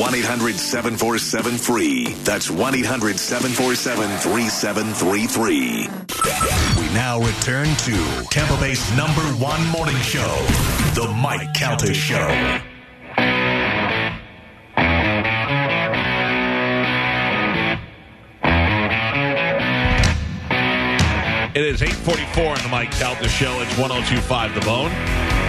1 0.00 0.14
800 0.14 0.56
747 0.56 1.58
free. 1.58 2.14
That's 2.24 2.50
1 2.50 2.74
800 2.74 3.20
747 3.20 4.08
3733. 4.16 5.88
We 6.80 6.94
now 6.94 7.20
return 7.20 7.66
to 7.66 8.26
Tampa 8.30 8.58
Bay's 8.58 8.80
number 8.96 9.20
one 9.36 9.62
morning 9.66 9.96
show, 9.96 10.34
The 10.94 11.06
Mike 11.20 11.52
Calta 11.52 11.92
Show. 11.92 12.28
It 21.52 21.62
is 21.62 21.82
844 21.82 22.46
on 22.46 22.62
the 22.62 22.68
Mike 22.70 22.92
Calta 22.92 23.28
Show. 23.28 23.60
It's 23.60 23.76
1025 23.76 24.54
The 24.54 24.60
Bone. 24.62 25.39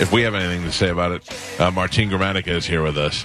if 0.00 0.12
we 0.12 0.22
have 0.22 0.34
anything 0.34 0.64
to 0.64 0.72
say 0.72 0.88
about 0.88 1.12
it, 1.12 1.60
uh, 1.60 1.70
Martin 1.70 2.08
Gramatica 2.08 2.48
is 2.48 2.64
here 2.66 2.82
with 2.82 2.96
us. 2.96 3.24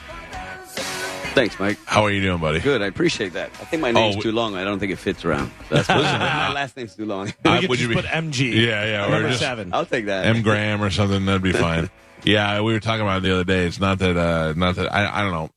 Thanks, 1.35 1.59
Mike. 1.59 1.77
How 1.85 2.03
are 2.03 2.11
you 2.11 2.21
doing, 2.21 2.39
buddy? 2.39 2.59
Good. 2.59 2.81
I 2.81 2.85
appreciate 2.87 3.33
that. 3.33 3.49
I 3.59 3.65
think 3.65 3.81
my 3.81 3.91
name's 3.91 4.17
Oh, 4.17 4.21
too 4.21 4.31
long. 4.31 4.55
I 4.55 4.63
don't 4.63 4.79
think 4.79 4.91
it 4.91 4.97
fits 4.99 5.23
around. 5.25 5.51
That's 5.69 5.87
my 5.89 6.51
last 6.51 6.75
name's 6.77 6.95
too 6.95 7.05
long. 7.05 7.33
Uh, 7.45 7.59
could 7.61 7.69
would 7.69 7.79
you 7.79 7.87
be- 7.89 7.95
put 7.95 8.05
MG. 8.05 8.53
Yeah, 8.53 8.85
yeah, 8.85 9.07
or 9.07 9.11
Number 9.11 9.29
just- 9.29 9.39
seven. 9.41 9.73
I'll 9.73 9.85
take 9.85 10.05
that. 10.07 10.25
M 10.25 10.41
Graham 10.43 10.83
or 10.83 10.89
something, 10.89 11.25
that'd 11.25 11.41
be 11.41 11.53
fine. 11.53 11.89
yeah, 12.23 12.61
we 12.61 12.73
were 12.73 12.79
talking 12.79 13.01
about 13.01 13.17
it 13.17 13.23
the 13.23 13.33
other 13.33 13.43
day. 13.43 13.65
It's 13.65 13.79
not 13.79 13.99
that, 13.99 14.17
uh, 14.17 14.53
not 14.55 14.75
that 14.75 14.93
I, 14.93 15.19
I 15.19 15.21
don't 15.23 15.31
know. 15.31 15.49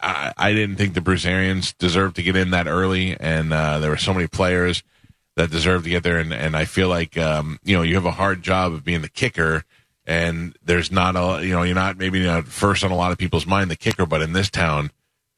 I, 0.00 0.32
I 0.36 0.52
didn't 0.52 0.76
think 0.76 0.94
the 0.94 1.00
Bruce 1.00 1.24
Arians 1.24 1.72
deserved 1.74 2.16
to 2.16 2.22
get 2.22 2.36
in 2.36 2.50
that 2.50 2.66
early, 2.66 3.18
and 3.18 3.52
uh, 3.52 3.78
there 3.78 3.90
were 3.90 3.96
so 3.96 4.12
many 4.12 4.26
players 4.26 4.82
that 5.36 5.50
deserved 5.50 5.84
to 5.84 5.90
get 5.90 6.02
there, 6.02 6.18
and, 6.18 6.32
and 6.32 6.56
I 6.56 6.64
feel 6.64 6.88
like 6.88 7.16
um, 7.16 7.58
you 7.64 7.76
know 7.76 7.82
you 7.82 7.94
have 7.94 8.06
a 8.06 8.12
hard 8.12 8.42
job 8.42 8.72
of 8.72 8.84
being 8.84 9.02
the 9.02 9.08
kicker, 9.08 9.64
and 10.04 10.56
there's 10.62 10.90
not 10.90 11.16
a 11.16 11.44
you 11.44 11.52
know 11.52 11.62
you're 11.62 11.74
not 11.74 11.98
maybe 11.98 12.22
not 12.22 12.46
first 12.46 12.84
on 12.84 12.90
a 12.90 12.96
lot 12.96 13.12
of 13.12 13.18
people's 13.18 13.46
mind 13.46 13.70
the 13.70 13.76
kicker, 13.76 14.06
but 14.06 14.22
in 14.22 14.32
this 14.32 14.50
town. 14.50 14.90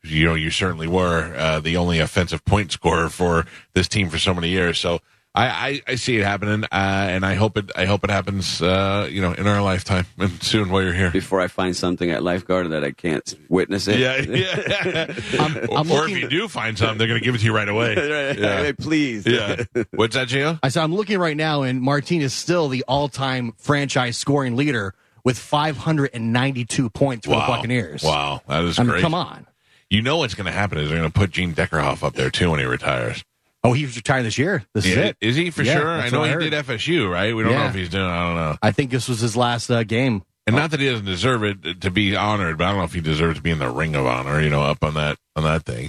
You 0.04 0.26
know, 0.26 0.34
you 0.34 0.50
certainly 0.50 0.86
were 0.86 1.34
uh, 1.36 1.58
the 1.58 1.76
only 1.76 1.98
offensive 1.98 2.44
point 2.44 2.70
scorer 2.70 3.08
for 3.08 3.46
this 3.74 3.88
team 3.88 4.08
for 4.08 4.18
so 4.18 4.32
many 4.32 4.48
years. 4.48 4.78
So 4.78 5.00
I, 5.38 5.46
I, 5.68 5.82
I 5.86 5.94
see 5.94 6.16
it 6.16 6.24
happening, 6.24 6.64
uh, 6.64 6.66
and 6.72 7.24
I 7.24 7.34
hope 7.34 7.56
it. 7.56 7.70
I 7.76 7.84
hope 7.84 8.02
it 8.02 8.10
happens. 8.10 8.60
Uh, 8.60 9.08
you 9.08 9.22
know, 9.22 9.32
in 9.34 9.46
our 9.46 9.62
lifetime 9.62 10.04
and 10.18 10.42
soon 10.42 10.68
while 10.68 10.82
you're 10.82 10.92
here. 10.92 11.12
Before 11.12 11.40
I 11.40 11.46
find 11.46 11.76
something 11.76 12.10
at 12.10 12.24
lifeguard 12.24 12.68
that 12.70 12.82
I 12.82 12.90
can't 12.90 13.32
witness 13.48 13.86
it. 13.86 14.00
Yeah, 14.00 14.16
yeah. 14.16 15.14
I'm 15.38 15.90
or 15.92 16.08
if 16.08 16.18
you 16.18 16.28
do 16.28 16.48
find 16.48 16.76
something, 16.76 16.98
they're 16.98 17.06
going 17.06 17.20
to 17.20 17.24
give 17.24 17.36
it 17.36 17.38
to 17.38 17.44
you 17.44 17.54
right 17.54 17.68
away. 17.68 17.94
Right. 18.08 18.38
Yeah. 18.38 18.62
Hey, 18.62 18.72
Please. 18.72 19.26
Yeah. 19.26 19.64
What's 19.92 20.14
that, 20.14 20.28
Gio? 20.28 20.58
I 20.62 20.70
said 20.70 20.82
I'm 20.82 20.94
looking 20.94 21.18
right 21.18 21.36
now, 21.36 21.62
and 21.62 21.80
Martin 21.80 22.20
is 22.22 22.32
still 22.32 22.68
the 22.68 22.84
all-time 22.88 23.52
franchise 23.58 24.16
scoring 24.16 24.56
leader 24.56 24.94
with 25.24 25.38
592 25.38 26.90
points 26.90 27.26
for 27.26 27.32
the 27.32 27.36
Buccaneers. 27.46 28.02
Wow, 28.02 28.40
that 28.48 28.64
is 28.64 28.78
I 28.78 28.82
mean, 28.82 28.92
great. 28.92 29.02
come 29.02 29.14
on. 29.14 29.46
You 29.90 30.02
know 30.02 30.18
what's 30.18 30.34
going 30.34 30.46
to 30.46 30.52
happen 30.52 30.78
is 30.78 30.88
they're 30.88 30.98
going 30.98 31.10
to 31.10 31.18
put 31.18 31.30
Gene 31.30 31.54
Deckerhoff 31.54 32.02
up 32.02 32.14
there 32.14 32.30
too 32.30 32.50
when 32.50 32.60
he 32.60 32.66
retires. 32.66 33.24
Oh, 33.68 33.72
he's 33.72 33.96
retiring 33.96 34.24
this 34.24 34.38
year. 34.38 34.64
This 34.74 34.86
is 34.86 34.96
it. 34.96 35.16
Is 35.20 35.36
he 35.36 35.50
for 35.50 35.62
Yeah, 35.62 35.74
sure? 35.78 35.88
I 35.88 36.08
know 36.10 36.20
what 36.20 36.30
he 36.42 36.50
did. 36.50 36.52
FSU, 36.64 37.10
right? 37.10 37.34
We 37.34 37.42
don't 37.42 37.52
know 37.52 37.66
if 37.66 37.74
he's 37.74 37.88
doing. 37.88 38.04
I 38.04 38.26
don't 38.26 38.36
know. 38.36 38.56
I 38.62 38.72
think 38.72 38.90
this 38.90 39.08
was 39.08 39.20
his 39.20 39.36
last 39.36 39.70
uh, 39.70 39.82
game. 39.84 40.22
And 40.46 40.56
not 40.56 40.70
that 40.70 40.80
he 40.80 40.88
doesn't 40.88 41.04
deserve 41.04 41.44
it 41.44 41.82
to 41.82 41.90
be 41.90 42.16
honored, 42.16 42.56
but 42.56 42.64
I 42.64 42.68
don't 42.70 42.78
know 42.78 42.84
if 42.84 42.94
he 42.94 43.02
deserves 43.02 43.36
to 43.36 43.42
be 43.42 43.50
in 43.50 43.58
the 43.58 43.68
Ring 43.70 43.94
of 43.94 44.06
Honor. 44.06 44.40
You 44.40 44.48
know, 44.48 44.62
up 44.62 44.82
on 44.82 44.94
that 44.94 45.18
on 45.36 45.44
that 45.44 45.64
thing. 45.64 45.86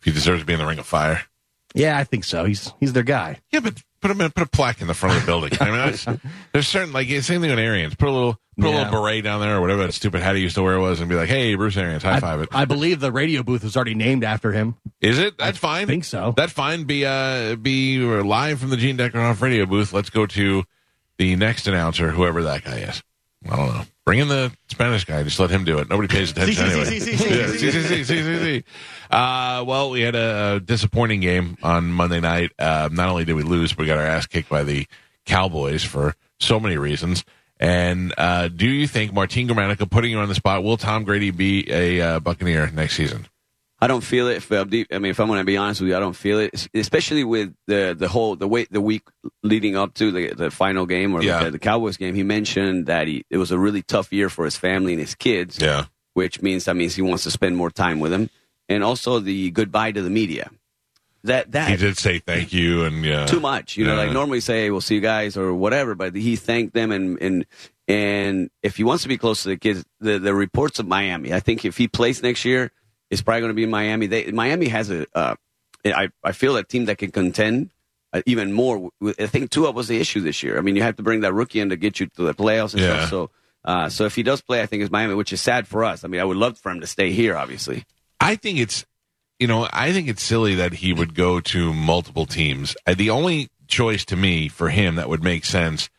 If 0.00 0.04
he 0.04 0.12
deserves 0.12 0.40
to 0.42 0.46
be 0.46 0.54
in 0.54 0.58
the 0.58 0.66
Ring 0.66 0.78
of 0.78 0.86
Fire. 0.86 1.22
Yeah, 1.74 1.98
I 1.98 2.04
think 2.04 2.24
so. 2.24 2.44
He's 2.44 2.72
he's 2.80 2.94
their 2.94 3.02
guy. 3.02 3.40
Yeah, 3.52 3.60
but 3.60 3.82
put 4.00 4.10
him 4.10 4.20
in, 4.20 4.30
put 4.30 4.42
a 4.44 4.48
plaque 4.50 4.80
in 4.80 4.86
the 4.86 4.94
front 4.94 5.16
of 5.16 5.22
the 5.22 5.26
building. 5.26 5.58
I 5.60 5.64
mean, 5.66 5.74
that's, 5.76 6.06
there's 6.52 6.66
certain 6.68 6.92
like 6.92 7.08
same 7.08 7.40
thing 7.40 7.50
with 7.50 7.58
Arians. 7.58 7.94
Put 7.94 8.08
a 8.08 8.12
little 8.12 8.38
put 8.58 8.66
a 8.66 8.70
Yeah. 8.70 8.76
little 8.84 9.00
beret 9.02 9.22
down 9.24 9.40
there 9.40 9.56
or 9.56 9.60
whatever 9.60 9.82
that 9.84 9.92
stupid 9.92 10.20
hat 10.22 10.34
he 10.36 10.42
used 10.42 10.54
to 10.56 10.62
wear 10.62 10.78
was, 10.80 11.00
and 11.00 11.08
be 11.08 11.14
like, 11.14 11.28
"Hey, 11.28 11.54
Bruce 11.54 11.76
Arians, 11.76 12.02
high 12.02 12.20
five 12.20 12.40
it." 12.40 12.48
I 12.52 12.64
believe 12.64 13.00
the 13.00 13.12
radio 13.12 13.42
booth 13.42 13.62
was 13.64 13.76
already 13.76 13.94
named 13.94 14.24
after 14.24 14.52
him. 14.52 14.74
Is 15.00 15.18
it? 15.18 15.38
That's 15.38 15.58
fine. 15.58 15.86
think 15.86 16.04
so. 16.04 16.34
That's 16.36 16.52
fine. 16.52 16.84
Be 16.84 17.04
uh 17.06 17.56
be 17.56 17.98
live 17.98 18.60
from 18.60 18.70
the 18.70 18.76
Gene 18.76 18.96
Deckerhoff 18.96 19.40
radio 19.40 19.66
booth. 19.66 19.92
Let's 19.92 20.10
go 20.10 20.26
to 20.26 20.64
the 21.18 21.36
next 21.36 21.66
announcer, 21.66 22.10
whoever 22.10 22.42
that 22.44 22.64
guy 22.64 22.78
is. 22.78 23.02
I 23.46 23.56
don't 23.56 23.68
know. 23.68 23.82
Bring 24.04 24.20
in 24.20 24.28
the 24.28 24.50
Spanish 24.68 25.04
guy. 25.04 25.22
Just 25.22 25.38
let 25.38 25.50
him 25.50 25.64
do 25.64 25.78
it. 25.78 25.88
Nobody 25.88 26.08
pays 26.08 26.30
attention 26.30 26.64
anyway. 26.64 26.98
Uh, 29.10 29.64
well, 29.66 29.90
we 29.90 30.00
had 30.00 30.14
a 30.14 30.60
disappointing 30.60 31.20
game 31.20 31.56
on 31.62 31.92
Monday 31.92 32.20
night. 32.20 32.52
Uh, 32.58 32.88
not 32.90 33.08
only 33.08 33.24
did 33.24 33.34
we 33.34 33.42
lose, 33.42 33.72
but 33.72 33.82
we 33.82 33.86
got 33.86 33.98
our 33.98 34.06
ass 34.06 34.26
kicked 34.26 34.48
by 34.48 34.64
the 34.64 34.86
Cowboys 35.26 35.84
for 35.84 36.16
so 36.40 36.58
many 36.58 36.76
reasons. 36.78 37.24
And 37.60 38.14
uh, 38.16 38.48
do 38.48 38.66
you 38.66 38.86
think 38.86 39.12
Martin 39.12 39.48
Gramatica 39.48 39.90
putting 39.90 40.10
you 40.10 40.18
on 40.18 40.28
the 40.28 40.34
spot 40.34 40.62
will 40.62 40.76
Tom 40.76 41.04
Brady 41.04 41.30
be 41.30 41.70
a 41.70 42.00
uh, 42.00 42.20
Buccaneer 42.20 42.70
next 42.70 42.94
season? 42.94 43.26
I 43.80 43.86
don't 43.86 44.02
feel 44.02 44.26
it. 44.28 44.38
If, 44.38 44.50
I'm 44.50 44.68
deep- 44.68 44.88
I 44.92 44.98
mean, 44.98 45.10
if 45.10 45.20
I'm 45.20 45.28
going 45.28 45.38
to 45.38 45.44
be 45.44 45.56
honest 45.56 45.80
with 45.80 45.90
you, 45.90 45.96
I 45.96 46.00
don't 46.00 46.16
feel 46.16 46.40
it. 46.40 46.68
Especially 46.74 47.22
with 47.22 47.54
the 47.68 47.94
the 47.98 48.08
whole 48.08 48.34
the 48.36 48.48
way 48.48 48.66
the 48.70 48.80
week 48.80 49.02
leading 49.44 49.76
up 49.76 49.94
to 49.94 50.10
the 50.10 50.34
the 50.34 50.50
final 50.50 50.84
game 50.86 51.14
or 51.14 51.22
Yeah. 51.22 51.44
the, 51.44 51.52
the 51.52 51.58
Cowboys 51.60 51.96
game. 51.96 52.14
He 52.16 52.24
mentioned 52.24 52.86
that 52.86 53.06
he 53.06 53.24
it 53.30 53.36
was 53.38 53.50
a 53.52 53.58
really 53.58 53.82
tough 53.82 54.12
year 54.12 54.28
for 54.28 54.44
his 54.44 54.56
family 54.56 54.92
and 54.94 55.00
his 55.00 55.14
kids. 55.14 55.58
Yeah. 55.60 55.84
which 56.14 56.42
means 56.42 56.64
that 56.64 56.74
means 56.74 56.96
he 56.96 57.02
wants 57.02 57.22
to 57.22 57.30
spend 57.30 57.56
more 57.56 57.70
time 57.70 58.00
with 58.00 58.10
them, 58.10 58.28
and 58.68 58.82
also 58.82 59.20
the 59.20 59.50
goodbye 59.52 59.92
to 59.92 60.02
the 60.02 60.10
media. 60.10 60.50
That 61.22 61.52
that 61.52 61.70
He 61.70 61.76
did 61.76 61.96
say 61.98 62.18
thank 62.18 62.52
you 62.52 62.82
and 62.84 63.04
yeah. 63.04 63.26
too 63.26 63.38
much. 63.40 63.76
You 63.76 63.84
know, 63.84 63.92
Yeah. 63.94 64.04
like 64.06 64.12
normally 64.12 64.40
say, 64.40 64.62
"Hey, 64.62 64.70
we'll 64.72 64.80
see 64.80 64.96
you 64.96 65.00
guys" 65.00 65.36
or 65.36 65.54
whatever, 65.54 65.94
but 65.94 66.16
he 66.16 66.34
thanked 66.34 66.74
them 66.74 66.90
and 66.90 67.18
and 67.22 67.46
and 67.86 68.50
if 68.62 68.76
he 68.76 68.84
wants 68.84 69.02
to 69.04 69.08
be 69.08 69.16
close 69.18 69.42
to 69.44 69.48
the 69.50 69.56
kids, 69.56 69.84
the 70.00 70.18
the 70.18 70.34
reports 70.34 70.78
of 70.80 70.86
Miami. 70.86 71.32
I 71.32 71.40
think 71.40 71.64
if 71.64 71.76
he 71.76 71.86
plays 71.88 72.22
next 72.22 72.44
year, 72.44 72.70
it's 73.10 73.22
probably 73.22 73.40
going 73.40 73.50
to 73.50 73.54
be 73.54 73.66
Miami. 73.66 74.06
They 74.06 74.30
Miami 74.32 74.68
has 74.68 74.90
a 74.90 75.06
uh, 75.14 75.34
I 75.84 76.08
I 76.22 76.32
feel 76.32 76.56
a 76.56 76.64
team 76.64 76.86
that 76.86 76.98
can 76.98 77.10
contend. 77.10 77.70
Uh, 78.10 78.22
even 78.24 78.54
more, 78.54 78.88
I 79.18 79.26
think 79.26 79.50
Tua 79.50 79.70
was 79.70 79.86
the 79.88 80.00
issue 80.00 80.22
this 80.22 80.42
year. 80.42 80.56
I 80.56 80.62
mean, 80.62 80.76
you 80.76 80.82
have 80.82 80.96
to 80.96 81.02
bring 81.02 81.20
that 81.20 81.34
rookie 81.34 81.60
in 81.60 81.68
to 81.68 81.76
get 81.76 82.00
you 82.00 82.06
to 82.06 82.22
the 82.22 82.32
playoffs 82.34 82.72
and 82.72 82.80
Yeah. 82.82 83.00
stuff. 83.06 83.10
So, 83.10 83.30
uh, 83.66 83.88
so 83.90 84.06
if 84.06 84.14
he 84.14 84.22
does 84.22 84.40
play, 84.40 84.62
I 84.62 84.66
think 84.66 84.82
it's 84.82 84.90
Miami, 84.90 85.12
which 85.14 85.30
is 85.30 85.42
sad 85.42 85.68
for 85.68 85.84
us. 85.84 86.04
I 86.04 86.08
mean, 86.08 86.18
I 86.18 86.24
would 86.24 86.38
love 86.38 86.56
for 86.58 86.70
him 86.72 86.80
to 86.80 86.86
stay 86.86 87.10
here, 87.12 87.36
obviously. 87.36 87.84
I 88.18 88.36
think 88.36 88.60
it's, 88.60 88.86
you 89.38 89.46
know, 89.46 89.68
I 89.70 89.92
think 89.92 90.08
it's 90.08 90.22
silly 90.22 90.54
that 90.54 90.72
he 90.72 90.94
would 90.94 91.14
go 91.14 91.38
to 91.40 91.74
multiple 91.74 92.24
teams. 92.24 92.74
Uh, 92.86 92.94
The 92.94 93.10
only 93.10 93.48
choice 93.66 94.06
to 94.06 94.16
me 94.16 94.48
for 94.48 94.70
him 94.70 94.94
that 94.94 95.10
would 95.10 95.22
make 95.22 95.44
sense 95.44 95.90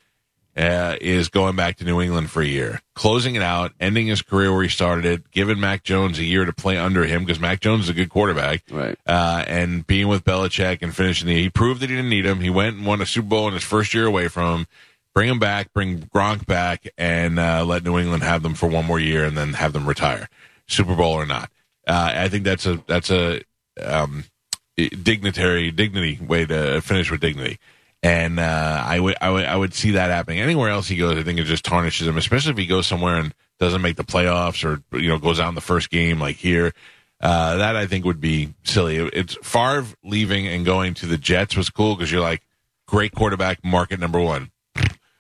uh, 0.60 0.98
is 1.00 1.30
going 1.30 1.56
back 1.56 1.78
to 1.78 1.86
New 1.86 2.02
England 2.02 2.30
for 2.30 2.42
a 2.42 2.46
year, 2.46 2.82
closing 2.94 3.36
it 3.36 3.42
out, 3.42 3.72
ending 3.80 4.08
his 4.08 4.22
career 4.22 4.52
where 4.54 4.62
he 4.64 4.68
started 4.70 5.06
it, 5.06 5.32
giving 5.32 5.58
Mac 5.60 5.84
Jones 5.84 6.20
a 6.20 6.24
year 6.26 6.44
to 6.44 6.52
play 6.52 6.78
under 6.78 7.06
him 7.06 7.24
because 7.24 7.40
Mac 7.40 7.62
Jones 7.62 7.86
is 7.86 7.90
a 7.90 7.94
good 7.94 8.10
quarterback, 8.10 8.64
Right. 8.70 8.98
uh, 9.08 9.46
and 9.48 9.88
being 9.88 10.10
with 10.10 10.26
Belichick 10.26 10.80
and 10.82 10.94
finishing 10.94 11.28
the. 11.30 11.42
He 11.42 11.50
proved 11.50 11.80
that 11.80 11.90
he 11.90 11.96
didn't 11.96 12.10
need 12.10 12.26
him. 12.26 12.42
He 12.42 12.50
went 12.50 12.76
and 12.76 12.86
won 12.86 13.02
a 13.02 13.06
Super 13.06 13.30
Bowl 13.30 13.48
in 13.48 13.54
his 13.54 13.64
first 13.64 13.94
year 13.94 14.06
away 14.06 14.28
from 14.28 14.60
him. 14.60 14.68
Bring 15.16 15.30
him 15.30 15.40
back, 15.40 15.74
bring 15.74 16.02
Gronk 16.14 16.46
back, 16.46 16.88
and 16.98 17.40
uh, 17.40 17.64
let 17.66 17.84
New 17.84 17.98
England 17.98 18.24
have 18.24 18.44
them 18.44 18.54
for 18.54 18.68
one 18.68 18.86
more 18.86 19.00
year, 19.00 19.24
and 19.26 19.38
then 19.38 19.54
have 19.54 19.74
them 19.74 19.88
retire, 19.88 20.28
Super 20.68 20.94
Bowl 20.96 21.14
or 21.14 21.26
not. 21.26 21.50
Uh, 21.88 22.12
I 22.16 22.28
think 22.30 22.44
that's 22.44 22.66
a 22.66 22.84
that's 22.86 23.10
a 23.10 23.42
um, 23.82 24.26
dignitary 24.78 25.72
dignity 25.72 26.20
way 26.26 26.46
to 26.46 26.82
finish 26.82 27.10
with 27.12 27.22
dignity. 27.22 27.60
And 28.02 28.40
uh, 28.40 28.84
I 28.86 29.00
would 29.00 29.18
I 29.20 29.30
would 29.30 29.46
I 29.46 29.56
would 29.56 29.74
see 29.74 29.92
that 29.92 30.10
happening 30.10 30.40
anywhere 30.40 30.70
else 30.70 30.88
he 30.88 30.96
goes. 30.96 31.18
I 31.18 31.24
think 31.24 31.40
it 31.40 31.44
just 31.44 31.66
tarnishes 31.66 32.08
him, 32.08 32.18
especially 32.18 32.52
if 32.52 32.58
he 32.58 32.66
goes 32.66 32.88
somewhere 32.88 33.18
and 33.18 33.34
doesn't 33.60 33.82
make 33.82 33.98
the 33.98 34.06
playoffs 34.06 34.64
or 34.64 34.82
you 34.98 35.10
know 35.10 35.18
goes 35.18 35.40
out 35.40 35.50
in 35.50 35.56
the 35.56 35.62
first 35.62 35.90
game 35.90 36.20
like 36.20 36.38
here. 36.38 36.74
Uh, 37.22 37.58
that 37.58 37.76
I 37.76 37.86
think 37.86 38.06
would 38.06 38.22
be 38.22 38.54
silly. 38.64 38.96
It's 38.98 39.36
Favre 39.44 39.86
leaving 40.04 40.48
and 40.48 40.66
going 40.66 40.94
to 40.96 41.06
the 41.06 41.18
Jets 41.18 41.58
was 41.58 41.70
cool 41.70 41.96
because 41.96 42.10
you're 42.10 42.22
like 42.22 42.44
great 42.88 43.14
quarterback, 43.14 43.64
market 43.64 44.00
number 44.00 44.20
one. 44.22 44.52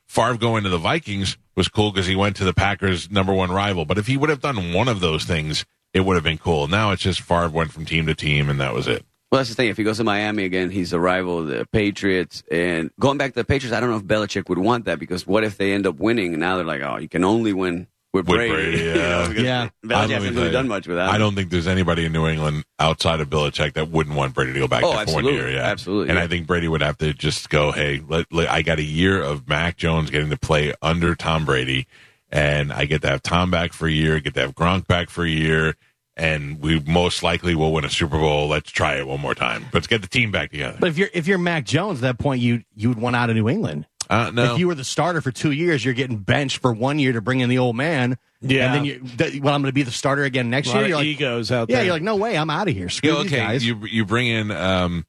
Favre 0.08 0.38
going 0.38 0.64
to 0.64 0.70
the 0.70 0.78
Vikings 0.78 1.38
was 1.56 1.68
cool 1.68 1.92
because 1.92 2.08
he 2.08 2.16
went 2.16 2.38
to 2.38 2.46
the 2.46 2.54
Packers' 2.54 3.12
number 3.12 3.34
one 3.34 3.52
rival. 3.52 3.84
But 3.84 3.98
if 3.98 4.08
he 4.08 4.16
would 4.16 4.30
have 4.30 4.42
done 4.42 4.74
one 4.74 4.88
of 4.88 5.02
those 5.02 5.26
things, 5.26 5.66
it 5.94 6.02
would 6.02 6.16
have 6.16 6.24
been 6.24 6.38
cool. 6.38 6.68
Now 6.68 6.92
it's 6.92 7.04
just 7.04 7.22
Favre 7.22 7.50
went 7.50 7.72
from 7.72 7.86
team 7.86 8.06
to 8.08 8.16
team, 8.16 8.50
and 8.50 8.60
that 8.62 8.74
was 8.74 8.88
it. 8.88 9.06
Well, 9.31 9.38
that's 9.40 9.50
the 9.50 9.56
thing. 9.56 9.70
If 9.70 9.78
he 9.78 9.84
goes 9.84 9.98
to 9.98 10.04
Miami 10.04 10.44
again, 10.44 10.72
he's 10.72 10.92
a 10.92 11.00
rival 11.00 11.38
of 11.40 11.48
the 11.48 11.68
Patriots. 11.72 12.42
And 12.52 12.90
going 13.00 13.18
back 13.20 13.31
to 13.31 13.36
the 13.36 13.44
Patriots, 13.46 13.76
I 13.76 13.80
don't 13.80 13.92
know 13.92 13.98
if 13.98 14.04
Belichick 14.04 14.50
would 14.50 14.58
want 14.58 14.86
that 14.86 14.98
because 15.00 15.28
what 15.28 15.44
if 15.44 15.58
they 15.58 15.74
end 15.74 15.86
up 15.86 15.98
winning 16.00 16.31
and 16.34 16.40
now 16.40 16.56
they're 16.56 16.66
like, 16.66 16.81
oh, 16.81 16.98
you 16.98 17.08
can 17.08 17.24
only 17.24 17.54
win 17.54 17.86
with 18.12 18.28
With 18.28 18.38
Brady. 18.38 18.54
Brady, 18.54 18.78
You 18.86 18.88
yeah. 18.90 18.94
know, 19.28 19.30
Yeah. 19.40 19.70
I- 19.84 19.88
Belichick 19.88 20.10
hasn't 20.10 20.36
really 20.36 20.50
done 20.50 20.68
much 20.68 20.88
with 20.88 20.98
that. 20.98 21.10
I 21.12 21.20
don't 21.20 21.36
think 21.36 21.52
there's 21.52 21.68
anybody 21.68 22.06
in 22.06 22.12
New 22.12 22.26
England 22.26 22.64
outside 22.80 23.20
of 23.22 23.30
Belichick 23.30 23.74
that 23.74 23.90
wouldn't 23.92 24.16
want 24.16 24.34
Brady 24.34 24.54
to 24.54 24.60
go 24.60 24.68
back 24.68 24.84
Oh, 24.84 24.94
there 24.96 25.06
for 25.06 25.14
one 25.14 25.26
absolutely. 25.26 25.34
year. 25.36 25.52
Yeah, 25.52 25.64
Absolutely, 25.70 26.10
And 26.10 26.18
yeah. 26.18 26.24
I 26.24 26.28
think 26.28 26.48
Brady 26.48 26.68
would 26.68 26.81
have 26.81 26.98
to 26.98 27.14
just 27.14 27.52
go, 27.52 27.72
hey, 27.72 28.02
let, 28.08 28.34
let- 28.34 28.50
I 28.50 28.64
got 28.64 28.80
a 28.80 28.84
year 28.84 29.22
of 29.22 29.48
Mac 29.48 29.78
Jones 29.78 30.10
getting 30.10 30.31
to 30.31 30.38
play 30.38 30.74
under 30.81 31.14
Tom 31.14 31.46
Brady, 31.46 31.86
and 32.31 32.74
I 32.74 32.86
get 32.86 33.04
to 33.04 33.10
have 33.10 33.22
Tom 33.22 33.52
back 33.52 33.74
for 33.74 33.88
a 33.88 33.92
year, 33.92 34.20
get 34.20 34.34
to 34.34 34.42
have 34.42 34.56
Gronk 34.56 34.88
back 34.88 35.12
for 35.12 35.24
a 35.24 35.30
year, 35.30 35.76
and 36.19 36.60
we 36.60 36.80
most 36.81 37.24
likely 37.24 37.56
will 37.56 37.71
win 37.74 37.86
a 37.86 37.89
Super 37.89 38.19
Bowl. 38.19 38.48
Let's 38.48 38.69
try 38.69 38.95
it 38.98 39.07
one 39.07 39.19
more 39.21 39.33
time. 39.33 39.66
Let's 39.74 39.88
get 39.88 40.01
the 40.01 40.07
team 40.07 40.31
back 40.31 40.51
together. 40.51 40.77
But 40.80 40.89
if 40.89 40.98
you're 40.98 41.10
if 41.13 41.25
you're 41.27 41.38
Mac 41.39 41.66
Jones, 41.66 42.00
at 42.00 42.01
that 42.04 42.19
point 42.19 42.42
you 42.42 42.63
you 42.75 42.89
would 42.89 43.00
want 43.00 43.16
out 43.16 43.30
of 43.30 43.36
New 43.36 43.50
England. 43.50 43.88
Uh, 44.12 44.31
no, 44.33 44.54
If 44.54 44.60
you 44.60 44.68
were 44.68 44.74
the 44.74 44.83
starter 44.83 45.21
for 45.21 45.31
two 45.31 45.51
years, 45.51 45.86
you're 45.86 45.94
getting 45.94 46.18
benched 46.18 46.57
for 46.57 46.74
one 46.74 46.98
year 46.98 47.13
to 47.13 47.21
bring 47.21 47.42
in 47.42 47.50
the 47.50 47.60
old 47.60 47.75
man. 47.75 48.18
Yeah. 48.42 48.66
and 48.66 48.74
then 48.75 48.86
you, 48.86 49.00
that, 49.18 49.36
well, 49.39 49.54
I'm 49.54 49.62
going 49.62 49.69
to 49.69 49.74
be 49.74 49.83
the 49.83 49.92
starter 49.92 50.24
again 50.24 50.50
next 50.50 50.69
A 50.69 50.71
lot 50.71 50.75
year. 50.77 50.83
of 50.86 50.89
You're 50.89 50.98
like, 50.98 51.06
egos 51.06 51.51
out 51.51 51.69
yeah, 51.69 51.75
there. 51.75 51.86
you're 51.86 51.94
like, 51.94 52.01
no 52.01 52.16
way, 52.16 52.36
I'm 52.36 52.50
out 52.50 52.68
of 52.68 52.74
here. 52.74 52.89
Screw 52.89 53.12
Yeah, 53.12 53.18
these 53.24 53.31
okay, 53.33 53.38
guys. 53.42 53.63
you 53.66 53.86
you 53.86 54.06
bring 54.06 54.25
in 54.25 54.50
um, 54.50 55.06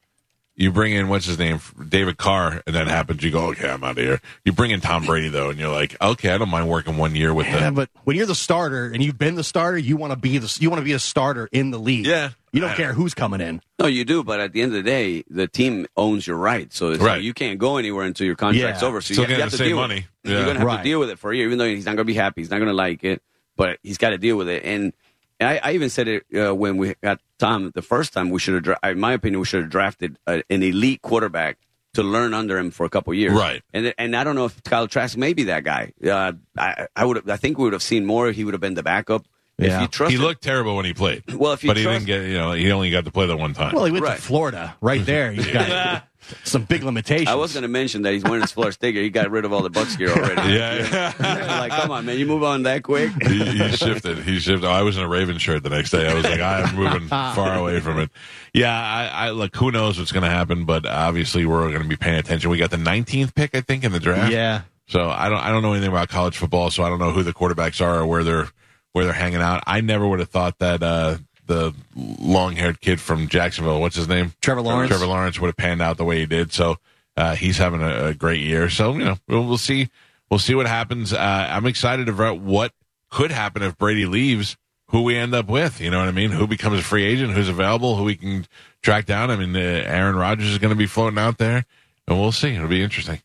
you 0.60 0.70
bring 0.70 0.92
in 0.92 1.08
what's 1.08 1.24
his 1.24 1.38
name, 1.38 1.58
David 1.88 2.18
Carr, 2.18 2.62
and 2.66 2.76
that 2.76 2.86
happens. 2.86 3.22
You 3.22 3.30
go, 3.30 3.46
okay, 3.46 3.68
I'm 3.70 3.82
out 3.82 3.92
of 3.92 3.96
here. 3.96 4.20
You 4.44 4.52
bring 4.52 4.70
in 4.70 4.80
Tom 4.80 5.06
Brady 5.06 5.28
though, 5.30 5.50
and 5.50 5.58
you're 5.58 5.72
like, 5.72 5.96
okay, 6.00 6.30
I 6.30 6.38
don't 6.38 6.50
mind 6.50 6.68
working 6.68 6.98
one 6.98 7.14
year 7.16 7.32
with 7.32 7.46
him. 7.46 7.54
Yeah, 7.54 7.60
them. 7.60 7.74
but 7.74 7.88
when 8.04 8.16
you're 8.16 8.26
the 8.26 8.34
starter 8.34 8.86
and 8.86 9.02
you've 9.02 9.16
been 9.18 9.34
the 9.36 9.42
starter, 9.42 9.78
you 9.78 9.96
want 9.96 10.12
to 10.12 10.18
be 10.18 10.36
the 10.38 10.54
you 10.60 10.68
want 10.70 10.80
to 10.80 10.84
be 10.84 10.92
a 10.92 10.98
starter 10.98 11.48
in 11.50 11.70
the 11.70 11.78
league. 11.78 12.04
Yeah. 12.06 12.30
you 12.52 12.60
don't 12.60 12.74
care 12.76 12.92
who's 12.92 13.14
coming 13.14 13.40
in. 13.40 13.62
No, 13.78 13.86
you 13.86 14.04
do, 14.04 14.22
but 14.22 14.38
at 14.40 14.52
the 14.52 14.60
end 14.60 14.72
of 14.76 14.84
the 14.84 14.88
day, 14.90 15.24
the 15.30 15.46
team 15.48 15.86
owns 15.96 16.26
your 16.26 16.36
rights, 16.36 16.76
so 16.76 16.90
it's 16.90 17.00
Right. 17.02 17.14
like 17.16 17.22
you 17.22 17.32
can't 17.32 17.58
go 17.58 17.78
anywhere 17.78 18.04
until 18.04 18.26
your 18.26 18.36
contract's 18.36 18.82
Yeah. 18.82 18.88
over. 18.88 19.00
So 19.00 19.14
Still 19.14 19.24
you, 19.24 19.28
have- 19.30 19.36
you 19.38 19.42
have 19.42 19.50
to 19.52 19.56
same 19.56 19.68
deal 19.68 19.76
money. 19.78 19.94
With 19.94 20.04
it. 20.04 20.28
Yeah. 20.30 20.36
You're 20.36 20.46
gonna 20.46 20.58
have 20.58 20.66
Right. 20.68 20.76
to 20.78 20.82
deal 20.82 21.00
with 21.00 21.10
it 21.10 21.18
for 21.18 21.32
a 21.32 21.36
year, 21.36 21.46
even 21.46 21.56
though 21.58 21.64
he's 21.66 21.86
not 21.86 21.92
gonna 21.96 22.04
be 22.04 22.14
happy. 22.14 22.42
He's 22.42 22.50
not 22.50 22.58
gonna 22.58 22.72
like 22.74 23.02
it, 23.04 23.22
but 23.56 23.78
he's 23.82 23.98
got 23.98 24.10
to 24.10 24.18
deal 24.18 24.36
with 24.36 24.48
it. 24.48 24.62
And, 24.64 24.92
and 25.40 25.48
I, 25.48 25.60
I 25.62 25.72
even 25.72 25.90
said 25.90 26.06
it 26.06 26.24
uh, 26.36 26.54
when 26.54 26.76
we 26.76 26.94
got 27.02 27.20
Tom 27.38 27.72
the 27.74 27.82
first 27.82 28.12
time. 28.12 28.30
We 28.30 28.38
should 28.38 28.54
have, 28.54 28.62
dra- 28.62 28.78
in 28.84 29.00
my 29.00 29.12
opinion, 29.14 29.40
we 29.40 29.46
should 29.46 29.62
have 29.62 29.70
drafted 29.70 30.18
a, 30.26 30.42
an 30.50 30.62
elite 30.62 31.02
quarterback 31.02 31.58
to 31.94 32.04
learn 32.04 32.34
under 32.34 32.56
him 32.56 32.70
for 32.70 32.86
a 32.86 32.88
couple 32.90 33.12
years. 33.14 33.32
Right. 33.32 33.62
And 33.74 33.92
and 33.98 34.14
I 34.14 34.22
don't 34.22 34.36
know 34.36 34.44
if 34.44 34.62
Kyle 34.62 34.86
Trask 34.86 35.16
may 35.16 35.32
be 35.32 35.44
that 35.44 35.64
guy. 35.64 35.92
Uh, 36.04 36.34
I 36.56 36.86
I 36.94 37.04
would 37.04 37.28
I 37.28 37.36
think 37.36 37.58
we 37.58 37.64
would 37.64 37.72
have 37.72 37.82
seen 37.82 38.06
more. 38.06 38.28
If 38.28 38.36
he 38.36 38.44
would 38.44 38.54
have 38.54 38.60
been 38.60 38.74
the 38.74 38.84
backup. 38.84 39.26
If 39.58 39.66
Yeah. 39.68 39.82
you 39.82 39.88
trust 39.88 40.12
He 40.12 40.16
looked 40.16 40.42
terrible 40.42 40.76
when 40.76 40.84
he 40.86 40.94
played. 40.94 41.22
Well, 41.34 41.52
if 41.52 41.62
you 41.64 41.68
but 41.70 41.76
he 41.76 41.82
didn't 41.84 42.06
get, 42.06 42.22
you 42.24 42.34
know, 42.38 42.52
he 42.52 42.70
only 42.72 42.90
got 42.90 43.04
to 43.04 43.10
play 43.10 43.26
that 43.26 43.36
one 43.36 43.52
time. 43.52 43.74
Well, 43.74 43.84
he 43.84 43.92
went 43.92 44.04
Right. 44.04 44.16
to 44.16 44.22
Florida, 44.22 44.74
right 44.80 45.04
there. 45.04 45.32
He's 45.32 45.46
got 45.48 46.04
some 46.44 46.64
big 46.64 46.82
limitations. 46.82 47.28
I 47.28 47.34
was 47.34 47.52
going 47.52 47.62
to 47.62 47.68
mention 47.68 48.02
that 48.02 48.12
he's 48.12 48.22
wearing 48.22 48.42
his 48.42 48.52
Florida 48.52 48.72
sticker. 48.72 49.00
He 49.00 49.10
got 49.10 49.30
rid 49.30 49.44
of 49.44 49.52
all 49.52 49.62
the 49.62 49.70
Bucks 49.70 49.96
gear 49.96 50.10
already. 50.10 50.52
yeah, 50.54 51.12
like, 51.60 51.72
come 51.72 51.90
on, 51.90 52.06
man, 52.06 52.18
you 52.18 52.26
move 52.26 52.42
on 52.42 52.62
that 52.64 52.82
quick. 52.82 53.10
he, 53.22 53.44
he 53.44 53.70
shifted. 53.70 54.18
He 54.18 54.38
shifted. 54.38 54.66
I 54.68 54.82
was 54.82 54.96
in 54.96 55.02
a 55.02 55.08
Raven 55.08 55.38
shirt 55.38 55.62
the 55.62 55.70
next 55.70 55.90
day. 55.90 56.08
I 56.08 56.14
was 56.14 56.24
like, 56.24 56.40
I'm 56.40 56.74
moving 56.76 57.08
far 57.08 57.54
away 57.56 57.80
from 57.80 57.98
it. 57.98 58.10
Yeah, 58.54 58.72
I, 58.72 59.26
I 59.26 59.30
look. 59.30 59.54
Who 59.56 59.70
knows 59.70 59.98
what's 59.98 60.12
going 60.12 60.24
to 60.24 60.30
happen? 60.30 60.64
But 60.64 60.86
obviously, 60.86 61.46
we're 61.46 61.68
going 61.70 61.82
to 61.82 61.88
be 61.88 61.96
paying 61.96 62.18
attention. 62.18 62.50
We 62.50 62.58
got 62.58 62.70
the 62.70 62.76
19th 62.76 63.34
pick, 63.34 63.54
I 63.54 63.60
think, 63.60 63.84
in 63.84 63.92
the 63.92 64.00
draft. 64.00 64.32
yeah. 64.32 64.62
So 64.86 65.08
I 65.08 65.28
don't. 65.28 65.38
I 65.38 65.50
don't 65.50 65.62
know 65.62 65.72
anything 65.72 65.90
about 65.90 66.08
college 66.08 66.36
football. 66.36 66.70
So 66.70 66.82
I 66.82 66.88
don't 66.88 66.98
know 66.98 67.12
who 67.12 67.22
the 67.22 67.32
quarterbacks 67.32 67.80
are 67.80 68.00
or 68.00 68.06
where 68.06 68.24
they're 68.24 68.48
where 68.92 69.04
they're 69.04 69.14
hanging 69.14 69.40
out. 69.40 69.62
I 69.66 69.80
never 69.82 70.06
would 70.08 70.18
have 70.18 70.30
thought 70.30 70.58
that 70.58 70.82
uh, 70.82 71.18
the 71.50 71.74
long 71.94 72.54
haired 72.56 72.80
kid 72.80 73.00
from 73.00 73.28
Jacksonville, 73.28 73.80
what's 73.80 73.96
his 73.96 74.08
name, 74.08 74.32
Trevor 74.40 74.62
Lawrence. 74.62 74.88
Trevor 74.88 75.06
Lawrence 75.06 75.38
would 75.40 75.48
have 75.48 75.56
panned 75.56 75.82
out 75.82 75.96
the 75.98 76.04
way 76.04 76.20
he 76.20 76.26
did. 76.26 76.52
So 76.52 76.78
uh, 77.16 77.34
he's 77.34 77.58
having 77.58 77.82
a, 77.82 78.06
a 78.06 78.14
great 78.14 78.40
year. 78.40 78.70
So 78.70 78.92
you 78.92 79.04
know, 79.04 79.16
we'll, 79.28 79.44
we'll 79.46 79.58
see. 79.58 79.88
We'll 80.30 80.38
see 80.38 80.54
what 80.54 80.66
happens. 80.66 81.12
Uh, 81.12 81.18
I'm 81.50 81.66
excited 81.66 82.08
about 82.08 82.38
what 82.40 82.72
could 83.10 83.32
happen 83.32 83.62
if 83.62 83.76
Brady 83.76 84.06
leaves. 84.06 84.56
Who 84.92 85.02
we 85.02 85.16
end 85.16 85.34
up 85.36 85.46
with, 85.46 85.80
you 85.80 85.88
know 85.88 86.00
what 86.00 86.08
I 86.08 86.10
mean? 86.10 86.32
Who 86.32 86.48
becomes 86.48 86.80
a 86.80 86.82
free 86.82 87.04
agent? 87.04 87.32
Who's 87.34 87.48
available? 87.48 87.94
Who 87.94 88.02
we 88.02 88.16
can 88.16 88.44
track 88.82 89.06
down? 89.06 89.30
I 89.30 89.36
mean, 89.36 89.54
uh, 89.54 89.60
Aaron 89.60 90.16
Rodgers 90.16 90.48
is 90.48 90.58
going 90.58 90.70
to 90.72 90.76
be 90.76 90.86
floating 90.86 91.16
out 91.16 91.38
there, 91.38 91.64
and 92.08 92.18
we'll 92.18 92.32
see. 92.32 92.56
It'll 92.56 92.66
be 92.66 92.82
interesting. 92.82 93.22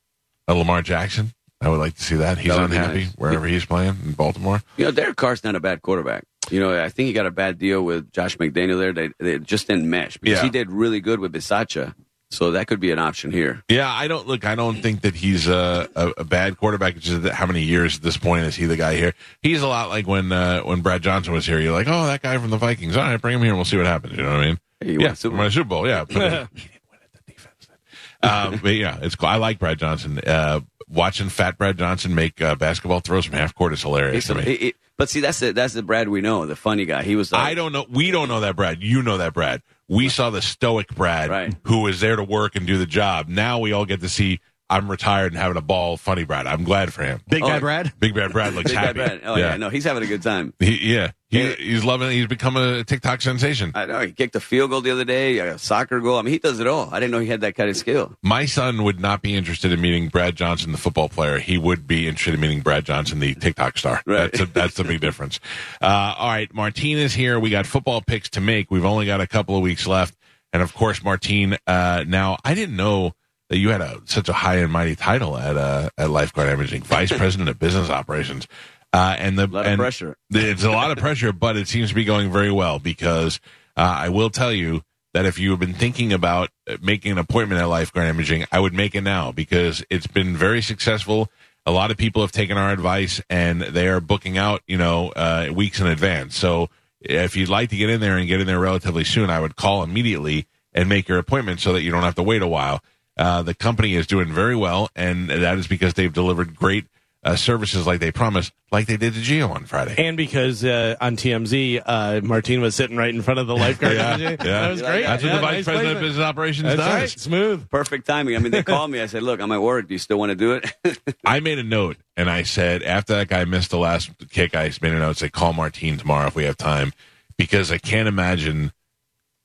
Uh, 0.48 0.54
Lamar 0.54 0.84
Jackson, 0.84 1.34
I 1.60 1.70
would 1.70 1.80
like 1.80 1.96
to 1.96 2.04
see 2.04 2.18
that. 2.18 2.38
He's 2.38 2.52
That 2.54 2.66
unhappy 2.66 3.06
nice. 3.06 3.14
wherever 3.16 3.48
he's 3.48 3.66
playing 3.66 3.98
in 4.06 4.12
Baltimore. 4.12 4.62
You 4.78 4.86
know, 4.86 4.92
Derek 4.92 5.16
Carr's 5.16 5.44
not 5.44 5.56
a 5.56 5.60
bad 5.60 5.82
quarterback. 5.82 6.26
You 6.52 6.60
know, 6.60 6.82
I 6.84 6.90
think 6.90 7.08
he 7.08 7.14
got 7.14 7.26
a 7.26 7.32
bad 7.32 7.58
deal 7.58 7.82
with 7.84 8.12
Josh 8.12 8.38
McDaniel 8.38 8.78
there. 8.80 8.94
They, 8.94 9.10
they 9.20 9.40
just 9.40 9.68
didn't 9.68 9.90
mesh 9.90 10.18
because 10.18 10.38
Yeah. 10.40 10.44
he 10.44 10.50
did 10.50 10.72
really 10.72 11.00
good 11.00 11.20
with 11.20 11.34
Bisaccia. 11.34 11.96
So 12.32 12.52
that 12.52 12.68
could 12.68 12.80
be 12.80 12.92
an 12.92 13.00
option 13.00 13.32
here. 13.32 13.64
Yeah, 13.70 13.90
I 13.90 14.08
don't 14.08 14.28
look. 14.28 14.46
I 14.46 14.56
don't 14.56 14.82
think 14.82 15.02
that 15.02 15.16
he's 15.16 15.48
a, 15.48 15.88
a, 15.96 16.10
a 16.18 16.24
bad 16.24 16.58
quarterback. 16.58 16.96
It's 16.98 17.06
just 17.06 17.22
that 17.22 17.34
how 17.34 17.46
many 17.46 17.62
years 17.62 17.98
at 17.98 18.02
this 18.04 18.18
point 18.18 18.46
is 18.46 18.56
he 18.56 18.66
the 18.66 18.76
guy 18.76 18.96
here? 18.96 19.14
He's 19.42 19.62
a 19.62 19.68
lot 19.68 19.90
like 19.90 20.08
when 20.08 20.32
uh, 20.32 20.62
when 20.62 20.82
Brad 20.82 21.02
Johnson 21.04 21.34
was 21.34 21.46
here. 21.46 21.60
You're 21.60 21.72
like, 21.72 21.88
oh, 21.88 22.08
that 22.08 22.22
guy 22.24 22.38
from 22.40 22.50
the 22.50 22.58
Vikings. 22.58 22.98
All 22.98 23.04
right, 23.04 23.22
bring 23.22 23.36
him 23.36 23.42
here. 23.42 23.50
and 23.52 23.58
We'll 23.58 23.66
see 23.66 23.78
what 23.78 23.86
happens. 23.86 24.18
You 24.18 24.24
know 24.24 24.32
what 24.32 24.40
I 24.42 24.46
mean? 24.46 24.60
Hey, 24.82 24.98
yeah, 25.00 25.14
Super 25.14 25.42
a 25.44 25.52
Super 25.52 25.66
Bowl. 25.70 25.88
Yeah, 25.88 26.04
but, 26.10 26.18
uh, 26.18 26.48
he 26.54 26.62
didn't 26.62 26.82
win 26.92 27.00
at 27.04 27.14
the 27.14 27.32
defense. 27.32 27.68
then. 27.70 27.78
Um, 28.24 28.60
but 28.62 28.74
yeah, 28.76 28.98
it's 29.02 29.16
cool. 29.16 29.30
I 29.30 29.36
like 29.38 29.60
Brad 29.60 29.78
Johnson. 29.80 30.20
Uh, 30.20 30.62
watching 30.88 31.30
Fat 31.30 31.58
Brad 31.58 31.78
Johnson 31.78 32.16
make 32.16 32.42
uh, 32.42 32.56
basketball 32.56 33.00
throws 33.02 33.26
from 33.26 33.36
half 33.36 33.54
court 33.56 33.74
is 33.74 33.82
hilarious 33.82 34.28
to 34.28 34.36
me. 34.36 34.44
it- 34.44 34.62
it- 34.64 34.76
but 34.98 35.10
see, 35.10 35.20
that's 35.20 35.42
the 35.42 35.52
that's 35.52 35.74
the 35.74 35.84
Brad 35.84 36.08
we 36.08 36.22
know, 36.22 36.46
the 36.46 36.56
funny 36.56 36.86
guy. 36.86 37.04
He 37.04 37.18
was. 37.18 37.34
Like, 37.34 37.42
I 37.42 37.54
don't 37.54 37.74
know. 37.74 37.86
We 37.90 38.12
don't 38.12 38.30
know 38.30 38.40
that 38.40 38.56
Brad. 38.56 38.82
You 38.82 39.02
know 39.04 39.18
that 39.18 39.34
Brad. 39.34 39.62
We 39.90 40.08
saw 40.08 40.30
the 40.30 40.42
stoic 40.42 40.88
Brad 40.96 41.30
Right. 41.30 41.54
who 41.66 41.82
was 41.82 42.00
there 42.00 42.16
to 42.16 42.24
work 42.24 42.56
and 42.56 42.66
do 42.66 42.78
the 42.78 42.86
job. 42.86 43.28
Now 43.28 43.60
we 43.60 43.74
all 43.74 43.84
get 43.86 44.00
to 44.00 44.08
see 44.10 44.40
I'm 44.70 44.90
retired 44.90 45.32
and 45.34 45.40
having 45.42 45.58
a 45.58 45.62
ball, 45.62 45.96
funny 45.96 46.24
Brad. 46.24 46.48
I'm 46.48 46.64
glad 46.64 46.92
for 46.92 47.04
him. 47.04 47.22
Big 47.30 47.44
Oh, 47.44 47.48
Bad 47.48 47.62
Brad. 47.62 47.94
Big 48.00 48.16
Bad 48.16 48.32
Brad 48.32 48.54
looks 48.56 48.72
Big 48.72 48.76
Bad 48.76 48.98
happy. 48.98 49.18
Brad. 49.20 49.22
Oh 49.24 49.36
yeah. 49.36 49.58
no, 49.58 49.70
he's 49.70 49.84
having 49.84 50.02
a 50.02 50.08
good 50.08 50.24
time. 50.24 50.54
He, 50.60 50.94
yeah. 50.96 51.12
He, 51.30 51.44
Yeah. 51.44 51.56
he's 51.56 51.84
loving 51.84 52.08
it. 52.10 52.14
He's 52.14 52.26
become 52.28 52.58
a 52.58 52.84
TikTok 52.84 53.22
sensation. 53.22 53.72
I 53.76 53.86
know 53.86 54.00
he 54.00 54.12
kicked 54.12 54.36
a 54.36 54.40
field 54.40 54.72
goal 54.72 54.82
the 54.82 54.90
other 54.92 55.06
day, 55.06 55.38
a 55.38 55.58
soccer 55.60 56.00
goal. 56.00 56.18
I 56.18 56.24
mean, 56.24 56.32
he 56.34 56.40
does 56.40 56.60
it 56.60 56.66
all. 56.66 56.90
I 56.92 57.00
didn't 57.00 57.12
know 57.12 57.20
he 57.20 57.28
had 57.28 57.42
that 57.42 57.54
kind 57.56 57.70
of 57.70 57.78
skill. 57.78 58.16
My 58.24 58.46
son 58.46 58.84
would 58.84 59.00
not 59.00 59.22
be 59.22 59.36
interested 59.36 59.72
in 59.72 59.82
meeting 59.82 60.08
Brad 60.08 60.36
Johnson, 60.36 60.72
the 60.72 60.78
football 60.80 61.10
player. 61.10 61.38
He 61.38 61.58
would 61.60 61.86
be 61.86 62.08
interested 62.08 62.34
in 62.34 62.40
meeting 62.40 62.62
Brad 62.62 62.86
Johnson, 62.86 63.20
the 63.20 63.36
TikTok 63.36 63.78
star. 63.78 64.02
Right. 64.08 64.32
That's, 64.32 64.40
a, 64.40 64.46
that's 64.48 64.74
the 64.76 64.84
big 64.84 65.00
difference. 65.02 65.40
Uh, 65.82 66.16
all 66.18 66.30
right. 66.30 66.52
Martine 66.54 66.98
is 66.98 67.14
here. 67.14 67.40
We 67.40 67.50
got 67.52 67.68
football 67.68 68.02
picks 68.02 68.30
to 68.32 68.42
make. 68.42 68.72
We've 68.72 68.86
only 68.86 69.06
got 69.06 69.22
a 69.22 69.28
couple 69.28 69.56
of 69.56 69.62
weeks 69.62 69.86
left. 69.86 70.16
And 70.54 70.64
of 70.64 70.74
course, 70.74 71.04
Martine, 71.04 71.58
uh, 71.68 72.06
now 72.08 72.38
I 72.46 72.54
didn't 72.56 72.78
know 72.78 73.10
that 73.10 73.14
you 73.50 73.70
had 73.70 73.82
a, 73.82 74.02
such 74.06 74.30
a 74.30 74.34
high 74.34 74.58
and 74.58 74.72
mighty 74.72 74.96
title 74.96 75.38
at, 75.38 75.58
uh, 75.58 75.90
at 75.98 76.10
Lifeguard 76.10 76.50
Imaging, 76.50 76.84
Vice 76.84 77.12
President 77.18 77.50
of 77.50 77.60
Business 77.60 77.90
Operations. 77.90 78.48
Uh, 78.94 79.16
and 79.20 79.38
the, 79.38 79.46
A 79.46 79.48
lot 79.48 79.66
of 79.66 79.72
and 79.72 79.80
pressure. 79.80 80.18
It's 80.32 80.64
a 80.64 80.72
lot 80.72 80.92
of 80.92 80.98
pressure, 80.98 81.34
but 81.34 81.58
it 81.58 81.68
seems 81.68 81.90
to 81.90 81.96
be 81.96 82.06
going 82.06 82.32
very 82.32 82.52
well 82.52 82.80
because, 82.80 83.40
uh, 83.76 83.82
I 83.82 84.10
will 84.10 84.30
tell 84.30 84.54
you, 84.54 84.84
that 85.16 85.26
if 85.26 85.40
you 85.40 85.52
have 85.52 85.62
been 85.62 85.74
thinking 85.74 86.12
about 86.12 86.50
making 86.82 87.14
an 87.14 87.18
appointment 87.18 87.62
at 87.62 87.70
Lifeguard 87.70 88.10
Imaging, 88.10 88.44
I 88.52 88.60
would 88.60 88.74
make 88.74 88.96
it 88.96 89.02
now 89.02 89.32
because 89.32 89.82
it's 89.90 90.08
been 90.08 90.36
very 90.36 90.62
successful. 90.62 91.32
A 91.66 91.72
lot 91.72 91.90
of 91.90 91.96
people 91.96 92.22
have 92.22 92.34
taken 92.34 92.58
our 92.58 92.70
advice 92.70 93.22
and 93.30 93.62
they 93.62 93.88
are 93.88 94.02
booking 94.02 94.38
out, 94.38 94.62
you 94.68 94.78
know, 94.78 95.14
uh, 95.16 95.52
weeks 95.56 95.80
in 95.80 95.88
advance. 95.88 96.36
So 96.36 96.70
if 97.00 97.38
you'd 97.38 97.48
like 97.48 97.70
to 97.70 97.78
get 97.78 97.90
in 97.90 98.02
there 98.02 98.18
and 98.18 98.28
get 98.28 98.42
in 98.42 98.48
there 98.48 98.60
relatively 98.60 99.06
soon, 99.06 99.30
I 99.30 99.40
would 99.40 99.56
call 99.56 99.84
immediately 99.84 100.48
and 100.74 100.90
make 100.90 101.08
your 101.08 101.18
appointment 101.18 101.62
so 101.62 101.72
that 101.72 101.82
you 101.82 101.92
don't 101.92 102.04
have 102.04 102.16
to 102.16 102.24
wait 102.24 102.42
a 102.42 102.48
while. 102.48 102.84
Uh, 103.18 103.42
the 103.42 103.54
company 103.54 103.96
is 103.96 104.08
doing 104.08 104.32
very 104.32 104.56
well, 104.56 104.90
and 104.96 105.30
that 105.30 105.58
is 105.58 105.68
because 105.68 105.94
they've 105.94 106.12
delivered 106.14 106.56
great 106.56 106.86
uh, 107.24 107.36
services 107.36 107.88
like 107.88 108.00
they 108.00 108.12
promised, 108.12 108.54
like 108.72 108.86
they 108.86 108.98
did 108.98 109.14
to 109.16 109.20
Geo 109.22 109.48
on 109.48 109.66
Friday. 109.66 109.96
And 109.98 110.16
because 110.16 110.64
uh, 110.64 110.96
on 111.02 111.16
TMZ, 111.16 111.82
uh, 111.84 112.22
Martine 112.22 112.62
was 112.62 112.76
sitting 112.76 112.98
right 112.98 113.10
in 113.10 113.24
front 113.24 113.40
of 113.40 113.48
the 113.48 113.56
lifeguard. 113.56 113.96
Yeah, 113.98 114.18
yeah, 114.18 114.30
yeah. 114.30 114.36
That 114.38 114.70
was 114.70 114.82
great. 114.84 115.02
that? 115.02 115.08
That's 115.08 115.24
what 115.24 115.30
Yeah, 115.30 115.36
the 115.38 115.42
vice 115.42 115.54
nice 115.56 115.64
president 115.66 115.96
of 115.96 116.02
business 116.04 116.24
operations 116.24 116.64
That's 116.68 116.78
does. 116.78 116.94
right. 116.94 117.10
Smooth. 117.10 117.70
Perfect 117.72 118.06
timing. 118.06 118.36
I 118.36 118.40
mean, 118.40 118.52
they 118.52 118.62
called 118.76 118.92
me. 118.92 119.02
I 119.02 119.08
said, 119.08 119.24
"Look, 119.24 119.40
I'm 119.42 119.52
at 119.52 119.62
work. 119.62 119.88
Do 119.88 119.96
you 119.96 119.98
still 119.98 120.20
want 120.20 120.30
to 120.30 120.36
do 120.36 120.52
it?" 120.84 121.16
I 121.26 121.40
made 121.40 121.58
a 121.58 121.64
note 121.64 121.98
and 122.16 122.30
I 122.30 122.44
said 122.44 122.84
after 122.84 123.16
that 123.16 123.28
guy 123.30 123.44
missed 123.46 123.72
the 123.72 123.80
last 123.80 124.12
kick, 124.30 124.56
I 124.56 124.72
made 124.84 124.94
a 124.94 125.00
note 125.00 125.18
say 125.18 125.30
call 125.30 125.54
Martine 125.54 125.98
tomorrow 125.98 126.28
if 126.28 126.36
we 126.36 126.44
have 126.44 126.58
time 126.58 126.94
because 127.40 127.72
I 127.72 127.80
can't 127.80 128.08
imagine 128.08 128.72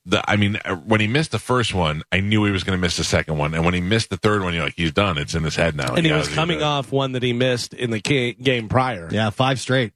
the. 0.07 0.23
I 0.29 0.37
mean, 0.37 0.57
uh, 0.65 0.77
when 0.77 1.01
he 1.01 1.07
missed 1.07 1.33
the 1.33 1.39
first 1.39 1.75
one, 1.75 2.03
I 2.13 2.21
knew 2.21 2.45
he 2.45 2.51
was 2.51 2.65
going 2.65 2.77
to 2.79 2.81
miss 2.81 2.97
the 2.97 3.05
second 3.05 3.39
one, 3.39 3.55
and 3.55 3.65
when 3.65 3.75
he 3.75 3.81
missed 3.81 4.11
the 4.11 4.17
third 4.17 4.43
one, 4.43 4.55
you're 4.55 4.65
like, 4.65 4.75
he's 4.77 4.93
done. 4.93 5.19
It's 5.19 5.35
in 5.35 5.43
his 5.45 5.57
head 5.57 5.77
now. 5.77 5.95
And 5.95 6.05
he 6.05 6.11
knows 6.11 6.29
was 6.29 6.35
coming 6.35 6.63
off 6.63 6.93
one 6.93 7.13
that 7.13 7.23
he 7.23 7.33
missed 7.33 7.75
in 7.75 7.91
the 7.91 8.01
game 8.01 8.69
prior. 8.69 9.09
Yeah, 9.11 9.31
five 9.31 9.61
straight. 9.61 9.93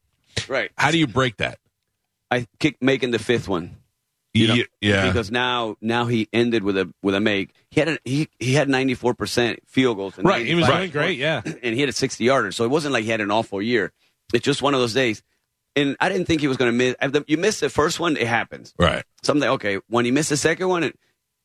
right. 0.49 0.71
How 0.77 0.91
do 0.91 0.99
you 0.99 1.07
break 1.07 1.39
that? 1.39 1.59
I 2.31 2.47
kick 2.59 2.79
making 2.81 3.11
the 3.13 3.19
fifth 3.19 3.49
one. 3.49 3.77
You 4.35 4.49
know, 4.49 4.57
yeah, 4.81 5.07
Because 5.07 5.31
now, 5.31 5.77
now 5.81 6.07
he 6.07 6.29
ended 6.33 6.65
with 6.65 6.77
a 6.77 6.93
with 7.05 7.15
a 7.15 7.21
make. 7.21 7.55
He 7.71 7.79
had 7.79 7.89
a, 7.89 7.99
he 8.05 8.29
he 8.41 8.55
had 8.55 8.69
94 8.69 9.15
percent 9.15 9.61
field 9.69 9.97
goals. 9.97 10.19
and 10.19 10.27
Right. 10.27 10.45
He 10.45 10.57
was 10.57 10.67
doing 10.67 10.91
great. 10.91 11.19
Yeah. 11.19 11.41
and 11.63 11.75
he 11.75 11.79
had 11.79 11.89
a 11.89 11.93
60 11.93 12.25
yarder. 12.25 12.51
So 12.51 12.65
it 12.65 12.69
wasn't 12.69 12.93
like 12.95 13.05
he 13.05 13.11
had 13.11 13.21
an 13.21 13.31
awful 13.31 13.63
year. 13.63 13.93
It's 14.33 14.45
just 14.45 14.61
one 14.61 14.75
of 14.75 14.81
those 14.81 14.93
days. 14.93 15.23
And 15.77 15.97
I 16.01 16.09
didn't 16.09 16.27
think 16.27 16.41
he 16.41 16.49
was 16.49 16.57
going 16.57 16.71
to 16.71 16.77
miss. 16.77 16.95
the- 17.01 17.25
You 17.27 17.37
missed 17.37 17.61
the 17.61 17.69
first 17.69 17.99
one, 17.99 18.17
it 18.17 18.27
happens. 18.27 18.73
right. 18.79 19.05
Something 19.23 19.49
okay. 19.51 19.79
When 19.89 20.05
he 20.05 20.11
missed 20.11 20.29
the 20.31 20.37
second 20.37 20.69
one, 20.69 20.85
it, 20.85 20.99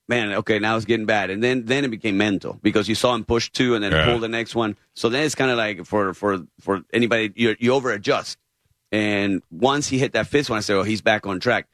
man, 0.08 0.34
okay, 0.34 0.60
now 0.60 0.76
it's 0.76 0.86
getting 0.86 1.06
bad. 1.06 1.30
And 1.30 1.42
then 1.44 1.66
then 1.66 1.84
it 1.86 1.90
became 1.90 2.18
mental 2.18 2.60
because 2.62 2.88
you 2.90 2.96
saw 2.96 3.16
him 3.16 3.24
push 3.26 3.50
two 3.50 3.74
and 3.76 3.84
then 3.84 3.92
Yeah. 3.92 4.06
pull 4.06 4.20
the 4.20 4.28
next 4.28 4.54
one. 4.56 4.76
So 4.94 5.10
then 5.10 5.24
it's 5.24 5.36
kind 5.36 5.50
of 5.50 5.58
like 5.58 5.86
for 5.86 6.14
for 6.14 6.40
for 6.60 6.82
anybody 6.94 7.32
you 7.36 7.56
you 7.60 7.74
over 7.74 7.92
adjust. 7.92 8.38
And 8.92 9.42
once 9.52 9.88
he 9.88 9.98
hit 10.00 10.14
that 10.14 10.28
fifth 10.28 10.50
one, 10.50 10.58
I 10.58 10.62
said, 10.62 10.76
"Oh, 10.76 10.84
he's 10.84 11.02
back 11.02 11.26
on 11.26 11.40
track." 11.40 11.68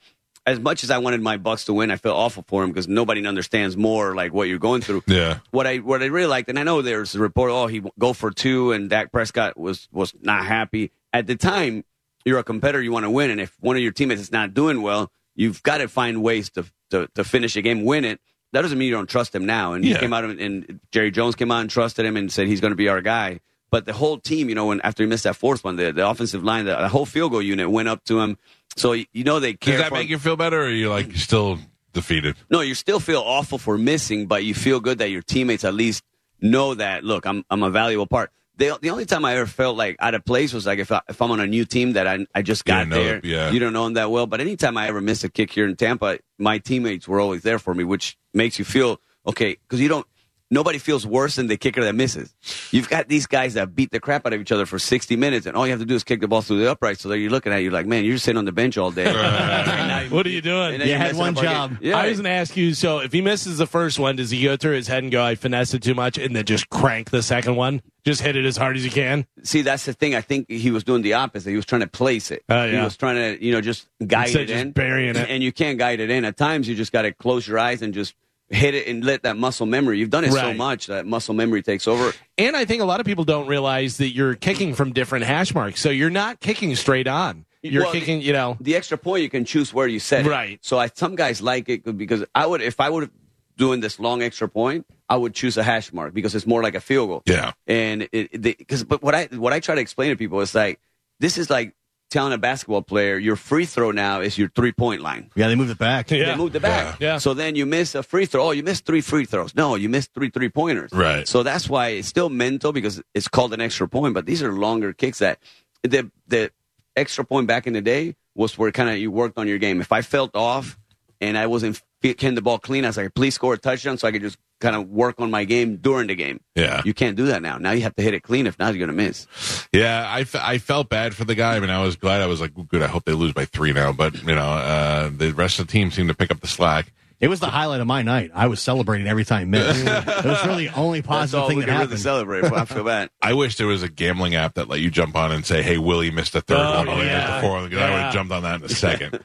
As 0.46 0.60
much 0.60 0.84
as 0.84 0.92
I 0.92 1.00
wanted 1.00 1.22
my 1.22 1.38
Bucks 1.38 1.66
to 1.66 1.74
win, 1.74 1.90
I 1.90 1.96
felt 1.96 2.16
awful 2.18 2.44
for 2.48 2.64
him 2.64 2.70
because 2.70 2.88
nobody 2.88 3.26
understands 3.26 3.76
more 3.76 4.14
like 4.14 4.32
what 4.34 4.48
you're 4.48 4.60
going 4.60 4.82
through. 4.82 5.02
Yeah, 5.08 5.40
What 5.52 5.66
I 5.66 5.78
what 5.78 6.04
I 6.04 6.06
really 6.08 6.28
liked, 6.28 6.50
and 6.50 6.60
I 6.60 6.64
know 6.64 6.82
there's 6.84 7.16
a 7.16 7.20
report, 7.20 7.52
oh, 7.52 7.68
he 7.68 7.82
go 7.98 8.14
for 8.14 8.30
two, 8.32 8.72
and 8.74 8.90
Dak 8.90 9.12
Prescott 9.12 9.58
was 9.58 9.88
was 9.92 10.14
not 10.22 10.46
happy 10.46 10.92
at 11.14 11.26
the 11.26 11.36
time. 11.36 11.84
You're 12.26 12.40
a 12.40 12.44
competitor, 12.44 12.82
you 12.82 12.92
want 12.92 13.06
to 13.06 13.10
win, 13.10 13.30
and 13.32 13.40
if 13.40 13.56
one 13.60 13.76
of 13.76 13.82
your 13.82 13.92
teammates 13.92 14.22
is 14.22 14.32
not 14.32 14.54
doing 14.54 14.82
well, 14.82 15.12
you've 15.36 15.62
got 15.64 15.78
to 15.78 15.88
find 15.88 16.22
ways 16.24 16.50
to 16.52 16.66
to, 16.92 17.08
to 17.16 17.24
finish 17.24 17.56
a 17.56 17.62
game, 17.62 17.84
win 17.84 18.06
it. 18.06 18.20
That 18.54 18.62
doesn't 18.62 18.78
mean 18.78 18.88
you 18.88 18.94
don't 18.94 19.10
trust 19.10 19.34
him 19.36 19.46
now. 19.46 19.74
And 19.74 19.84
Yeah. 19.84 19.96
he 19.96 20.00
came 20.00 20.14
out 20.14 20.24
and, 20.24 20.40
and 20.40 20.80
Jerry 20.92 21.10
Jones 21.12 21.36
came 21.36 21.52
out 21.52 21.62
and 21.62 21.70
trusted 21.70 22.06
him 22.06 22.16
and 22.16 22.32
said 22.32 22.48
he's 22.48 22.62
going 22.62 22.72
to 22.72 22.76
be 22.78 22.88
our 22.90 23.02
guy. 23.02 23.40
But 23.72 23.86
the 23.86 23.92
whole 23.94 24.18
team, 24.20 24.50
you 24.50 24.56
know, 24.56 24.68
when 24.68 24.80
after 24.82 25.02
he 25.04 25.10
missed 25.10 25.24
that 25.24 25.36
fourth 25.36 25.64
one, 25.64 25.76
the, 25.78 25.92
the 25.92 26.08
offensive 26.08 26.44
line, 26.44 26.66
the, 26.66 26.76
the 26.76 26.88
whole 26.88 27.06
field 27.08 27.32
goal 27.32 27.42
unit 27.42 27.70
went 27.70 27.90
up 27.90 28.04
to 28.06 28.20
him. 28.22 28.38
So 28.78 28.94
you 28.94 29.24
know 29.24 29.40
they 29.40 29.54
care. 29.56 29.78
Does 29.78 29.86
that 29.90 29.94
make 29.94 30.06
him. 30.06 30.12
you 30.12 30.20
feel 30.20 30.36
better, 30.38 30.62
or 30.62 30.66
are 30.66 30.70
you 30.70 30.90
like 30.90 31.16
still 31.16 31.58
defeated? 31.92 32.36
No, 32.50 32.62
you 32.62 32.76
still 32.76 33.00
feel 33.00 33.22
awful 33.26 33.58
for 33.58 33.78
missing, 33.78 34.28
but 34.28 34.44
you 34.46 34.54
feel 34.54 34.80
good 34.80 35.00
that 35.00 35.10
your 35.10 35.22
teammates 35.24 35.64
at 35.66 35.74
least 35.74 36.04
know 36.40 36.76
that. 36.76 37.04
Look, 37.04 37.26
I'm 37.26 37.44
I'm 37.50 37.64
a 37.64 37.72
valuable 37.72 38.06
part. 38.08 38.32
The, 38.58 38.78
the 38.82 38.90
only 38.90 39.06
time 39.06 39.26
I 39.26 39.36
ever 39.36 39.46
felt 39.46 39.76
like 39.76 39.98
out 40.00 40.14
of 40.14 40.24
place 40.24 40.54
was 40.54 40.66
like 40.66 40.80
if 40.80 40.92
I, 40.92 41.02
if 41.10 41.22
I'm 41.22 41.32
on 41.32 41.40
a 41.40 41.48
new 41.48 41.66
team 41.66 41.94
that 41.94 42.08
I 42.08 42.26
I 42.34 42.42
just 42.42 42.64
got 42.66 42.80
didn't 42.80 42.90
know 42.90 43.04
there. 43.04 43.22
yeah. 43.24 43.52
You 43.52 43.60
don't 43.60 43.74
know 43.74 43.84
them 43.84 43.94
that 43.96 44.10
well, 44.12 44.28
but 44.28 44.40
anytime 44.40 44.78
I 44.78 44.88
ever 44.88 45.02
miss 45.02 45.24
a 45.24 45.30
kick 45.30 45.52
here 45.52 45.66
in 45.68 45.76
Tampa, 45.76 46.20
my 46.40 46.58
teammates 46.60 47.08
were 47.08 47.20
always 47.20 47.42
there 47.44 47.60
for 47.60 47.74
me, 47.74 47.84
which 47.84 48.18
makes 48.34 48.58
you 48.58 48.66
feel 48.66 49.00
okay 49.28 49.58
because 49.68 49.82
you 49.82 49.88
don't. 49.90 50.08
Nobody 50.52 50.78
feels 50.78 51.08
worse 51.08 51.38
than 51.38 51.48
the 51.48 51.58
kicker 51.58 51.84
that 51.84 51.96
misses. 51.96 52.34
You've 52.72 52.88
got 52.88 53.08
these 53.08 53.26
guys 53.26 53.56
that 53.56 53.76
beat 53.76 53.90
the 53.92 54.00
crap 54.00 54.28
out 54.28 54.34
of 54.34 54.40
each 54.40 54.52
other 54.52 54.68
for 54.68 54.78
60 54.78 55.16
minutes, 55.16 55.48
and 55.48 55.58
all 55.58 55.66
you 55.66 55.72
have 55.72 55.80
to 55.80 55.86
do 55.88 55.96
is 55.96 56.04
kick 56.04 56.22
the 56.22 56.28
ball 56.28 56.44
through 56.44 56.60
the 56.60 56.70
upright. 56.70 57.00
So 57.00 57.10
that 57.10 57.18
you're 57.18 57.32
looking 57.32 57.52
at 57.52 57.60
it, 57.60 57.64
you're 57.64 57.72
like, 57.72 57.88
man, 57.88 58.04
you're 58.06 58.14
just 58.14 58.26
sitting 58.26 58.38
on 58.38 58.46
the 58.46 58.52
bench 58.52 58.78
all 58.78 58.92
day. 58.92 59.06
What 60.10 60.26
are 60.26 60.30
you 60.30 60.42
doing? 60.42 60.80
You 60.82 60.88
you're 60.88 60.98
had 60.98 61.16
one 61.16 61.34
job. 61.36 61.78
Yeah, 61.82 61.98
I 61.98 62.08
was 62.10 62.18
going 62.20 62.26
to 62.26 62.30
ask 62.30 62.56
you. 62.56 62.74
So, 62.76 63.00
if 63.00 63.12
he 63.12 63.22
misses 63.22 63.58
the 63.58 63.66
first 63.66 63.98
one, 63.98 64.16
does 64.18 64.30
he 64.30 64.44
go 64.44 64.56
through 64.56 64.76
his 64.76 64.88
head 64.88 65.02
and 65.04 65.12
go, 65.12 65.24
"I 65.24 65.34
finessed 65.36 65.74
it 65.74 65.82
too 65.82 65.96
much," 65.96 66.18
and 66.20 66.36
then 66.36 66.46
just 66.46 66.70
crank 66.70 67.10
the 67.10 67.24
second 67.24 67.56
one? 67.56 67.82
Just 68.06 68.22
hit 68.22 68.36
it 68.36 68.46
as 68.46 68.56
hard 68.56 68.76
as 68.78 68.86
you 68.86 68.92
can. 68.92 69.26
see 69.44 69.62
that's 69.64 69.86
the 69.86 69.94
thing. 69.94 70.14
I 70.14 70.22
think 70.22 70.50
he 70.50 70.70
was 70.70 70.84
doing 70.84 71.02
the 71.02 71.14
opposite. 71.14 71.50
He 71.50 71.56
was 71.56 71.66
trying 71.66 71.82
to 71.82 71.88
place 71.88 72.30
it. 72.30 72.44
Oh, 72.50 72.70
He 72.70 72.78
was 72.78 72.96
trying 72.96 73.16
to, 73.16 73.44
you 73.44 73.52
know, 73.52 73.62
just 73.62 73.88
guide 74.06 74.26
Instead 74.28 74.42
it 74.42 74.44
of 74.44 74.50
just 74.50 74.62
in, 74.62 74.72
burying 74.74 75.16
it. 75.16 75.28
and 75.28 75.42
you 75.42 75.52
can't 75.52 75.80
guide 75.80 76.00
it 76.00 76.12
in. 76.12 76.24
At 76.24 76.38
times, 76.38 76.68
you 76.70 76.76
just 76.76 76.92
got 76.92 77.02
to 77.02 77.12
close 77.14 77.48
your 77.48 77.58
eyes 77.58 77.82
and 77.82 77.94
just 77.96 78.14
hit 78.50 78.76
it 78.76 78.88
and 78.88 79.04
let 79.04 79.24
that 79.24 79.38
muscle 79.38 79.66
memory. 79.66 80.00
You've 80.00 80.10
done 80.10 80.24
it 80.24 80.32
so 80.32 80.54
much 80.54 80.88
that 80.88 81.06
muscle 81.06 81.34
memory 81.34 81.64
takes 81.64 81.88
over. 81.88 82.14
And 82.38 82.56
I 82.56 82.66
think 82.66 82.82
a 82.82 82.86
lot 82.86 83.00
of 83.00 83.06
people 83.06 83.24
don't 83.24 83.48
realize 83.48 83.98
that 83.98 84.10
you're 84.10 84.36
kicking 84.36 84.76
from 84.76 84.94
different 84.94 85.26
hash 85.26 85.54
marks, 85.56 85.82
so 85.82 85.90
you're 85.90 86.10
not 86.10 86.40
kicking 86.40 86.76
straight 86.76 87.08
on. 87.08 87.46
You're 87.62 87.84
Well, 87.84 87.94
kicking, 87.94 88.22
you 88.22 88.34
know. 88.34 88.58
The 88.62 88.76
extra 88.76 88.98
point, 88.98 89.24
you 89.24 89.30
can 89.30 89.44
choose 89.44 89.74
where 89.74 89.88
you 89.88 90.00
set 90.00 90.26
it. 90.26 90.30
Right. 90.30 90.60
So 90.62 90.78
I, 90.78 90.88
some 90.94 91.16
guys 91.16 91.42
like 91.42 91.68
it 91.68 91.98
because 91.98 92.24
I 92.36 92.46
would, 92.46 92.62
if 92.62 92.80
I 92.80 92.90
would 92.90 93.10
doing 93.58 93.80
this 93.80 94.00
long 94.00 94.22
extra 94.22 94.48
point, 94.48 94.86
I 95.10 95.18
would 95.18 95.34
choose 95.34 95.58
a 95.58 95.64
hash 95.64 95.92
mark 95.92 96.14
because 96.14 96.36
it's 96.36 96.46
more 96.46 96.62
like 96.62 96.76
a 96.76 96.80
field 96.80 97.10
goal. 97.10 97.24
Yeah. 97.26 97.54
And 97.66 98.08
it, 98.12 98.40
because, 98.40 98.84
but 98.84 99.02
what 99.02 99.16
I, 99.16 99.26
what 99.32 99.54
I 99.54 99.60
try 99.60 99.74
to 99.74 99.82
explain 99.82 100.12
to 100.12 100.16
people 100.16 100.42
is 100.42 100.54
like, 100.54 100.80
this 101.20 101.40
is 101.40 101.50
like 101.50 101.74
telling 102.10 102.34
a 102.34 102.38
basketball 102.38 102.82
player 102.82 103.18
your 103.18 103.36
free 103.36 103.66
throw 103.66 103.92
now 103.92 104.22
is 104.22 104.38
your 104.38 104.50
three 104.50 104.72
point 104.72 105.02
line. 105.02 105.30
Yeah, 105.36 105.48
they 105.48 105.56
moved 105.56 105.72
it 105.72 105.78
back. 105.78 106.12
Yeah. 106.12 106.32
They 106.32 106.36
moved 106.36 106.56
it 106.56 106.62
back. 106.62 107.00
Yeah. 107.00 107.14
Yeah. 107.14 107.18
So 107.18 107.34
then 107.34 107.56
you 107.56 107.66
miss 107.66 107.96
a 107.96 108.04
free 108.04 108.26
throw. 108.26 108.48
Oh, 108.48 108.52
you 108.52 108.64
missed 108.64 108.86
three 108.86 109.02
free 109.02 109.26
throws. 109.26 109.56
No, 109.56 109.76
you 109.76 109.90
missed 109.90 110.14
three 110.14 110.30
three 110.30 110.50
pointers. 110.50 110.92
Right. 110.94 111.28
So 111.28 111.44
that's 111.44 111.70
why 111.70 111.90
it's 111.90 112.08
still 112.08 112.30
mental 112.30 112.72
because 112.72 113.02
it's 113.14 113.28
called 113.28 113.54
an 113.54 113.62
extra 113.62 113.88
point. 113.88 114.14
But 114.14 114.26
these 114.26 114.42
are 114.44 114.54
longer 114.54 114.94
kicks 114.94 115.20
that 115.20 115.40
the 115.84 116.10
the 116.28 116.52
extra 116.96 117.26
point 117.26 117.48
back 117.48 117.68
in 117.68 117.74
the 117.74 117.82
day 117.82 118.16
was 118.36 118.58
where 118.58 118.72
kind 118.72 118.90
of 118.90 118.98
you 118.98 119.12
worked 119.12 119.38
on 119.38 119.48
your 119.48 119.58
game. 119.58 119.82
If 119.82 119.92
I 119.92 120.02
felt 120.02 120.36
off 120.36 120.78
and 121.22 121.38
I 121.38 121.48
wasn't 121.48 121.82
hitting 122.02 122.36
the 122.36 122.42
ball 122.42 122.60
clean, 122.60 122.86
I 122.86 122.90
was 122.90 122.98
like, 122.98 123.14
please 123.14 123.36
score 123.36 123.54
a 123.54 123.58
touchdown 123.58 123.98
so 123.98 124.08
I 124.08 124.12
could 124.12 124.22
just 124.22 124.38
kind 124.62 124.76
of 124.76 124.88
work 124.90 125.20
on 125.20 125.30
my 125.32 125.44
game 125.44 125.78
during 125.78 126.08
the 126.08 126.16
game. 126.16 126.40
Yeah. 126.56 126.82
You 126.86 126.94
can't 126.94 127.16
do 127.18 127.26
that 127.28 127.42
now. 127.42 127.58
Now 127.58 127.72
you 127.72 127.82
have 127.82 127.96
to 127.96 128.02
hit 128.04 128.14
it 128.14 128.22
clean. 128.24 128.48
If 128.48 128.58
not, 128.58 128.74
you're 128.74 128.86
going 128.86 128.98
to 128.98 129.04
miss. 129.04 129.28
Yeah, 129.74 130.04
I, 130.08 130.26
I 130.36 130.58
felt 130.60 130.90
bad 130.90 131.14
for 131.14 131.26
the 131.26 131.36
guy. 131.36 131.56
I 131.56 131.60
mean, 131.60 131.70
I 131.70 131.82
was 131.84 131.96
glad. 131.96 132.22
I 132.22 132.26
was 132.28 132.40
like, 132.42 132.52
good. 132.70 132.82
I 132.82 132.88
hope 132.88 133.06
they 133.06 133.14
lose 133.14 133.34
by 133.34 133.46
three 133.46 133.74
now. 133.74 133.92
But 133.92 134.16
you 134.24 134.36
know, 134.36 134.42
uh, 134.50 135.10
the 135.16 135.32
rest 135.34 135.60
of 135.60 135.68
the 135.68 135.72
team 135.72 135.92
seemed 135.92 136.10
to 136.10 136.16
pick 136.16 136.32
up 136.32 136.40
the 136.42 136.48
slack. 136.48 136.92
It 137.22 137.30
was 137.30 137.40
the 137.40 137.48
highlight 137.48 137.80
of 137.80 137.88
my 137.88 138.02
night. 138.02 138.32
I 138.34 138.48
was 138.48 138.62
celebrating 138.62 139.08
every 139.08 139.24
time 139.24 139.40
he 139.40 139.46
missed. 139.46 139.86
it 139.86 140.26
was 140.26 140.46
really 140.46 140.68
the 140.68 140.76
only 140.76 141.00
That's 141.00 141.08
positive 141.08 141.40
all 141.42 141.48
thing 141.48 141.58
we 141.60 141.66
that 141.66 141.72
can 141.72 141.80
really 141.88 141.98
celebrate. 141.98 142.42
But 142.42 142.54
I 142.54 142.66
feel 142.66 142.84
bad. 142.86 143.10
I 143.22 143.34
wish 143.34 143.56
there 143.56 143.68
was 143.68 143.84
a 143.84 143.90
gambling 143.90 144.36
app 144.36 144.56
that 144.56 144.68
let 144.68 144.82
you 144.82 144.92
jump 144.92 145.16
on 145.16 145.32
and 145.32 145.46
say, 145.46 145.62
"Hey, 145.64 145.78
Willie 145.78 146.12
missed 146.12 146.36
a 146.36 146.42
third 146.42 146.58
Oh, 146.60 146.78
one. 146.80 146.88
Willie 146.88 147.06
yeah. 147.06 147.20
missed 147.20 147.38
a 147.38 147.42
fourth 147.42 147.62
one." 147.62 147.70
'cause 147.72 147.80
I 147.80 147.90
would 147.92 148.00
have 148.02 148.14
jumped 148.14 148.34
on 148.34 148.44
that 148.44 148.56
in 148.60 148.66
a 148.66 148.70
second. 148.70 149.16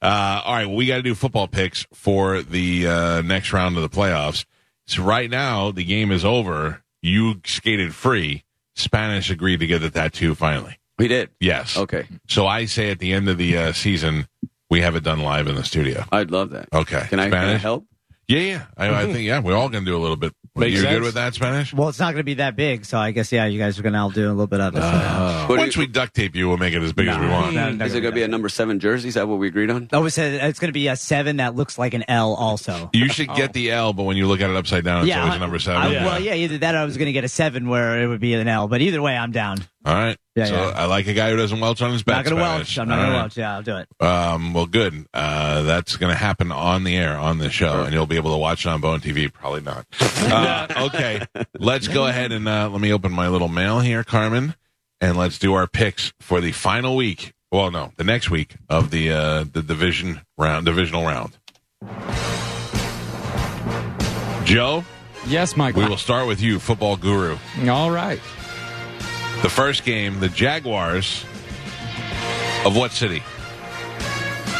uh, 0.00 0.42
all 0.44 0.54
right, 0.54 0.66
well, 0.66 0.76
we 0.76 0.86
got 0.86 0.96
to 0.96 1.02
do 1.02 1.14
football 1.16 1.48
picks 1.48 1.84
for 1.92 2.42
the 2.42 2.86
uh, 2.86 3.22
next 3.22 3.52
round 3.52 3.76
of 3.76 3.82
the 3.82 3.88
playoffs. 3.88 4.44
So 4.92 5.02
right 5.02 5.30
now, 5.30 5.70
the 5.72 5.84
game 5.84 6.12
is 6.12 6.22
over. 6.22 6.82
You 7.00 7.40
skated 7.46 7.94
free. 7.94 8.44
Spanish 8.76 9.30
agreed 9.30 9.60
to 9.60 9.66
get 9.66 9.78
the 9.80 9.88
tattoo 9.88 10.34
finally. 10.34 10.78
We 10.98 11.08
did. 11.08 11.30
Yes. 11.40 11.78
Okay. 11.78 12.06
So 12.28 12.46
I 12.46 12.66
say 12.66 12.90
at 12.90 12.98
the 12.98 13.12
end 13.14 13.30
of 13.30 13.38
the 13.38 13.56
uh, 13.56 13.72
season, 13.72 14.28
we 14.68 14.82
have 14.82 14.94
it 14.94 15.02
done 15.02 15.20
live 15.20 15.46
in 15.46 15.54
the 15.54 15.64
studio. 15.64 16.04
I'd 16.12 16.30
love 16.30 16.50
that. 16.50 16.68
Okay. 16.74 17.06
Can 17.08 17.20
I, 17.20 17.30
can 17.30 17.34
I 17.38 17.56
help? 17.56 17.86
Yeah, 18.28 18.40
yeah. 18.40 18.64
I, 18.76 19.02
I 19.02 19.12
think 19.12 19.26
yeah, 19.26 19.40
we're 19.40 19.56
all 19.56 19.70
gonna 19.70 19.86
do 19.86 19.96
a 19.96 19.98
little 20.00 20.16
bit. 20.16 20.34
Makes 20.54 20.76
you 20.76 20.82
good 20.82 20.88
sense. 20.90 21.04
with 21.06 21.14
that 21.14 21.34
Spanish? 21.34 21.72
Well, 21.72 21.88
it's 21.88 21.98
not 21.98 22.12
going 22.12 22.18
to 22.20 22.24
be 22.24 22.34
that 22.34 22.56
big, 22.56 22.84
so 22.84 22.98
I 22.98 23.10
guess 23.12 23.32
yeah, 23.32 23.46
you 23.46 23.58
guys 23.58 23.78
are 23.78 23.82
going 23.82 23.94
to 23.94 23.98
all 23.98 24.10
do 24.10 24.26
a 24.28 24.30
little 24.30 24.46
bit 24.46 24.60
of 24.60 24.74
it. 24.76 24.82
Uh, 24.82 25.46
what 25.46 25.56
do 25.56 25.60
Once 25.62 25.76
you- 25.76 25.80
we 25.80 25.86
duct 25.86 26.12
tape 26.14 26.36
you, 26.36 26.46
we'll 26.46 26.58
make 26.58 26.74
it 26.74 26.82
as 26.82 26.92
big 26.92 27.08
as 27.08 27.18
we 27.18 27.26
want. 27.26 27.54
No, 27.54 27.72
no, 27.72 27.84
Is 27.86 27.94
it 27.94 28.02
going 28.02 28.12
to 28.12 28.14
be 28.14 28.22
a 28.22 28.28
number 28.28 28.50
seven 28.50 28.78
jersey? 28.78 29.08
Is 29.08 29.14
that 29.14 29.26
what 29.28 29.38
we 29.38 29.48
agreed 29.48 29.70
on? 29.70 29.88
Oh, 29.94 30.04
it 30.04 30.10
said 30.10 30.44
it's 30.44 30.58
going 30.58 30.68
to 30.68 30.72
be 30.72 30.88
a 30.88 30.96
seven 30.96 31.38
that 31.38 31.54
looks 31.54 31.78
like 31.78 31.94
an 31.94 32.04
L, 32.06 32.34
also. 32.34 32.90
You 32.92 33.08
should 33.08 33.28
get 33.34 33.54
the 33.54 33.70
L, 33.70 33.94
but 33.94 34.02
when 34.02 34.18
you 34.18 34.26
look 34.26 34.42
at 34.42 34.50
it 34.50 34.56
upside 34.56 34.84
down, 34.84 35.00
it's 35.00 35.08
yeah, 35.08 35.20
always 35.20 35.32
I- 35.32 35.36
a 35.36 35.40
number 35.40 35.58
seven. 35.58 35.80
I- 35.82 36.04
Well, 36.04 36.20
yeah, 36.20 36.34
either 36.34 36.58
that 36.58 36.74
or 36.74 36.78
I 36.78 36.84
was 36.84 36.98
going 36.98 37.06
to 37.06 37.12
get 37.12 37.24
a 37.24 37.28
seven 37.28 37.68
where 37.68 38.02
it 38.02 38.06
would 38.06 38.20
be 38.20 38.34
an 38.34 38.46
L. 38.46 38.68
But 38.68 38.82
either 38.82 39.00
way, 39.00 39.16
I'm 39.16 39.32
down. 39.32 39.64
All 39.84 39.92
right. 39.94 40.16
Yeah, 40.36 40.44
so 40.46 40.54
yeah. 40.54 40.72
I 40.76 40.84
like 40.86 41.08
a 41.08 41.12
guy 41.12 41.30
who 41.30 41.36
doesn't 41.36 41.58
welch 41.58 41.82
on 41.82 41.92
his 41.92 42.02
back. 42.04 42.24
not 42.24 42.30
going 42.30 42.36
to 42.36 42.42
Spanish. 42.44 42.76
welch. 42.76 42.78
I'm 42.78 42.88
not 42.88 42.98
All 42.98 43.04
going 43.04 43.10
to 43.10 43.16
right. 43.16 43.22
welch. 43.22 43.36
Yeah, 43.36 43.54
I'll 43.56 43.62
do 43.62 43.76
it. 43.78 43.88
Um, 44.00 44.54
well, 44.54 44.66
good. 44.66 45.06
Uh, 45.12 45.62
that's 45.62 45.96
going 45.96 46.12
to 46.12 46.18
happen 46.18 46.52
on 46.52 46.84
the 46.84 46.96
air 46.96 47.16
on 47.18 47.38
the 47.38 47.50
show, 47.50 47.82
and 47.82 47.92
you'll 47.92 48.06
be 48.06 48.16
able 48.16 48.30
to 48.30 48.36
watch 48.38 48.64
it 48.64 48.68
on 48.68 48.80
Bone 48.80 49.00
TV. 49.00 49.32
Probably 49.32 49.60
not. 49.62 49.86
Uh, 50.22 50.66
okay, 50.86 51.20
let's 51.58 51.88
go 51.88 52.06
ahead 52.06 52.30
and 52.32 52.46
uh, 52.48 52.68
let 52.70 52.80
me 52.80 52.92
open 52.92 53.10
my 53.12 53.28
little 53.28 53.48
mail 53.48 53.80
here, 53.80 54.04
Carmen, 54.04 54.54
and 55.00 55.16
let's 55.16 55.36
do 55.38 55.52
our 55.52 55.66
picks 55.66 56.12
for 56.20 56.40
the 56.40 56.52
final 56.52 56.94
week. 56.96 57.32
Well, 57.50 57.70
no, 57.72 57.92
the 57.96 58.04
next 58.04 58.30
week 58.30 58.54
of 58.70 58.90
the 58.90 59.10
uh, 59.10 59.44
the 59.52 59.62
division 59.62 60.20
round, 60.38 60.64
divisional 60.64 61.04
round. 61.04 61.36
Joe, 64.44 64.84
Yes, 65.26 65.56
Mike. 65.56 65.76
we 65.76 65.84
will 65.86 65.96
start 65.96 66.26
with 66.26 66.40
you, 66.40 66.58
football 66.58 66.96
guru. 66.96 67.36
All 67.68 67.90
right. 67.90 68.20
The 69.42 69.48
first 69.48 69.84
game, 69.84 70.20
the 70.20 70.28
Jaguars 70.28 71.24
of 72.64 72.76
what 72.76 72.92
city? 72.92 73.22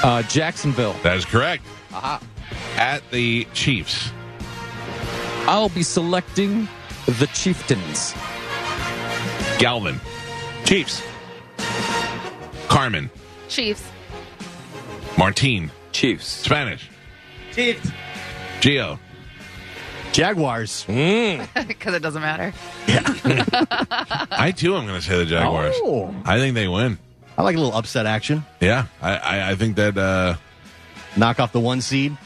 Uh, 0.02 0.22
Jacksonville. 0.24 0.94
That 1.04 1.16
is 1.16 1.24
correct. 1.24 1.64
At 2.76 3.02
the 3.12 3.46
Chiefs. 3.54 4.10
I'll 5.46 5.68
be 5.68 5.84
selecting 5.84 6.66
the 7.06 7.28
Chieftains. 7.28 8.14
Galvin. 9.58 10.00
Chiefs. 10.64 11.02
Carmen. 12.66 13.08
Chiefs. 13.48 13.88
Martine. 15.16 15.70
Chiefs. 15.92 16.26
Spanish. 16.26 16.90
Chiefs. 17.52 17.88
Gio. 18.60 18.98
Jaguars. 20.12 20.84
Because 20.88 21.94
it 21.94 22.02
doesn't 22.02 22.22
matter. 22.22 22.52
I 22.88 24.52
too 24.56 24.76
am 24.76 24.86
going 24.86 25.00
to 25.00 25.06
say 25.06 25.16
the 25.18 25.24
Jaguars. 25.26 25.74
Oh. 25.78 26.14
I 26.24 26.38
think 26.38 26.54
they 26.54 26.68
win. 26.68 26.98
I 27.36 27.42
like 27.42 27.56
a 27.56 27.58
little 27.58 27.76
upset 27.76 28.06
action. 28.06 28.44
Yeah, 28.60 28.86
I, 29.00 29.16
I, 29.16 29.50
I 29.50 29.54
think 29.54 29.76
that 29.76 29.96
uh, 29.96 30.36
Knock 31.16 31.40
off 31.40 31.52
the 31.52 31.60
one 31.60 31.80
seed. 31.80 32.16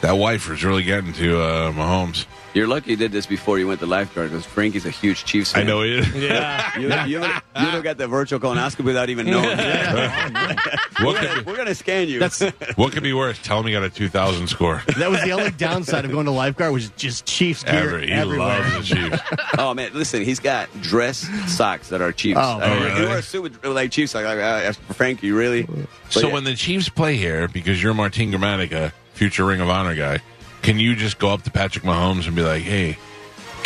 that 0.00 0.12
wife 0.12 0.48
is 0.50 0.64
really 0.64 0.82
getting 0.84 1.12
to 1.14 1.40
uh, 1.40 1.72
Mahomes. 1.72 2.26
You're 2.54 2.66
lucky 2.66 2.90
you 2.90 2.96
did 2.96 3.12
this 3.12 3.26
before 3.26 3.58
you 3.58 3.66
went 3.68 3.80
to 3.80 3.86
lifeguard 3.86 4.30
because 4.30 4.46
Frankie's 4.46 4.86
a 4.86 4.90
huge 4.90 5.24
Chiefs 5.24 5.52
fan. 5.52 5.62
I 5.62 5.66
know 5.66 5.82
he 5.82 5.98
is. 5.98 6.14
Yeah. 6.14 6.56
You, 6.78 6.88
you, 7.06 7.24
you 7.24 7.72
don't 7.72 7.82
get 7.82 7.98
the 7.98 8.06
virtual 8.06 8.38
colonoscopy 8.38 8.84
without 8.84 9.10
even 9.10 9.26
knowing. 9.26 9.44
what, 9.58 10.56
We're 11.02 11.14
gonna, 11.14 11.42
be, 11.42 11.50
we're 11.50 11.56
gonna 11.56 11.74
scan 11.74 12.08
you. 12.08 12.20
That's 12.20 12.40
what 12.76 12.92
could 12.92 13.02
be 13.02 13.12
worse? 13.12 13.38
Tell 13.42 13.60
him 13.60 13.66
you 13.66 13.74
got 13.74 13.82
a 13.84 13.90
2,000 13.90 14.46
score. 14.46 14.82
that 14.96 15.10
was 15.10 15.20
the 15.22 15.32
only 15.32 15.50
downside 15.50 16.04
of 16.04 16.12
going 16.12 16.26
to 16.26 16.30
lifeguard 16.32 16.72
was 16.72 16.90
just 16.90 17.26
Chiefs 17.26 17.64
gear 17.64 17.74
Ever. 17.74 17.98
He 17.98 18.12
everywhere. 18.12 18.60
loves 18.60 18.88
the 18.88 18.94
Chiefs. 18.94 19.22
oh 19.58 19.74
man, 19.74 19.92
listen, 19.92 20.22
he's 20.22 20.38
got 20.40 20.68
dress 20.80 21.26
socks 21.52 21.88
that 21.88 22.00
are 22.00 22.12
Chiefs. 22.12 22.38
Oh, 22.40 22.60
I 22.60 22.68
mean, 22.74 22.82
really? 22.84 23.00
You 23.02 23.08
wear 23.08 23.18
a 23.18 23.22
suit 23.22 23.42
with 23.42 23.64
like 23.64 23.90
Chiefs 23.90 24.14
like, 24.14 24.24
like 24.24 24.38
uh, 24.38 24.72
Frankie, 24.94 25.32
really? 25.32 25.64
But 25.64 25.88
So 26.10 26.28
yeah. 26.28 26.32
when 26.34 26.44
the 26.44 26.54
Chiefs 26.54 26.88
play 26.88 27.16
here, 27.16 27.48
because 27.48 27.82
you're 27.82 27.94
Martin 27.94 28.30
Gramatica, 28.30 28.92
future 29.14 29.44
Ring 29.44 29.60
of 29.60 29.68
Honor 29.68 29.94
guy, 29.96 30.20
can 30.62 30.78
you 30.78 30.94
just 30.96 31.18
go 31.18 31.30
up 31.30 31.42
to 31.42 31.50
Patrick 31.50 31.84
Mahomes 31.84 32.26
and 32.26 32.34
be 32.36 32.42
like, 32.42 32.62
"Hey, 32.62 32.96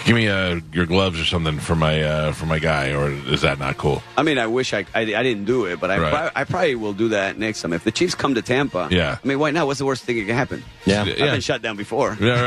give 0.05 0.15
me 0.17 0.29
uh, 0.29 0.61
your 0.73 0.87
gloves 0.87 1.21
or 1.21 1.25
something 1.25 1.59
for 1.59 1.75
my 1.75 2.03
uh, 2.03 2.33
for 2.33 2.47
my 2.47 2.59
guy," 2.59 2.91
or 2.93 3.11
is 3.11 3.43
that 3.43 3.59
not 3.59 3.77
cool? 3.79 4.03
I 4.17 4.23
mean, 4.23 4.39
I 4.39 4.47
wish 4.47 4.73
I, 4.75 4.85
I, 4.95 5.01
I 5.01 5.23
didn't 5.23 5.45
do 5.45 5.65
it, 5.67 5.81
but 5.81 5.91
I, 5.91 5.99
Right. 5.99 6.13
prob- 6.13 6.33
I 6.35 6.45
probably 6.45 6.75
will 6.75 6.93
do 6.93 7.09
that 7.11 7.39
next 7.39 7.63
time. 7.63 7.73
If 7.73 7.85
the 7.85 7.93
Chiefs 7.93 8.15
come 8.15 8.35
to 8.35 8.43
Tampa, 8.43 8.89
Yeah. 8.91 9.19
I 9.23 9.27
mean, 9.27 9.39
why 9.39 9.51
not? 9.51 9.67
What's 9.67 9.79
the 9.79 9.87
worst 9.87 10.05
thing 10.05 10.17
that 10.19 10.27
can 10.27 10.35
happen? 10.37 10.63
Yeah. 10.87 11.03
I've 11.03 11.17
been 11.17 11.41
shut 11.41 11.63
down 11.63 11.77
before. 11.77 12.17
Yeah, 12.21 12.41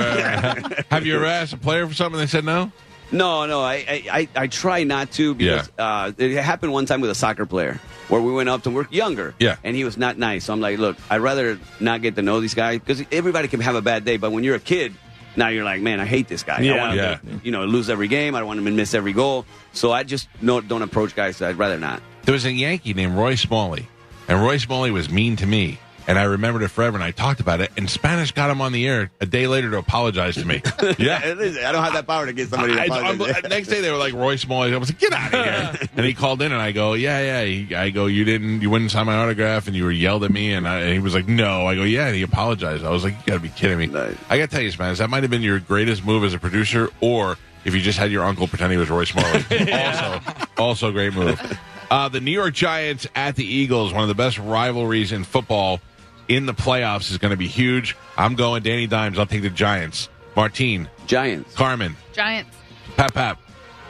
right, 0.55 0.63
right. 0.71 0.85
Have 0.91 1.05
you 1.05 1.15
ever 1.15 1.25
asked 1.25 1.53
a 1.53 1.57
player 1.57 1.87
for 1.87 1.93
something 1.93 2.19
and 2.19 2.27
they 2.27 2.31
said 2.31 2.45
no? 2.45 2.71
No, 3.11 3.45
no, 3.45 3.61
I, 3.61 3.73
I, 3.75 4.03
I, 4.11 4.29
I 4.43 4.47
try 4.47 4.83
not 4.83 5.11
to 5.13 5.35
because 5.35 5.69
uh, 5.77 6.11
it 6.17 6.35
happened 6.41 6.73
one 6.73 6.85
time 6.85 7.01
with 7.01 7.09
a 7.11 7.15
soccer 7.15 7.45
player 7.45 7.79
where 8.07 8.19
we 8.21 8.31
went 8.33 8.49
up 8.49 8.63
to 8.63 8.69
work 8.71 8.91
younger. 8.91 9.33
Yeah. 9.39 9.57
And 9.63 9.75
he 9.75 9.83
was 9.83 9.97
not 9.97 10.17
nice. 10.17 10.45
So 10.45 10.53
I'm 10.53 10.59
like, 10.61 10.79
look, 10.79 10.97
I'd 11.09 11.21
rather 11.21 11.59
not 11.79 12.01
get 12.01 12.15
to 12.15 12.21
know 12.21 12.39
these 12.39 12.53
guys 12.55 12.79
because 12.79 13.03
everybody 13.11 13.47
can 13.47 13.59
have 13.61 13.75
a 13.75 13.81
bad 13.81 14.05
day. 14.05 14.17
But 14.17 14.31
when 14.31 14.43
you're 14.43 14.55
a 14.55 14.59
kid, 14.59 14.93
now 15.35 15.49
you're 15.49 15.63
like, 15.63 15.81
man, 15.81 15.99
I 15.99 16.05
hate 16.05 16.27
this 16.27 16.43
guy. 16.43 16.57
I 16.57 16.61
Yeah. 16.61 16.77
want 16.77 16.91
him 16.93 16.97
Yeah. 16.97 17.15
to, 17.39 17.45
you 17.45 17.51
know, 17.51 17.65
lose 17.65 17.89
every 17.89 18.07
game. 18.07 18.35
I 18.35 18.39
don't 18.39 18.47
want 18.47 18.59
him 18.59 18.65
to 18.65 18.71
miss 18.71 18.93
every 18.93 19.13
goal. 19.13 19.45
So 19.73 19.91
I 19.91 20.03
just 20.03 20.27
no, 20.41 20.61
don't 20.61 20.81
approach 20.81 21.15
guys. 21.15 21.41
I'd 21.41 21.57
rather 21.57 21.77
not. 21.79 22.01
There 22.23 22.33
was 22.33 22.45
a 22.45 22.51
Yankee 22.51 22.93
named 22.95 23.15
Roy 23.15 23.35
Smalley, 23.35 23.87
and 24.27 24.41
Roy 24.41 24.57
Smalley 24.57 24.89
was 24.91 25.09
mean 25.11 25.35
to 25.37 25.45
me. 25.45 25.77
And 26.07 26.19
I 26.19 26.23
remembered 26.23 26.61
it 26.61 26.67
forever, 26.67 26.95
and 26.95 27.03
I 27.03 27.11
talked 27.11 27.39
about 27.39 27.61
it. 27.61 27.71
And 27.77 27.89
Spanish 27.89 28.31
got 28.31 28.51
him 28.51 28.61
on 28.61 28.71
the 28.71 28.87
air 28.87 29.09
a 29.19 29.25
day 29.25 29.47
later 29.47 29.71
to 29.71 29.77
apologize 29.77 30.35
to 30.35 30.45
me. 30.45 30.61
yeah, 30.99 31.19
I 31.23 31.71
don't 31.71 31.83
have 31.83 31.93
that 31.93 32.05
power 32.05 32.27
to 32.27 32.33
get 32.33 32.49
somebody 32.49 32.75
to 32.75 32.81
I, 32.81 32.85
apologize. 32.85 33.35
I'm- 33.35 33.49
next 33.49 33.69
day 33.69 33.81
they 33.81 33.91
were 33.91 33.97
like 33.97 34.13
Roy 34.13 34.35
Smalley. 34.35 34.73
I 34.73 34.77
was 34.77 34.89
like, 34.89 34.99
get 34.99 35.13
out 35.13 35.33
of 35.33 35.79
here. 35.79 35.89
and 35.97 36.05
he 36.05 36.13
called 36.13 36.41
in, 36.41 36.51
and 36.51 36.61
I 36.61 36.71
go, 36.71 36.93
yeah, 36.93 37.19
yeah. 37.19 37.43
He, 37.43 37.75
I 37.75 37.89
go, 37.89 38.05
you 38.05 38.23
didn't, 38.23 38.61
you 38.61 38.69
wouldn't 38.69 38.91
sign 38.91 39.07
my 39.07 39.15
autograph, 39.15 39.67
and 39.67 39.75
you 39.75 39.83
were 39.83 39.91
yelled 39.91 40.23
at 40.23 40.31
me, 40.31 40.53
and, 40.53 40.67
I, 40.67 40.81
and 40.81 40.93
he 40.93 40.99
was 40.99 41.15
like, 41.15 41.27
no. 41.27 41.65
I 41.65 41.75
go, 41.75 41.83
yeah. 41.83 42.07
And 42.07 42.15
he 42.15 42.21
apologized. 42.21 42.85
I 42.85 42.89
was 42.89 43.03
like, 43.03 43.13
you 43.13 43.23
got 43.25 43.33
to 43.33 43.39
be 43.39 43.49
kidding 43.49 43.77
me. 43.79 43.87
Nice. 43.87 44.15
I 44.29 44.37
got 44.37 44.49
to 44.49 44.55
tell 44.55 44.63
you, 44.63 44.71
Spanish, 44.71 44.99
that 44.99 45.09
might 45.09 45.23
have 45.23 45.31
been 45.31 45.41
your 45.41 45.59
greatest 45.59 46.05
move 46.05 46.23
as 46.23 46.33
a 46.33 46.39
producer, 46.39 46.89
or 47.01 47.37
if 47.65 47.73
you 47.73 47.81
just 47.81 47.97
had 47.97 48.11
your 48.11 48.23
uncle 48.23 48.47
pretend 48.47 48.71
he 48.71 48.77
was 48.77 48.89
Roy 48.89 49.05
Smalley. 49.05 49.43
also, 49.73 50.21
also 50.57 50.91
great 50.91 51.13
move. 51.13 51.41
Uh, 51.89 52.09
the 52.09 52.19
New 52.19 52.31
York 52.31 52.53
Giants 52.53 53.07
at 53.15 53.35
the 53.35 53.45
Eagles, 53.45 53.91
one 53.91 54.03
of 54.03 54.07
the 54.07 54.15
best 54.15 54.37
rivalries 54.37 55.11
in 55.11 55.23
football 55.23 55.81
in 56.27 56.45
the 56.45 56.53
playoffs, 56.53 57.11
is 57.11 57.17
going 57.17 57.31
to 57.31 57.37
be 57.37 57.47
huge. 57.47 57.95
I'm 58.17 58.35
going 58.35 58.63
Danny 58.63 58.87
Dimes. 58.87 59.19
I'll 59.19 59.25
take 59.25 59.41
the 59.41 59.49
Giants. 59.49 60.09
Martine, 60.35 60.89
Giants. 61.07 61.53
Carmen, 61.55 61.95
Giants. 62.13 62.55
Pap 62.97 63.13
Pap, 63.13 63.39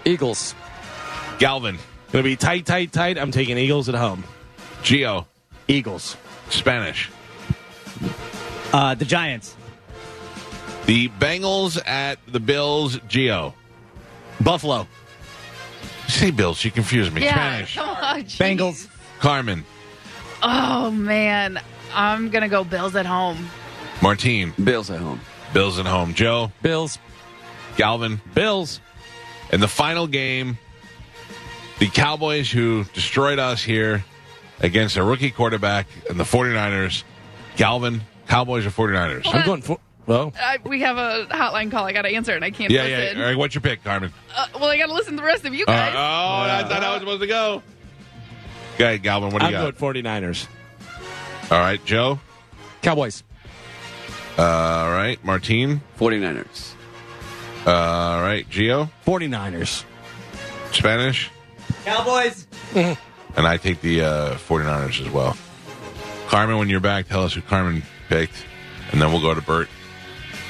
Eagles. 0.05 0.53
Galvin, 1.39 1.77
Gonna 2.11 2.23
be 2.23 2.35
tight, 2.37 2.65
tight, 2.65 2.93
tight. 2.93 3.17
I'm 3.17 3.31
taking 3.31 3.57
Eagles 3.57 3.89
at 3.89 3.95
home. 3.95 4.23
Geo, 4.83 5.27
Eagles. 5.67 6.15
Spanish. 6.49 7.09
Uh, 8.71 8.95
the 8.95 9.05
Giants. 9.05 9.55
The 10.85 11.09
Bengals 11.09 11.77
at 11.85 12.19
the 12.27 12.39
Bills, 12.39 12.99
Geo. 13.09 13.53
Buffalo. 14.39 14.87
Say 16.07 16.31
Bills, 16.31 16.63
you 16.63 16.71
confuse 16.71 17.11
me. 17.11 17.23
Yeah. 17.23 17.33
Spanish. 17.33 17.75
Come 17.75 17.89
on. 17.89 18.23
jeez. 18.23 18.37
Bengals. 18.37 18.87
Carmen, 19.19 19.65
Oh 20.43 20.91
man, 20.91 21.59
I'm 21.95 22.29
gonna 22.29 22.49
go 22.49 22.63
Bills 22.63 22.95
at 22.95 23.05
home. 23.05 23.49
Martine, 24.01 24.53
Bills 24.61 24.89
at 24.91 24.99
home. 24.99 25.21
Bills 25.53 25.79
at 25.79 25.85
home. 25.85 26.13
Joe, 26.13 26.51
Bills. 26.61 26.99
Galvin. 27.77 28.21
Bills. 28.33 28.79
In 29.51 29.59
the 29.61 29.67
final 29.67 30.07
game, 30.07 30.57
the 31.79 31.87
Cowboys, 31.87 32.49
who 32.51 32.83
destroyed 32.93 33.39
us 33.39 33.63
here 33.63 34.03
against 34.59 34.97
a 34.97 35.03
rookie 35.03 35.31
quarterback 35.31 35.87
and 36.09 36.19
the 36.19 36.23
49ers, 36.23 37.03
Galvin, 37.57 38.01
Cowboys 38.27 38.65
or 38.65 38.69
49ers? 38.71 39.23
Hold 39.25 39.35
I'm 39.35 39.45
going 39.45 39.61
for. 39.61 39.79
Well, 40.07 40.33
I, 40.39 40.59
we 40.63 40.81
have 40.81 40.97
a 40.97 41.25
hotline 41.31 41.71
call. 41.71 41.83
I 41.85 41.91
gotta 41.91 42.09
answer, 42.09 42.33
and 42.33 42.43
I 42.45 42.51
can't 42.51 42.69
Yeah, 42.71 42.83
listen. 42.83 43.17
yeah. 43.17 43.23
All 43.23 43.29
right, 43.29 43.37
what's 43.37 43.55
your 43.55 43.61
pick, 43.61 43.83
Carmen? 43.83 44.11
Uh, 44.35 44.45
well, 44.55 44.65
I 44.69 44.77
gotta 44.77 44.93
listen 44.93 45.13
to 45.13 45.21
the 45.21 45.25
rest 45.25 45.45
of 45.45 45.53
you 45.55 45.63
Uh, 45.67 45.71
guys. 45.71 45.93
oh, 45.95 46.45
that's 46.47 46.69
not 46.69 46.83
how 46.83 46.93
it's 46.93 47.01
supposed 47.01 47.21
to 47.21 47.27
go. 47.27 47.63
Okay, 48.75 48.97
Galvin, 48.99 49.31
what 49.31 49.39
do 49.39 49.45
I'm 49.47 49.53
you 49.53 49.57
got? 49.57 49.77
going 49.79 50.03
49ers. 50.03 50.47
All 51.51 51.59
right, 51.59 51.83
Joe. 51.85 52.19
Cowboys. 52.81 53.23
Uh, 54.37 54.41
all 54.43 54.91
right, 54.91 55.23
Martine. 55.23 55.81
49ers. 55.97 56.73
Uh, 57.65 57.71
all 57.71 58.21
right, 58.21 58.47
Geo. 58.49 58.89
49ers. 59.05 59.85
Spanish. 60.71 61.29
Cowboys. 61.83 62.47
And 63.37 63.45
I 63.45 63.57
take 63.57 63.81
the 63.81 63.99
uh, 64.01 64.35
49ers 64.35 65.05
as 65.05 65.09
well. 65.11 65.35
Carmen, 66.27 66.57
when 66.57 66.69
you're 66.69 66.79
back, 66.79 67.09
tell 67.09 67.25
us 67.25 67.33
who 67.33 67.41
Carmen 67.41 67.83
picked, 68.07 68.45
and 68.93 69.01
then 69.01 69.11
we'll 69.11 69.19
go 69.19 69.33
to 69.33 69.41
Bert. 69.41 69.67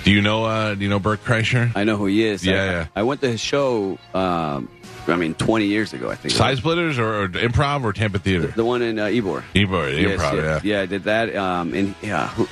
Do 0.03 0.11
you 0.11 0.21
know? 0.21 0.45
Uh, 0.45 0.75
do 0.75 0.83
you 0.83 0.89
know 0.91 0.99
Bert 0.99 1.23
Kreischer? 1.23 1.71
I 1.75 1.83
know 1.83 1.97
who 1.97 2.05
he 2.05 2.23
is. 2.23 2.45
Yeah, 2.45 2.53
I, 2.53 2.65
yeah. 2.65 2.87
I 2.95 3.01
went 3.01 3.21
to 3.21 3.27
his 3.27 3.41
show. 3.41 3.97
Um, 4.13 4.69
I 5.07 5.15
mean, 5.15 5.33
20 5.35 5.65
years 5.65 5.93
ago. 5.93 6.09
I 6.09 6.15
think. 6.15 6.33
it 6.33 6.37
Side. 6.37 6.57
Splitters 6.57 6.97
or, 6.99 7.23
or 7.23 7.27
Improv 7.29 7.83
or 7.83 7.93
Tampa 7.93 8.19
Theater? 8.19 8.47
The 8.47 8.65
one 8.65 8.81
in 8.81 8.97
uh, 8.99 9.05
Ybor. 9.05 9.43
Ebro, 9.53 9.87
Yes, 9.87 10.19
Improv, 10.21 10.35
yeah. 10.35 10.59
yeah, 10.63 10.81
I 10.81 10.85
did 10.85 11.03
that. 11.03 11.35
Um, 11.35 11.73
and 11.73 11.95
yeah, 12.01 12.27
who, 12.29 12.47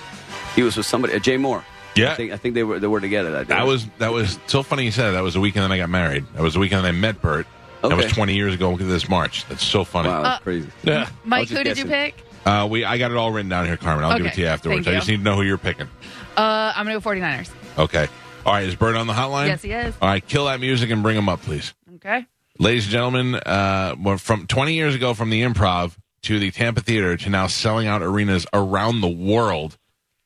he 0.55 0.61
was 0.63 0.77
with 0.77 0.85
somebody. 0.85 1.13
Uh, 1.15 1.19
Jay 1.19 1.37
Mohr. 1.37 1.63
Yeah. 1.95 2.11
I 2.11 2.15
think, 2.15 2.31
I 2.31 2.37
think 2.37 2.55
they 2.55 2.63
were 2.63 2.79
they 2.79 2.87
were 2.87 2.99
together 3.01 3.31
that 3.31 3.47
day. 3.47 3.53
That 3.53 3.67
was 3.67 3.85
that 3.99 4.11
was 4.11 4.39
so 4.47 4.63
funny 4.63 4.83
you 4.85 4.91
said 4.91 5.09
that. 5.09 5.11
that 5.11 5.23
was 5.23 5.35
the 5.35 5.39
weekend 5.39 5.63
that 5.63 5.71
I 5.71 5.77
got 5.77 5.89
married. 5.89 6.25
That 6.33 6.41
was 6.41 6.55
the 6.55 6.59
weekend 6.59 6.83
that 6.83 6.89
I 6.89 6.91
met 6.91 7.21
Bert. 7.21 7.45
Okay. 7.83 7.95
That 7.95 8.03
was 8.03 8.11
20 8.13 8.33
years 8.33 8.53
ago 8.53 8.75
this 8.77 9.07
March. 9.09 9.45
That's 9.47 9.63
so 9.63 9.83
funny. 9.83 10.07
wow, 10.09 10.23
that's 10.23 10.39
Uh, 10.39 10.43
crazy. 10.43 10.69
Yeah. 10.83 11.09
Mike, 11.23 11.41
was 11.41 11.49
just 11.49 11.57
who 11.59 11.63
did 11.65 11.77
you 11.77 11.85
pick? 11.85 12.15
Uh, 12.45 12.67
we 12.69 12.83
I 12.83 12.97
got 12.97 13.11
it 13.11 13.17
all 13.17 13.31
written 13.31 13.49
down 13.49 13.65
here, 13.67 13.77
Carmen. 13.77 14.05
I'll 14.05 14.17
give 14.17 14.25
it 14.25 14.33
to 14.33 14.41
you 14.41 14.47
afterwards. 14.47 14.85
thank 14.85 14.95
I 14.95 14.99
just 14.99 15.07
need 15.09 15.17
to 15.17 15.23
know 15.23 15.35
who 15.35 15.43
you're 15.43 15.57
picking. 15.57 15.87
Uh, 16.35 16.73
I'm 16.75 16.85
gonna 16.85 16.99
go 16.99 17.09
49ers. 17.09 17.49
Okay. 17.77 18.07
All 18.45 18.53
right. 18.53 18.65
Is 18.65 18.75
Bert 18.75 18.95
on 18.95 19.05
the 19.07 19.13
hotline? 19.13 19.47
Yes, 19.47 19.61
he 19.61 19.71
is. 19.71 19.93
All 20.01 20.07
right. 20.09 20.25
Kill 20.27 20.45
that 20.45 20.59
music 20.59 20.89
and 20.89 21.03
bring 21.03 21.15
him 21.17 21.29
up, 21.29 21.41
please. 21.43 21.73
Okay. 21.95 22.25
Ladies 22.59 22.85
and 22.85 22.91
gentlemen, 22.91 23.35
uh, 23.35 24.17
from 24.17 24.45
20 24.45 24.73
years 24.73 24.93
ago 24.93 25.15
from 25.15 25.31
the 25.31 25.41
improv 25.41 25.97
to 26.21 26.37
the 26.37 26.51
Tampa 26.51 26.81
Theater 26.81 27.17
to 27.17 27.29
now 27.29 27.47
selling 27.47 27.87
out 27.87 28.03
arenas 28.03 28.45
around 28.53 29.01
the 29.01 29.09
world, 29.09 29.77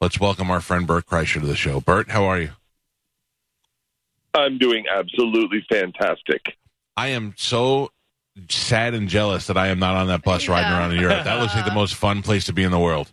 let's 0.01 0.19
welcome 0.19 0.51
our 0.51 0.59
friend 0.59 0.85
Bert 0.85 1.05
Kreischer 1.05 1.39
to 1.39 1.47
the 1.47 1.55
show. 1.55 1.79
Bert, 1.79 2.09
how 2.09 2.25
are 2.25 2.39
you? 2.39 2.49
I'm 4.33 4.57
doing 4.57 4.83
absolutely 4.93 5.65
fantastic. 5.69 6.57
I 6.97 7.07
am 7.07 7.33
so 7.37 7.91
sad 8.49 8.93
and 8.93 9.07
jealous 9.07 9.47
that 9.47 9.57
I 9.57 9.67
am 9.67 9.79
not 9.79 9.95
on 9.95 10.07
that 10.07 10.23
bus 10.23 10.49
riding 10.49 10.71
around 10.71 10.91
in 10.91 10.99
Europe. 10.99 11.23
That 11.23 11.39
looks 11.41 11.55
like 11.55 11.65
the 11.65 11.71
most 11.73 11.95
fun 11.95 12.21
place 12.23 12.45
to 12.45 12.53
be 12.53 12.63
in 12.63 12.71
the 12.71 12.79
world. 12.79 13.11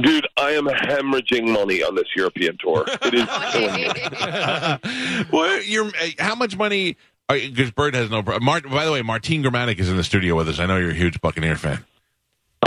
Dude, 0.00 0.28
I 0.36 0.50
am 0.50 0.66
hemorrhaging 0.66 1.52
money 1.52 1.82
on 1.82 1.94
this 1.94 2.06
European 2.14 2.56
tour. 2.58 2.84
It 2.86 3.14
is 3.14 3.26
killing 3.52 3.74
me. 3.74 5.26
well, 5.32 5.62
you're, 5.62 5.90
how 6.18 6.34
much 6.34 6.56
money? 6.56 6.96
Because 7.32 7.70
Bert 7.70 7.94
has 7.94 8.10
no. 8.10 8.22
pro- 8.22 8.40
Mart, 8.40 8.68
by 8.68 8.84
the 8.84 8.92
way, 8.92 9.02
Martine 9.02 9.42
Grammatic 9.42 9.78
is 9.78 9.88
in 9.88 9.96
the 9.96 10.04
studio 10.04 10.34
with 10.34 10.48
us. 10.48 10.58
I 10.58 10.66
know 10.66 10.76
you're 10.76 10.90
a 10.90 10.94
huge 10.94 11.20
Buccaneer 11.20 11.56
fan. 11.56 11.84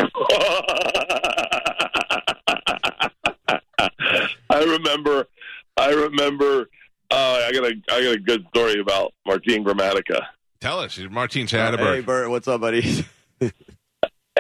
I 4.50 4.64
remember 4.66 5.28
I 5.78 5.90
remember 5.92 6.70
uh, 7.12 7.42
I 7.46 7.52
got 7.52 7.64
a 7.66 7.74
I 7.92 8.04
got 8.04 8.16
a 8.16 8.20
good 8.20 8.46
story 8.50 8.80
about 8.80 9.14
Martin 9.26 9.64
Gramatica. 9.64 10.26
Tell 10.62 10.80
us, 10.80 10.98
Martine. 11.10 11.48
Say 11.48 11.60
hi 11.60 11.72
to 11.72 11.78
Hey, 11.78 11.84
Bert. 11.84 12.06
Bert, 12.06 12.30
what's 12.30 12.48
up, 12.48 12.62
buddy? 12.62 13.06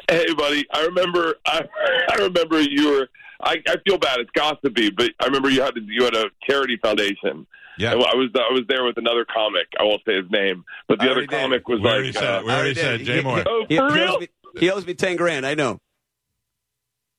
Hey 0.10 0.34
buddy, 0.34 0.66
I 0.74 0.86
remember 0.86 1.36
I, 1.46 1.64
I 2.12 2.16
remember 2.16 2.60
you 2.60 2.90
were 2.90 3.10
I, 3.42 3.62
I 3.68 3.76
feel 3.86 3.98
bad, 3.98 4.20
it's 4.20 4.30
gossipy, 4.32 4.90
but 4.90 5.12
I 5.20 5.26
remember 5.26 5.50
you 5.50 5.62
had 5.62 5.76
to, 5.76 5.82
you 5.82 6.04
had 6.04 6.16
a 6.16 6.26
charity 6.48 6.78
foundation. 6.82 7.46
Yeah. 7.78 7.94
I 7.94 7.96
was 8.16 8.30
I 8.36 8.52
was 8.54 8.62
there 8.68 8.84
with 8.84 8.98
another 8.98 9.26
comic. 9.26 9.68
I 9.80 9.84
won't 9.84 10.02
say 10.06 10.16
his 10.16 10.30
name, 10.30 10.64
but 10.88 11.00
the 11.00 11.06
I 11.06 11.08
other 11.08 11.14
already 11.22 11.28
did. 11.28 11.40
comic 11.42 11.68
was 11.68 11.80
We 11.82 11.88
already 11.90 12.08
like, 12.08 12.14
said. 12.16 12.24
uh, 12.24 12.42
We 12.46 12.52
already 12.52 12.70
I 12.72 12.74
said. 12.74 12.98
did. 13.00 13.06
Jay 13.08 13.22
Mohr. 13.22 13.44
"Oh, 13.48 13.66
he, 13.68 13.78
for 13.78 13.88
he 13.90 14.00
real? 14.00 14.14
owes 14.16 14.20
me, 14.22 14.28
he 14.60 14.70
owes 14.72 14.86
me 14.86 14.94
10 14.94 15.16
grand. 15.16 15.46
I 15.46 15.54
know. 15.56 15.80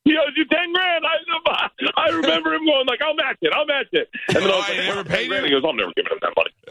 He 0.04 0.14
owes 0.18 0.34
you 0.36 0.44
ten 0.44 0.70
grand. 0.74 1.02
I, 1.06 1.68
I 1.96 2.08
remember 2.10 2.52
him 2.52 2.66
going 2.66 2.86
like, 2.86 3.00
"I'll 3.00 3.14
match 3.14 3.38
it. 3.40 3.52
I'll 3.54 3.64
match 3.64 3.86
it." 3.92 4.10
And 4.28 4.36
then 4.36 4.44
I 4.44 4.52
Oh, 4.52 4.56
was 4.58 4.66
he 4.66 4.76
like, 4.76 4.84
never 4.86 4.94
"Well, 4.96 5.04
paid 5.04 5.16
10 5.16 5.28
grand." 5.28 5.46
He 5.46 5.50
goes, 5.50 5.62
"I'm 5.66 5.76
never 5.76 5.92
giving 5.96 6.12
him 6.12 6.18
that 6.20 6.34
money." 6.36 6.50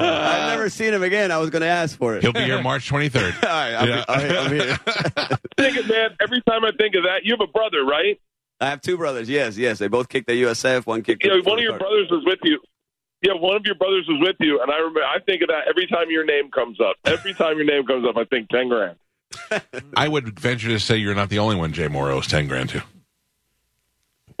I've 0.00 0.50
never 0.50 0.68
seen 0.68 0.92
him 0.92 1.02
again. 1.02 1.32
I 1.32 1.38
was 1.38 1.48
going 1.50 1.62
to 1.62 1.68
ask 1.68 1.96
for 1.98 2.16
it. 2.16 2.22
He'll 2.22 2.32
be 2.34 2.40
here 2.44 2.60
March 2.62 2.90
23rd. 2.90 3.42
All 3.44 3.48
right, 3.48 3.74
I'll 3.74 3.88
Yeah. 3.88 3.96
be, 3.96 4.04
all 4.08 4.16
right, 4.16 4.36
I'm 4.36 4.52
here. 4.52 4.78
think 5.56 5.78
of 5.78 5.88
man. 5.88 6.10
Every 6.20 6.42
time 6.42 6.64
I 6.64 6.70
think 6.78 6.94
of 6.96 7.04
that, 7.04 7.24
you 7.24 7.32
have 7.32 7.40
a 7.40 7.50
brother, 7.50 7.84
right? 7.84 8.20
I 8.60 8.70
have 8.70 8.80
two 8.80 8.96
brothers. 8.96 9.28
Yes, 9.28 9.56
yes. 9.56 9.78
They 9.78 9.88
both 9.88 10.08
kicked 10.08 10.28
at 10.30 10.36
USF. 10.36 10.86
One 10.86 11.02
kicked. 11.02 11.22
You 11.22 11.30
know, 11.30 11.38
at 11.38 11.46
one 11.46 11.58
of 11.58 11.62
your 11.62 11.78
brothers 11.78 12.08
was 12.10 12.24
with 12.26 12.40
you. 12.42 12.60
Yeah, 13.22 13.34
one 13.34 13.56
of 13.56 13.62
your 13.64 13.74
brothers 13.74 14.06
was 14.08 14.20
with 14.20 14.36
you, 14.40 14.60
and 14.62 14.70
I 14.70 14.76
remember. 14.76 15.02
I 15.02 15.18
think 15.20 15.42
of 15.42 15.48
that 15.48 15.68
every 15.68 15.86
time 15.88 16.10
your 16.10 16.24
name 16.24 16.50
comes 16.50 16.80
up. 16.80 16.96
Every 17.04 17.34
time 17.34 17.56
your 17.56 17.66
name 17.66 17.84
comes 17.84 18.06
up, 18.08 18.16
I 18.16 18.24
think 18.24 18.48
ten 18.48 18.68
grand. 18.68 18.96
I 19.96 20.08
would 20.08 20.38
venture 20.38 20.68
to 20.68 20.80
say 20.80 20.96
you're 20.96 21.14
not 21.14 21.28
the 21.28 21.38
only 21.38 21.56
one 21.56 21.72
Jay 21.72 21.88
Mohr 21.88 22.10
owes 22.10 22.26
10 22.26 22.48
grand 22.48 22.70
to. 22.70 22.82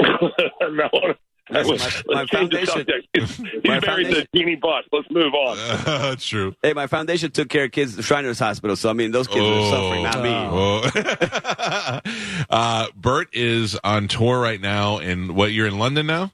no, 0.00 1.14
Listen, 1.50 1.70
let's 1.76 2.02
my- 2.06 2.14
my 2.14 2.24
change 2.26 2.50
the 2.50 2.66
foundation- 2.66 2.66
subject. 2.66 3.08
He's 3.14 3.38
my 3.40 3.46
married 3.64 3.80
to 3.82 3.86
foundation- 3.86 4.26
Jeanie 4.34 4.56
Buss. 4.56 4.84
Let's 4.92 5.10
move 5.10 5.34
on. 5.34 5.56
That's 5.84 6.26
true. 6.28 6.54
Hey, 6.62 6.72
my 6.72 6.86
foundation 6.86 7.30
took 7.30 7.48
care 7.48 7.64
of 7.64 7.72
kids 7.72 7.98
at 7.98 8.04
Shriners 8.04 8.38
Hospital. 8.38 8.76
So 8.76 8.90
I 8.90 8.92
mean, 8.92 9.10
those 9.12 9.26
kids 9.28 9.40
are 9.44 9.70
suffering, 9.70 10.02
not 10.02 10.22
me. 10.22 10.30
Oh. 10.30 12.00
uh, 12.50 12.86
Bert 12.96 13.28
is 13.32 13.78
on 13.84 14.08
tour 14.08 14.40
right 14.40 14.60
now. 14.60 14.98
In 14.98 15.34
what 15.34 15.52
you're 15.52 15.66
in 15.66 15.78
London 15.78 16.06
now? 16.06 16.32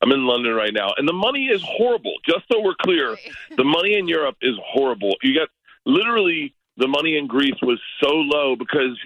I'm 0.00 0.12
in 0.12 0.26
London 0.26 0.54
right 0.54 0.72
now, 0.72 0.92
and 0.96 1.08
the 1.08 1.12
money 1.12 1.46
is 1.46 1.60
horrible. 1.64 2.14
Just 2.24 2.44
so 2.52 2.60
we're 2.60 2.76
clear, 2.80 3.16
the 3.56 3.64
money 3.64 3.94
in 3.98 4.06
Europe 4.06 4.36
is 4.40 4.54
horrible. 4.64 5.16
You 5.22 5.34
got 5.34 5.48
literally 5.86 6.54
the 6.76 6.86
money 6.86 7.16
in 7.18 7.26
Greece 7.26 7.56
was 7.62 7.80
so 8.00 8.10
low 8.14 8.54
because 8.54 8.96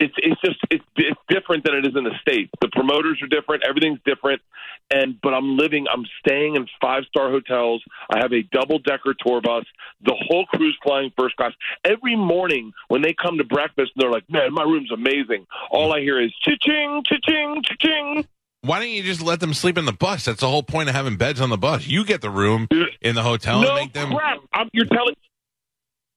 it's 0.00 0.14
it's 0.18 0.40
just 0.40 0.58
it's 0.70 0.84
it's 0.96 1.20
different 1.28 1.64
than 1.64 1.74
it 1.74 1.86
is 1.86 1.96
in 1.96 2.04
the 2.04 2.14
states. 2.20 2.50
The 2.60 2.68
promoters 2.68 3.20
are 3.22 3.26
different. 3.26 3.64
Everything's 3.68 4.00
different. 4.04 4.40
And 4.90 5.20
but 5.20 5.34
I'm 5.34 5.56
living. 5.56 5.86
I'm 5.92 6.04
staying 6.20 6.56
in 6.56 6.66
five 6.80 7.04
star 7.04 7.30
hotels. 7.30 7.82
I 8.10 8.18
have 8.18 8.32
a 8.32 8.42
double 8.42 8.78
decker 8.78 9.14
tour 9.18 9.40
bus. 9.40 9.64
The 10.02 10.14
whole 10.28 10.46
crew's 10.46 10.76
flying 10.82 11.12
first 11.18 11.36
class. 11.36 11.52
Every 11.84 12.16
morning 12.16 12.72
when 12.88 13.02
they 13.02 13.12
come 13.12 13.38
to 13.38 13.44
breakfast, 13.44 13.92
they're 13.96 14.10
like, 14.10 14.24
"Man, 14.30 14.52
my 14.54 14.62
room's 14.62 14.92
amazing." 14.92 15.46
All 15.70 15.92
I 15.92 16.00
hear 16.00 16.20
is 16.20 16.32
cha-ching, 16.42 17.02
cha-ching, 17.06 17.62
cha-ching. 17.64 18.26
Why 18.62 18.80
don't 18.80 18.90
you 18.90 19.02
just 19.02 19.22
let 19.22 19.40
them 19.40 19.54
sleep 19.54 19.78
in 19.78 19.84
the 19.84 19.92
bus? 19.92 20.24
That's 20.24 20.40
the 20.40 20.48
whole 20.48 20.64
point 20.64 20.88
of 20.88 20.94
having 20.94 21.16
beds 21.16 21.40
on 21.40 21.50
the 21.50 21.58
bus. 21.58 21.86
You 21.86 22.04
get 22.04 22.20
the 22.20 22.30
room 22.30 22.66
in 23.00 23.14
the 23.14 23.22
hotel 23.22 23.60
no 23.60 23.68
and 23.68 23.76
make 23.76 23.92
them. 23.92 24.14
crap. 24.14 24.38
I'm, 24.52 24.68
you're 24.72 24.86
telling 24.86 25.14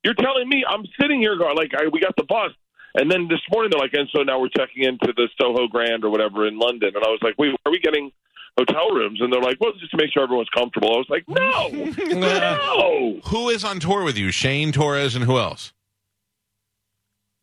you're 0.04 0.16
telling 0.16 0.50
me 0.50 0.66
I'm 0.68 0.86
sitting 1.00 1.20
here 1.20 1.38
going 1.38 1.56
like 1.56 1.72
I, 1.76 1.88
we 1.88 2.00
got 2.00 2.16
the 2.16 2.24
bus, 2.24 2.52
and 2.96 3.10
then 3.12 3.28
this 3.28 3.40
morning 3.52 3.72
they're 3.72 3.80
like, 3.82 3.94
and 3.94 4.10
so 4.16 4.24
now 4.24 4.40
we're 4.40 4.50
checking 4.50 4.84
into 4.84 5.14
the 5.16 5.30
Soho 5.40 5.68
Grand 5.68 6.04
or 6.04 6.10
whatever 6.10 6.48
in 6.48 6.58
London, 6.60 6.92
and 6.96 7.04
I 7.04 7.10
was 7.10 7.20
like, 7.22 7.36
wait, 7.38 7.54
are 7.66 7.72
we 7.72 7.80
getting 7.80 8.12
hotel 8.58 8.90
rooms? 8.92 9.22
And 9.22 9.32
they're 9.32 9.42
like, 9.42 9.58
well, 9.62 9.72
just 9.80 9.92
to 9.92 9.98
make 9.98 10.12
sure 10.14 10.24
everyone's 10.24 10.50
comfortable. 10.50 10.94
I 10.94 10.98
was 10.98 11.10
like, 11.10 11.24
no, 11.28 11.70
no. 12.20 13.20
Who 13.30 13.50
is 13.50 13.64
on 13.64 13.80
tour 13.80 14.04
with 14.04 14.18
you? 14.18 14.32
Shane 14.32 14.72
Torres 14.72 15.16
and 15.16 15.24
who 15.26 15.38
else? 15.38 15.72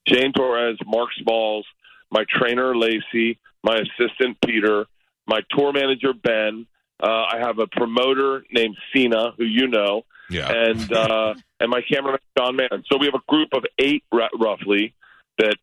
Shane 0.07 0.33
Torres, 0.33 0.79
Mark 0.87 1.11
Smalls, 1.23 1.67
my 2.11 2.25
trainer 2.29 2.75
Lacey, 2.77 3.39
my 3.63 3.77
assistant 3.79 4.39
Peter, 4.45 4.87
my 5.27 5.41
tour 5.51 5.73
manager 5.73 6.13
Ben. 6.15 6.67
Uh, 7.03 7.07
I 7.33 7.39
have 7.41 7.59
a 7.59 7.67
promoter 7.67 8.45
named 8.51 8.77
Cena, 8.93 9.33
who 9.37 9.45
you 9.45 9.69
know, 9.69 10.03
Yeah. 10.31 10.51
and 10.51 10.93
uh, 10.93 11.35
and 11.61 11.71
my 11.71 11.83
cameraman 11.83 12.21
John 12.37 12.57
Mann. 12.57 12.85
So 12.91 12.99
we 12.99 13.07
have 13.07 13.15
a 13.15 13.23
group 13.31 13.51
of 13.53 13.65
eight 13.79 14.03
roughly 14.13 14.95
that 15.39 15.57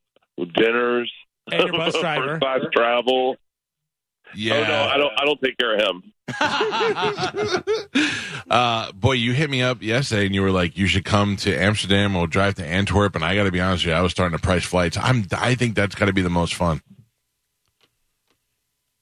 dinners, 0.55 1.11
And 1.51 1.61
your 1.63 1.71
bus 1.71 1.93
driver. 1.99 2.27
first 2.27 2.41
class 2.41 2.61
travel. 2.73 3.37
yeah. 4.33 4.55
Oh 4.55 4.63
no, 4.63 4.83
I 4.93 4.97
don't. 4.97 5.13
I 5.17 5.25
don't 5.25 5.39
take 5.41 5.57
care 5.57 5.75
of 5.75 5.81
him. 5.81 6.11
uh, 8.49 8.91
boy, 8.93 9.13
you 9.13 9.33
hit 9.33 9.49
me 9.49 9.61
up 9.61 9.81
yesterday 9.81 10.25
and 10.25 10.35
you 10.35 10.41
were 10.41 10.51
like, 10.51 10.77
you 10.77 10.87
should 10.87 11.05
come 11.05 11.35
to 11.37 11.55
Amsterdam. 11.55 12.13
We'll 12.13 12.27
drive 12.27 12.55
to 12.55 12.65
Antwerp. 12.65 13.15
And 13.15 13.23
I 13.23 13.35
got 13.35 13.43
to 13.43 13.51
be 13.51 13.61
honest 13.61 13.85
with 13.85 13.91
you, 13.91 13.97
I 13.97 14.01
was 14.01 14.11
starting 14.11 14.37
to 14.37 14.41
price 14.41 14.65
flights. 14.65 14.97
I'm, 14.99 15.25
I 15.31 15.55
think 15.55 15.75
that's 15.75 15.95
got 15.95 16.05
to 16.05 16.13
be 16.13 16.21
the 16.23 16.29
most 16.29 16.55
fun. 16.55 16.81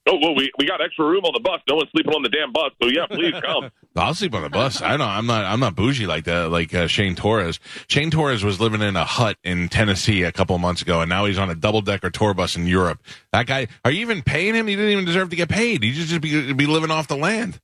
Oh 0.05 0.17
well, 0.21 0.35
we 0.35 0.51
we 0.57 0.65
got 0.65 0.81
extra 0.81 1.05
room 1.05 1.23
on 1.23 1.31
the 1.33 1.39
bus. 1.39 1.61
No 1.69 1.75
one's 1.75 1.89
sleeping 1.91 2.13
on 2.13 2.23
the 2.23 2.29
damn 2.29 2.51
bus. 2.51 2.71
So 2.81 2.89
yeah, 2.89 3.05
please 3.07 3.33
come. 3.41 3.71
I'll 3.95 4.13
sleep 4.13 4.33
on 4.33 4.41
the 4.41 4.49
bus. 4.49 4.81
I 4.81 4.97
don't. 4.97 5.07
I'm 5.07 5.25
not. 5.25 5.45
I'm 5.45 5.61
not 5.61 5.75
bougie 5.75 6.07
like 6.07 6.25
that. 6.25 6.49
Like 6.51 6.73
uh, 6.73 6.87
Shane 6.87 7.15
Torres. 7.15 7.59
Shane 7.87 8.11
Torres 8.11 8.43
was 8.43 8.59
living 8.59 8.81
in 8.81 8.97
a 8.97 9.05
hut 9.05 9.37
in 9.45 9.69
Tennessee 9.69 10.23
a 10.23 10.31
couple 10.33 10.57
months 10.57 10.81
ago, 10.81 10.99
and 10.99 11.07
now 11.07 11.23
he's 11.23 11.37
on 11.37 11.49
a 11.49 11.55
double 11.55 11.81
decker 11.81 12.09
tour 12.09 12.33
bus 12.33 12.57
in 12.57 12.67
Europe. 12.67 13.01
That 13.31 13.47
guy. 13.47 13.67
Are 13.85 13.91
you 13.91 14.01
even 14.01 14.23
paying 14.23 14.55
him? 14.55 14.67
He 14.67 14.75
didn't 14.75 14.91
even 14.91 15.05
deserve 15.05 15.29
to 15.29 15.37
get 15.37 15.47
paid. 15.47 15.83
He 15.83 15.93
should 15.93 16.07
just 16.07 16.21
be 16.21 16.51
be 16.51 16.65
living 16.65 16.91
off 16.91 17.07
the 17.07 17.17
land. 17.17 17.61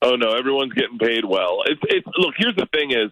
Oh 0.00 0.14
no, 0.14 0.34
everyone's 0.34 0.74
getting 0.74 0.98
paid 0.98 1.24
well. 1.24 1.62
It's 1.66 1.80
it's 1.88 2.06
look. 2.16 2.34
Here's 2.38 2.54
the 2.54 2.68
thing: 2.72 2.92
is 2.92 3.10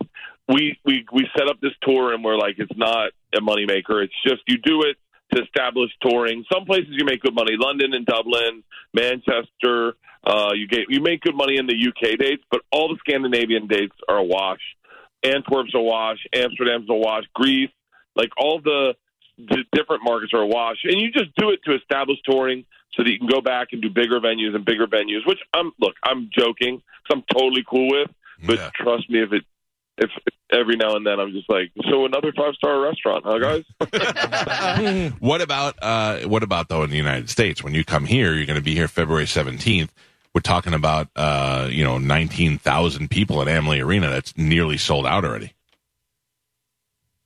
we 0.49 0.79
we 0.85 1.05
we 1.13 1.27
set 1.37 1.49
up 1.49 1.61
this 1.61 1.73
tour 1.83 2.13
and 2.13 2.23
we're 2.23 2.39
like, 2.39 2.57
it's 2.59 2.77
not 2.77 3.11
a 3.35 3.41
moneymaker. 3.41 4.05
It's 4.05 4.15
just 4.25 4.43
you 4.47 4.59
do 4.59 4.83
it 4.83 4.97
to 5.35 5.43
establish 5.43 5.91
touring. 6.01 6.45
Some 6.53 6.65
places 6.65 6.89
you 6.91 7.05
make 7.05 7.21
good 7.23 7.35
money: 7.35 7.57
London 7.59 7.95
and 7.95 8.07
Dublin, 8.07 8.63
Manchester. 8.95 9.95
Uh, 10.25 10.51
you 10.55 10.67
get 10.67 10.87
you 10.89 11.01
make 11.01 11.21
good 11.21 11.37
money 11.37 11.57
in 11.57 11.67
the 11.67 11.75
UK 11.89 12.19
dates, 12.19 12.43
but 12.51 12.61
all 12.73 12.89
the 12.89 12.97
Scandinavian 13.07 13.67
dates 13.67 13.95
are 14.09 14.17
a 14.19 14.25
wash. 14.25 14.61
Antwerp's 15.23 15.73
a 15.75 15.81
wash. 15.81 16.19
Amsterdam's 16.35 16.89
a 16.91 16.95
wash. 16.95 17.25
Greece, 17.35 17.71
like 18.15 18.31
all 18.37 18.61
the, 18.61 18.95
the 19.39 19.65
different 19.73 20.03
markets 20.05 20.33
are 20.35 20.43
a 20.43 20.47
wash, 20.47 20.79
and 20.85 21.01
you 21.01 21.11
just 21.13 21.35
do 21.37 21.51
it 21.51 21.61
to 21.65 21.75
establish 21.75 22.19
touring 22.25 22.65
so 22.95 23.03
that 23.03 23.11
you 23.11 23.19
can 23.19 23.29
go 23.29 23.41
back 23.41 23.69
and 23.73 23.83
do 23.83 23.91
bigger 23.91 24.21
venues 24.21 24.55
and 24.55 24.65
bigger 24.65 24.87
venues. 24.87 25.27
Which 25.27 25.39
I'm 25.55 25.73
look, 25.81 25.95
I'm 26.05 26.29
joking. 26.37 26.83
'cause 27.07 27.19
I'm 27.19 27.25
totally 27.39 27.65
cool 27.69 27.89
with, 27.89 28.11
but 28.45 28.59
Yeah. 28.59 28.71
trust 28.75 29.09
me, 29.09 29.21
if 29.23 29.33
it 29.33 29.45
if 29.99 30.11
every 30.53 30.77
now 30.77 30.95
and 30.97 31.07
then 31.07 31.19
I'm 31.21 31.33
just 31.33 31.49
like, 31.49 31.73
so 31.91 32.05
another 32.07 32.33
five 32.37 32.55
star 32.55 32.81
restaurant, 32.81 33.25
huh, 33.27 33.39
guys? 33.39 35.13
What 35.21 35.41
about 35.41 35.75
uh, 35.83 36.21
what 36.21 36.43
about 36.43 36.69
though 36.69 36.83
in 36.83 36.91
the 36.91 36.97
United 36.97 37.31
States? 37.31 37.63
When 37.63 37.75
you 37.75 37.85
come 37.85 38.05
here, 38.05 38.35
you're 38.35 38.47
going 38.47 38.59
to 38.59 38.63
be 38.65 38.75
here 38.75 38.89
February 38.89 39.25
17th. 39.27 39.89
We're 40.35 40.41
talking 40.41 40.75
about 40.75 41.09
uh, 41.17 41.69
you 41.71 41.83
know 41.85 41.99
19,000 41.99 43.09
people 43.11 43.41
at 43.43 43.49
Amalie 43.49 43.81
Arena. 43.81 44.09
That's 44.11 44.37
nearly 44.37 44.77
sold 44.77 45.07
out 45.07 45.25
already. 45.25 45.53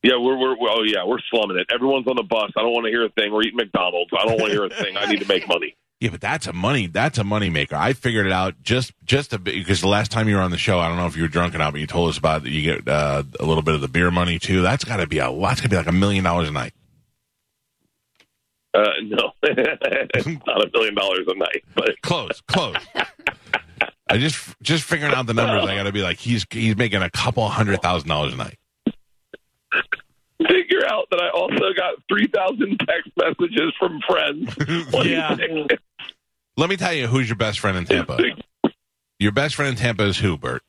yeah, 0.02 0.16
we're 0.16 0.36
we're 0.38 0.56
oh 0.60 0.82
yeah, 0.86 1.04
we're 1.04 1.18
slumming 1.30 1.58
it. 1.58 1.66
Everyone's 1.72 2.06
on 2.06 2.16
the 2.16 2.22
bus. 2.22 2.52
I 2.56 2.62
don't 2.62 2.72
want 2.72 2.84
to 2.86 2.90
hear 2.90 3.04
a 3.04 3.10
thing. 3.10 3.32
We're 3.32 3.42
eating 3.42 3.56
McDonald's. 3.56 4.10
I 4.18 4.24
don't 4.26 4.38
want 4.40 4.52
to 4.52 4.56
hear 4.56 4.64
a 4.64 4.70
thing. 4.70 4.96
I 4.96 5.06
need 5.06 5.20
to 5.20 5.28
make 5.28 5.46
money. 5.48 5.76
Yeah, 6.00 6.08
but 6.08 6.22
that's 6.22 6.46
a 6.46 6.54
money 6.54 6.86
that's 6.86 7.18
a 7.18 7.24
money 7.24 7.50
maker. 7.50 7.76
I 7.76 7.92
figured 7.92 8.24
it 8.26 8.32
out 8.32 8.54
just 8.62 8.92
just 9.04 9.34
a 9.34 9.38
bit 9.38 9.54
because 9.54 9.82
the 9.82 9.88
last 9.88 10.10
time 10.10 10.28
you 10.30 10.36
were 10.36 10.40
on 10.40 10.50
the 10.50 10.56
show, 10.56 10.78
I 10.78 10.88
don't 10.88 10.96
know 10.96 11.06
if 11.06 11.14
you 11.14 11.22
were 11.22 11.28
drunk 11.28 11.54
or 11.54 11.58
not, 11.58 11.72
but 11.72 11.80
you 11.80 11.86
told 11.86 12.08
us 12.08 12.16
about 12.16 12.42
that 12.42 12.50
you 12.50 12.62
get 12.62 12.88
uh, 12.88 13.22
a 13.38 13.44
little 13.44 13.62
bit 13.62 13.74
of 13.74 13.82
the 13.82 13.88
beer 13.88 14.10
money 14.10 14.38
too. 14.38 14.62
That's 14.62 14.82
got 14.82 14.96
to 14.96 15.06
be 15.06 15.18
a 15.18 15.30
lot. 15.30 15.52
It's 15.52 15.60
got 15.60 15.64
to 15.64 15.68
be 15.68 15.76
like 15.76 15.86
a 15.86 15.92
million 15.92 16.24
dollars 16.24 16.48
a 16.48 16.52
night. 16.52 16.72
Uh, 18.72 18.88
no, 19.02 19.32
it's 19.42 20.26
not 20.46 20.64
a 20.64 20.70
million 20.72 20.94
dollars 20.94 21.26
a 21.28 21.34
night, 21.36 21.64
but 21.74 21.90
Close, 22.02 22.40
close. 22.46 22.76
I 24.08 24.16
just 24.16 24.54
just 24.62 24.84
figuring 24.84 25.12
out 25.12 25.26
the 25.26 25.34
numbers. 25.34 25.68
I 25.68 25.76
got 25.76 25.82
to 25.84 25.92
be 25.92 26.02
like 26.02 26.16
he's 26.18 26.46
he's 26.50 26.76
making 26.76 27.02
a 27.02 27.10
couple 27.10 27.46
hundred 27.48 27.82
thousand 27.82 28.08
dollars 28.08 28.32
a 28.32 28.36
night. 28.36 28.58
figure 30.38 30.86
out 30.88 31.08
that 31.10 31.20
I 31.20 31.28
also 31.30 31.74
got 31.76 31.94
three 32.08 32.26
thousand 32.28 32.80
text 32.88 33.10
messages 33.16 33.72
from 33.78 34.00
friends. 34.08 34.48
What 34.92 35.02
do 35.02 35.10
you 35.10 35.16
Yeah. 35.16 35.36
Let 36.60 36.68
me 36.68 36.76
tell 36.76 36.92
you 36.92 37.06
who's 37.06 37.26
your 37.26 37.36
best 37.36 37.58
friend 37.58 37.78
in 37.78 37.86
Tampa. 37.86 38.18
Your 39.18 39.32
best 39.32 39.54
friend 39.54 39.70
in 39.70 39.76
Tampa 39.76 40.04
is 40.04 40.18
who, 40.18 40.36
Bert? 40.36 40.62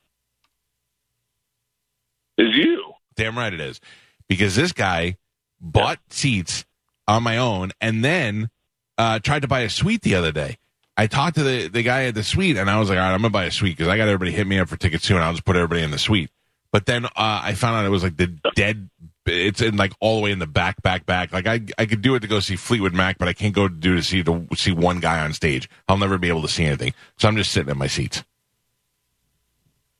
Is 2.37 2.55
you? 2.55 2.93
Damn 3.17 3.37
right 3.37 3.53
it 3.53 3.59
is. 3.59 3.81
Because 4.29 4.55
this 4.55 4.71
guy 4.71 5.17
bought 5.59 5.99
seats 6.09 6.63
on 7.09 7.23
my 7.23 7.39
own 7.39 7.71
and 7.81 8.05
then 8.05 8.49
uh, 8.97 9.19
tried 9.19 9.41
to 9.41 9.49
buy 9.49 9.61
a 9.61 9.69
suite 9.69 10.01
the 10.01 10.15
other 10.15 10.31
day. 10.31 10.57
I 10.95 11.07
talked 11.07 11.35
to 11.35 11.43
the, 11.43 11.67
the 11.67 11.83
guy 11.83 12.05
at 12.05 12.15
the 12.15 12.23
suite 12.23 12.55
and 12.55 12.69
I 12.69 12.79
was 12.79 12.87
like, 12.87 12.97
all 12.97 13.03
right, 13.03 13.13
I'm 13.13 13.19
going 13.19 13.29
to 13.29 13.37
buy 13.37 13.43
a 13.43 13.51
suite 13.51 13.75
because 13.75 13.89
I 13.89 13.97
got 13.97 14.07
everybody 14.07 14.31
hit 14.31 14.47
me 14.47 14.59
up 14.59 14.69
for 14.69 14.77
tickets 14.77 15.03
soon. 15.03 15.17
I'll 15.17 15.33
just 15.33 15.43
put 15.43 15.57
everybody 15.57 15.81
in 15.81 15.91
the 15.91 15.99
suite. 15.99 16.29
But 16.71 16.85
then 16.85 17.05
uh, 17.05 17.09
I 17.17 17.53
found 17.55 17.75
out 17.75 17.85
it 17.85 17.89
was 17.89 18.03
like 18.03 18.15
the 18.15 18.27
dead. 18.55 18.89
It's 19.25 19.61
in 19.61 19.77
like 19.77 19.93
all 19.99 20.17
the 20.17 20.23
way 20.23 20.31
in 20.31 20.39
the 20.39 20.47
back, 20.47 20.81
back, 20.81 21.05
back. 21.05 21.31
Like 21.31 21.45
I, 21.45 21.61
I 21.77 21.85
could 21.85 22.01
do 22.01 22.15
it 22.15 22.21
to 22.21 22.27
go 22.27 22.39
see 22.39 22.55
Fleetwood 22.55 22.93
Mac, 22.93 23.19
but 23.19 23.27
I 23.27 23.33
can't 23.33 23.53
go 23.53 23.67
do 23.67 23.95
to 23.95 24.01
see 24.01 24.23
to 24.23 24.47
see 24.55 24.71
one 24.71 24.99
guy 24.99 25.19
on 25.19 25.33
stage. 25.33 25.69
I'll 25.87 25.97
never 25.97 26.17
be 26.17 26.29
able 26.29 26.41
to 26.41 26.47
see 26.47 26.65
anything. 26.65 26.93
So 27.17 27.27
I'm 27.27 27.37
just 27.37 27.51
sitting 27.51 27.69
in 27.69 27.77
my 27.77 27.87
seats. 27.87 28.23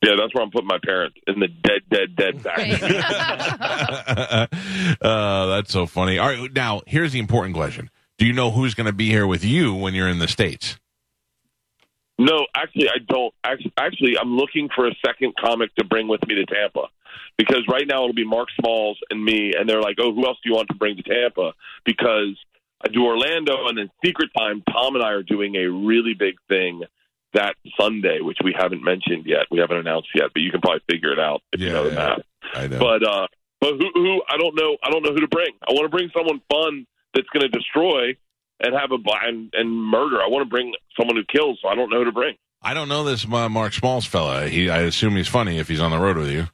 Yeah, 0.04 0.14
that's 0.18 0.34
where 0.34 0.44
I'm 0.44 0.50
putting 0.50 0.68
my 0.68 0.80
parents 0.84 1.16
in 1.28 1.40
the 1.40 1.48
dead, 1.48 1.82
dead, 1.92 2.16
dead 2.16 2.42
back. 2.42 2.58
uh, 5.02 5.46
that's 5.46 5.72
so 5.72 5.86
funny. 5.86 6.18
All 6.18 6.28
right, 6.28 6.52
now 6.52 6.82
here's 6.88 7.12
the 7.12 7.20
important 7.20 7.56
question: 7.56 7.92
Do 8.18 8.26
you 8.26 8.34
know 8.34 8.50
who's 8.50 8.74
going 8.74 8.88
to 8.88 8.94
be 8.94 9.10
here 9.10 9.28
with 9.28 9.46
you 9.46 9.76
when 9.76 9.94
you're 9.94 10.08
in 10.08 10.18
the 10.18 10.28
states? 10.28 10.80
No, 12.18 12.48
actually, 12.56 12.90
I 12.90 12.98
don't. 13.08 13.32
Actually, 13.44 13.74
actually, 13.78 14.18
I'm 14.20 14.36
looking 14.36 14.70
for 14.76 14.88
a 14.88 14.96
second 15.06 15.36
comic 15.40 15.76
to 15.76 15.86
bring 15.86 16.08
with 16.08 16.26
me 16.26 16.34
to 16.36 16.46
Tampa 16.48 16.88
because 17.38 17.64
right 17.70 17.86
now 17.88 18.04
it'll 18.04 18.14
be 18.14 18.26
Mark 18.26 18.50
Smalls 18.60 18.98
and 19.10 19.24
me, 19.24 19.54
and 19.58 19.68
they're 19.70 19.82
like, 19.82 19.98
"Oh, 20.00 20.14
who 20.14 20.26
else 20.26 20.38
do 20.44 20.50
you 20.50 20.56
want 20.56 20.68
to 20.70 20.76
bring 20.76 20.96
to 20.98 21.04
Tampa?" 21.04 21.54
Because 21.86 22.38
I 22.84 22.90
do 22.92 23.06
Orlando, 23.06 23.68
and 23.68 23.78
then 23.78 23.90
Secret 24.04 24.30
Time. 24.38 24.64
Tom 24.72 24.96
and 24.96 25.04
I 25.04 25.12
are 25.12 25.24
doing 25.24 25.56
a 25.56 25.66
really 25.70 26.14
big 26.14 26.36
thing 26.48 26.82
that 27.34 27.56
Sunday, 27.80 28.20
which 28.22 28.38
we 28.44 28.54
haven't 28.58 28.84
mentioned 28.84 29.26
yet. 29.26 29.46
We 29.50 29.60
haven't 29.60 29.78
announced 29.78 30.10
yet, 30.16 30.32
but 30.34 30.42
you 30.42 30.52
can 30.52 30.62
probably 30.62 30.82
figure 30.90 31.14
it 31.14 31.20
out 31.20 31.42
if 31.54 31.60
you 31.62 31.68
Yeah, 31.68 31.74
know 31.74 31.90
the 31.90 31.96
map. 31.96 32.22
I 32.54 32.68
know. 32.68 32.80
But 32.80 33.08
uh, 33.08 33.28
but 33.60 33.74
who 33.76 33.90
who 33.94 34.22
I 34.30 34.38
don't 34.38 34.56
know. 34.56 34.78
I 34.84 34.90
don't 34.90 35.04
know 35.04 35.14
who 35.14 35.22
to 35.22 35.28
bring. 35.28 35.52
I 35.68 35.72
want 35.74 35.86
to 35.86 35.96
bring 35.96 36.10
someone 36.16 36.42
fun 36.52 36.86
that's 37.14 37.28
going 37.30 37.42
to 37.44 37.50
destroy 37.50 38.16
and 38.64 38.74
have 38.74 38.92
a 38.92 38.98
and, 39.28 39.50
and 39.54 39.72
murder. 39.72 40.22
I 40.22 40.28
want 40.28 40.44
to 40.46 40.50
bring 40.50 40.74
someone 41.00 41.16
who 41.16 41.24
kills. 41.26 41.60
So 41.62 41.68
I 41.68 41.76
don't 41.76 41.90
know 41.90 42.00
who 42.00 42.06
to 42.06 42.12
bring. 42.12 42.36
I 42.62 42.74
don't 42.74 42.90
know 42.90 43.04
this 43.04 43.26
uh, 43.26 43.50
Mark 43.50 43.74
Smalls 43.74 44.06
fella. 44.06 44.48
He, 44.48 44.70
I 44.70 44.82
assume 44.82 45.16
he's 45.16 45.28
funny 45.28 45.58
if 45.58 45.68
he's 45.68 45.80
on 45.80 45.90
the 45.92 45.98
road 45.98 46.18
with 46.18 46.30
you. 46.30 46.48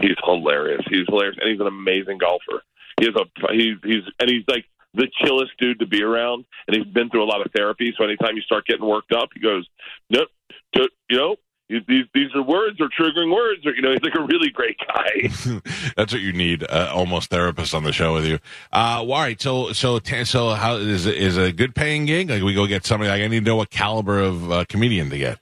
He's 0.00 0.16
hilarious. 0.24 0.82
He's 0.88 1.06
hilarious, 1.08 1.36
and 1.40 1.50
he's 1.50 1.60
an 1.60 1.66
amazing 1.66 2.18
golfer. 2.18 2.62
He 2.98 3.06
has 3.06 3.14
a 3.14 3.52
he's 3.52 3.76
he's 3.84 4.02
and 4.20 4.30
he's 4.30 4.44
like 4.48 4.64
the 4.94 5.08
chillest 5.22 5.52
dude 5.58 5.78
to 5.80 5.86
be 5.86 6.02
around, 6.02 6.44
and 6.66 6.76
he's 6.76 6.86
been 6.86 7.10
through 7.10 7.24
a 7.24 7.26
lot 7.28 7.44
of 7.44 7.52
therapy. 7.54 7.94
So 7.96 8.04
anytime 8.04 8.36
you 8.36 8.42
start 8.42 8.66
getting 8.66 8.86
worked 8.86 9.12
up, 9.12 9.28
he 9.34 9.40
goes, 9.40 9.66
"Nope, 10.10 10.28
t- 10.74 10.88
you 11.10 11.16
know." 11.16 11.36
These 11.68 12.04
these 12.14 12.32
are 12.36 12.42
words 12.42 12.80
or 12.80 12.88
triggering 12.88 13.34
words, 13.34 13.66
or 13.66 13.74
you 13.74 13.82
know, 13.82 13.90
he's 13.90 14.00
like 14.00 14.14
a 14.14 14.22
really 14.22 14.50
great 14.50 14.76
guy. 14.86 15.28
That's 15.96 16.12
what 16.12 16.22
you 16.22 16.32
need. 16.32 16.62
Uh, 16.62 16.92
almost 16.94 17.28
therapist 17.28 17.74
on 17.74 17.82
the 17.82 17.92
show 17.92 18.14
with 18.14 18.24
you. 18.24 18.38
Uh, 18.72 19.02
well, 19.04 19.14
all 19.14 19.20
right. 19.22 19.40
So 19.42 19.72
so 19.72 19.98
so 19.98 20.50
how 20.50 20.76
is 20.76 21.06
is 21.06 21.36
a 21.36 21.50
good 21.50 21.74
paying 21.74 22.06
gig? 22.06 22.30
Like 22.30 22.44
we 22.44 22.54
go 22.54 22.68
get 22.68 22.86
somebody. 22.86 23.10
Like 23.10 23.22
I 23.22 23.26
need 23.26 23.44
to 23.44 23.50
know 23.50 23.56
what 23.56 23.70
caliber 23.70 24.20
of 24.20 24.52
uh, 24.52 24.64
comedian 24.68 25.10
to 25.10 25.18
get. 25.18 25.40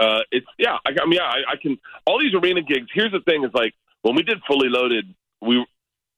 Uh, 0.00 0.20
it's 0.30 0.46
yeah. 0.58 0.78
I, 0.86 0.90
I 1.02 1.06
mean, 1.06 1.18
yeah. 1.20 1.24
I, 1.24 1.52
I 1.52 1.56
can 1.60 1.78
all 2.06 2.18
these 2.18 2.34
arena 2.34 2.62
gigs. 2.62 2.88
Here's 2.94 3.12
the 3.12 3.20
thing: 3.20 3.44
is 3.44 3.50
like 3.54 3.74
when 4.02 4.14
we 4.14 4.22
did 4.22 4.38
Fully 4.46 4.68
Loaded, 4.68 5.14
we 5.40 5.64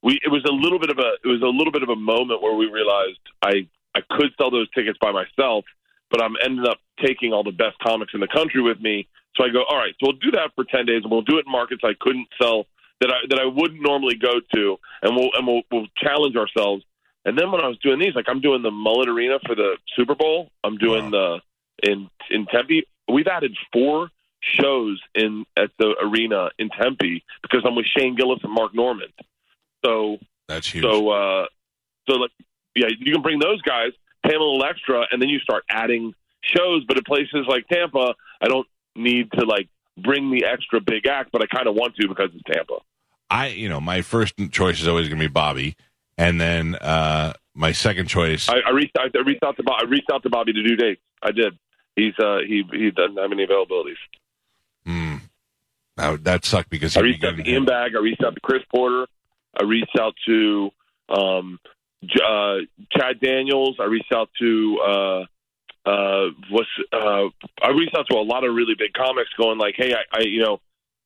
we 0.03 0.21
it 0.25 0.31
was 0.31 0.45
a 0.49 0.53
little 0.53 0.79
bit 0.79 0.91
of 0.91 0.99
a 0.99 1.13
it 1.25 1.29
was 1.29 1.43
a 1.43 1.47
little 1.47 1.73
bit 1.73 1.83
of 1.83 1.89
a 1.89 1.97
moment 1.97 2.43
where 2.43 2.55
we 2.55 2.67
realized 2.67 3.19
I 3.43 3.69
I 3.95 4.01
could 4.11 4.31
sell 4.39 4.51
those 4.51 4.71
tickets 4.71 4.99
by 5.01 5.13
myself, 5.13 5.65
but 6.11 6.23
I'm 6.23 6.35
ended 6.45 6.67
up 6.67 6.79
taking 7.05 7.33
all 7.33 7.43
the 7.43 7.53
best 7.53 7.79
comics 7.85 8.13
in 8.15 8.21
the 8.21 8.29
country 8.29 8.63
with 8.63 8.81
me. 8.81 9.09
So 9.37 9.45
I 9.45 9.49
go, 9.49 9.65
all 9.69 9.77
right, 9.77 9.95
so 9.99 10.07
we'll 10.07 10.21
do 10.23 10.31
that 10.33 10.53
for 10.55 10.65
ten 10.65 10.87
days, 10.87 11.03
and 11.03 11.11
we'll 11.11 11.23
do 11.23 11.39
it 11.39 11.47
in 11.47 11.53
markets 11.53 11.83
I 11.85 11.95
couldn't 11.99 12.29
sell 12.41 12.67
that 13.01 13.11
I 13.11 13.27
that 13.31 13.41
I 13.41 13.47
wouldn't 13.47 13.83
normally 13.83 14.17
go 14.17 14.41
to, 14.55 14.77
and 15.03 15.17
we'll 15.17 15.31
and 15.35 15.47
we'll 15.47 15.63
we'll 15.71 15.89
challenge 15.97 16.37
ourselves. 16.37 16.85
And 17.25 17.39
then 17.39 17.51
when 17.51 17.63
I 17.63 17.69
was 17.69 17.79
doing 17.79 17.99
these, 17.99 18.15
like 18.15 18.27
I'm 18.29 18.41
doing 18.41 18.63
the 18.63 18.71
Mullet 18.71 19.09
Arena 19.09 19.39
for 19.47 19.55
the 19.55 19.77
Super 19.97 20.15
Bowl, 20.15 20.51
I'm 20.63 20.77
doing 20.77 21.11
the 21.11 21.41
in 21.83 22.09
in 22.31 22.47
Tempe. 22.47 22.85
We've 23.09 23.27
added 23.27 23.57
four 23.73 24.09
shows 24.41 25.01
in 25.15 25.45
at 25.57 25.71
the 25.79 25.95
arena 26.03 26.51
in 26.59 26.69
Tempe 26.69 27.25
because 27.43 27.63
I'm 27.67 27.75
with 27.75 27.87
Shane 27.87 28.17
Gillis 28.17 28.41
and 28.43 28.53
Mark 28.53 28.75
Normand. 28.75 29.13
So 29.85 30.19
That's 30.49 30.67
huge. 30.67 30.85
so 30.85 31.11
uh, 31.11 31.47
so 32.09 32.17
like 32.17 32.31
yeah, 32.75 32.89
you 32.99 33.13
can 33.13 33.23
bring 33.23 33.39
those 33.39 33.63
guys, 33.63 33.93
pay 34.25 34.33
them 34.33 34.41
a 34.41 34.45
little 34.45 34.65
extra, 34.65 35.07
and 35.11 35.23
then 35.23 35.29
you 35.29 35.39
start 35.39 35.65
adding 35.71 36.15
shows. 36.43 36.85
But 36.87 36.99
at 36.99 37.07
places 37.07 37.47
like 37.49 37.67
Tampa, 37.69 38.15
I 38.41 38.49
don't 38.49 38.67
need 38.97 39.31
to 39.33 39.45
like 39.45 39.69
bring 39.97 40.31
the 40.31 40.45
extra 40.45 40.81
big 40.81 41.07
act, 41.07 41.31
but 41.33 41.43
I 41.43 41.47
kind 41.47 41.69
of 41.69 41.75
want 41.75 41.97
to 41.97 42.09
because 42.09 42.31
it's 42.35 42.43
Tampa. 42.53 42.79
I, 43.31 43.49
you 43.49 43.69
know, 43.69 43.81
my 43.81 44.03
first 44.03 44.35
choice 44.51 44.81
is 44.81 44.89
always 44.89 45.09
going 45.09 45.19
to 45.19 45.25
be 45.25 45.33
Bobby, 45.33 45.77
and 46.19 46.41
then 46.41 46.75
uh, 46.77 47.33
my 47.55 47.73
second 47.73 48.07
choice. 48.07 48.49
I, 48.49 48.59
I 48.67 48.71
reached. 48.71 48.97
I 48.99 49.07
reached 49.25 49.43
out 49.45 49.57
to 49.57 49.63
Bob, 49.63 49.81
I 49.81 49.85
reached 49.85 50.11
out 50.13 50.23
to 50.25 50.31
Bobby 50.31 50.53
to 50.53 50.63
do 50.63 50.77
dates. 50.77 51.01
I 51.23 51.31
did. 51.31 51.59
He's 51.97 52.15
uh 52.19 52.39
he 52.47 52.65
he 52.73 52.91
doesn't 52.91 53.17
have 53.17 53.33
any 53.33 53.47
availabilities. 53.47 53.97
Hmm. 54.85 55.17
Now, 55.97 56.17
that 56.17 56.45
sucked 56.45 56.71
because 56.71 56.97
I 56.97 57.01
reached 57.01 57.25
out 57.25 57.37
to 57.37 57.49
Ian 57.49 57.65
Bagg. 57.65 57.95
I 57.95 58.01
reached 58.01 58.23
out 58.25 58.35
to 58.35 58.41
Chris 58.41 58.63
Porter. 58.75 59.07
I 59.59 59.65
reached 59.65 59.97
out 59.99 60.15
to 60.27 60.71
um, 61.09 61.61
uh, 62.03 62.57
Chad 62.91 63.21
Daniels. 63.21 63.77
I 63.79 63.85
reached 63.85 64.13
out 64.13 64.29
to 64.41 64.81
uh, 64.85 65.25
uh, 65.89 66.31
what's 66.51 66.69
uh, 66.93 67.29
I 67.63 67.69
reached 67.71 67.97
out 67.97 68.07
to 68.11 68.17
a 68.17 68.25
lot 68.25 68.45
of 68.45 68.55
really 68.55 68.75
big 68.77 68.93
comics, 68.93 69.31
going 69.39 69.59
like, 69.59 69.75
"Hey, 69.77 69.95
I, 69.95 70.19
I 70.19 70.21
you 70.23 70.43
know, 70.43 70.61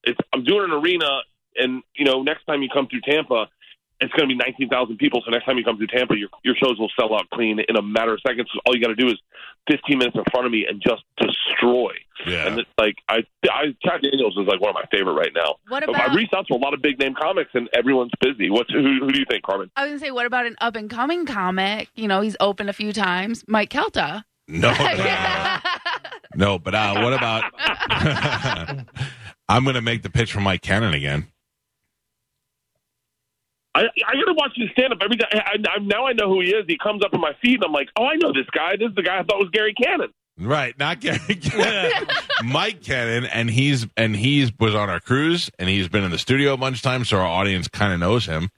it's 0.04 0.18
I'm 0.32 0.44
doing 0.44 0.64
an 0.64 0.72
arena, 0.72 1.20
and 1.56 1.82
you 1.94 2.06
know, 2.06 2.22
next 2.22 2.44
time 2.46 2.62
you 2.62 2.68
come 2.72 2.86
through 2.88 3.02
Tampa." 3.02 3.48
It's 4.00 4.12
going 4.12 4.28
to 4.28 4.34
be 4.34 4.36
nineteen 4.36 4.68
thousand 4.68 4.98
people. 4.98 5.22
So 5.24 5.30
next 5.30 5.44
time 5.44 5.58
you 5.58 5.64
come 5.64 5.76
through 5.76 5.88
Tampa, 5.88 6.16
your 6.16 6.28
your 6.44 6.54
shows 6.54 6.78
will 6.78 6.90
sell 6.98 7.14
out 7.14 7.28
clean 7.34 7.58
in 7.60 7.76
a 7.76 7.82
matter 7.82 8.14
of 8.14 8.20
seconds. 8.26 8.48
All 8.66 8.74
you 8.74 8.80
got 8.80 8.88
to 8.88 8.94
do 8.94 9.08
is 9.08 9.18
fifteen 9.68 9.98
minutes 9.98 10.16
in 10.16 10.24
front 10.30 10.46
of 10.46 10.52
me 10.52 10.66
and 10.68 10.80
just 10.80 11.02
destroy. 11.18 11.90
Yeah. 12.26 12.46
And 12.46 12.58
it's 12.60 12.70
like 12.78 12.96
I, 13.08 13.18
I, 13.48 13.74
Chad 13.84 14.02
Daniels 14.02 14.36
is 14.36 14.46
like 14.46 14.60
one 14.60 14.70
of 14.70 14.74
my 14.74 14.84
favorite 14.90 15.14
right 15.14 15.32
now. 15.34 15.56
What 15.68 15.80
But 15.86 15.90
about- 15.96 16.10
I 16.10 16.14
reached 16.14 16.34
out 16.34 16.46
to 16.48 16.54
a 16.54 16.56
lot 16.58 16.74
of 16.74 16.82
big 16.82 16.98
name 16.98 17.14
comics, 17.14 17.50
and 17.54 17.68
everyone's 17.74 18.12
busy. 18.20 18.50
What's 18.50 18.72
who? 18.72 18.82
Who 19.00 19.10
do 19.10 19.18
you 19.18 19.26
think, 19.28 19.42
Carmen? 19.44 19.70
I 19.76 19.82
was 19.82 19.90
gonna 19.90 19.98
say, 20.00 20.10
what 20.10 20.26
about 20.26 20.46
an 20.46 20.56
up 20.60 20.76
and 20.76 20.88
coming 20.88 21.26
comic? 21.26 21.88
You 21.94 22.08
know, 22.08 22.20
he's 22.20 22.36
opened 22.40 22.70
a 22.70 22.72
few 22.74 22.92
times. 22.92 23.44
Mike 23.48 23.70
Calta. 23.70 24.24
No, 24.50 24.72
no, 24.72 25.58
no, 26.34 26.58
but 26.58 26.74
uh, 26.74 27.00
what 27.02 27.12
about? 27.12 27.44
I'm 29.48 29.64
going 29.64 29.74
to 29.74 29.82
make 29.82 30.02
the 30.02 30.10
pitch 30.10 30.32
for 30.32 30.40
Mike 30.40 30.62
Cannon 30.62 30.94
again. 30.94 31.26
I, 33.78 33.82
I 34.08 34.14
got 34.14 34.24
to 34.26 34.34
watch 34.34 34.52
his 34.56 34.70
stand 34.72 34.92
up 34.92 34.98
every 35.00 35.16
day. 35.16 35.26
I, 35.32 35.54
I, 35.54 35.78
now 35.78 36.06
I 36.06 36.12
know 36.12 36.28
who 36.28 36.40
he 36.40 36.50
is. 36.50 36.64
He 36.66 36.76
comes 36.76 37.04
up 37.04 37.14
in 37.14 37.20
my 37.20 37.32
feed, 37.40 37.56
and 37.56 37.64
I'm 37.64 37.72
like, 37.72 37.88
oh, 37.96 38.06
I 38.06 38.16
know 38.16 38.32
this 38.32 38.46
guy. 38.52 38.76
This 38.76 38.88
is 38.88 38.94
the 38.96 39.02
guy 39.02 39.20
I 39.20 39.22
thought 39.22 39.38
was 39.38 39.50
Gary 39.52 39.72
Cannon. 39.74 40.12
Right, 40.36 40.76
not 40.78 41.00
Gary 41.00 41.18
Cannon. 41.40 42.08
Mike 42.44 42.82
Cannon, 42.82 43.26
and 43.26 43.48
he's 43.48 43.86
and 43.96 44.16
he's 44.16 44.50
was 44.58 44.74
on 44.74 44.90
our 44.90 44.98
cruise, 44.98 45.50
and 45.58 45.68
he's 45.68 45.88
been 45.88 46.02
in 46.02 46.10
the 46.10 46.18
studio 46.18 46.54
a 46.54 46.56
bunch 46.56 46.76
of 46.76 46.82
times, 46.82 47.08
so 47.08 47.18
our 47.18 47.26
audience 47.26 47.68
kind 47.68 47.92
of 47.92 48.00
knows 48.00 48.26
him. 48.26 48.50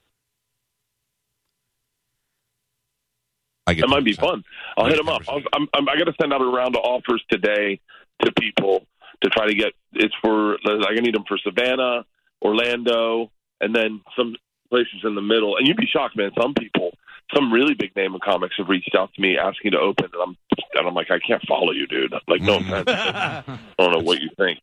I 3.66 3.74
get 3.74 3.82
That 3.82 3.88
might 3.88 4.04
be 4.04 4.14
fun. 4.14 4.42
I'll 4.78 4.86
hit 4.86 4.98
him 4.98 5.08
up. 5.08 5.22
I'll, 5.28 5.42
I'm, 5.52 5.68
I'm, 5.74 5.88
I 5.88 5.96
got 5.96 6.04
to 6.04 6.14
send 6.20 6.32
out 6.32 6.40
a 6.40 6.46
round 6.46 6.76
of 6.76 6.82
offers 6.82 7.22
today 7.30 7.78
to 8.22 8.32
people 8.32 8.86
to 9.22 9.28
try 9.28 9.46
to 9.46 9.54
get. 9.54 9.72
It's 9.92 10.14
for 10.22 10.54
I 10.54 10.94
can 10.94 11.04
need 11.04 11.14
them 11.14 11.24
for 11.28 11.36
Savannah, 11.38 12.04
Orlando, 12.42 13.30
and 13.60 13.74
then 13.74 14.00
some 14.16 14.34
places 14.70 15.00
in 15.04 15.14
the 15.14 15.22
middle. 15.22 15.56
And 15.56 15.66
you'd 15.66 15.76
be 15.76 15.86
shocked, 15.86 16.16
man. 16.16 16.30
Some 16.40 16.54
people, 16.54 16.92
some 17.34 17.52
really 17.52 17.74
big 17.74 17.94
name 17.96 18.14
of 18.14 18.20
comics 18.20 18.54
have 18.58 18.68
reached 18.68 18.94
out 18.96 19.12
to 19.14 19.20
me 19.20 19.36
asking 19.36 19.72
to 19.72 19.78
open, 19.78 20.06
and 20.12 20.22
I'm 20.22 20.36
and 20.74 20.88
I'm 20.88 20.94
like, 20.94 21.10
I 21.10 21.18
can't 21.18 21.42
follow 21.46 21.72
you, 21.72 21.86
dude. 21.86 22.14
Like, 22.28 22.40
no 22.40 22.56
offense. 22.60 22.88
I 22.88 23.42
don't 23.78 23.92
know 23.92 23.98
what 24.02 24.20
you 24.20 24.30
think. 24.38 24.60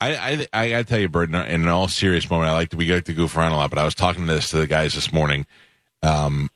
I, 0.00 0.16
I 0.52 0.62
I 0.64 0.68
gotta 0.70 0.84
tell 0.84 0.98
you, 0.98 1.08
Bert. 1.08 1.28
In 1.28 1.34
in 1.34 1.62
an 1.62 1.68
all 1.68 1.88
serious 1.88 2.28
moment, 2.28 2.50
I 2.50 2.54
like 2.54 2.70
to 2.70 2.76
we 2.76 2.92
like 2.92 3.04
to 3.04 3.12
goof 3.12 3.36
around 3.36 3.52
a 3.52 3.56
lot, 3.56 3.70
but 3.70 3.78
I 3.78 3.84
was 3.84 3.94
talking 3.94 4.26
to 4.26 4.32
this 4.32 4.50
to 4.50 4.56
the 4.56 4.66
guys 4.66 4.94
this 4.94 5.12
morning. 5.12 5.46
Um, 6.02 6.50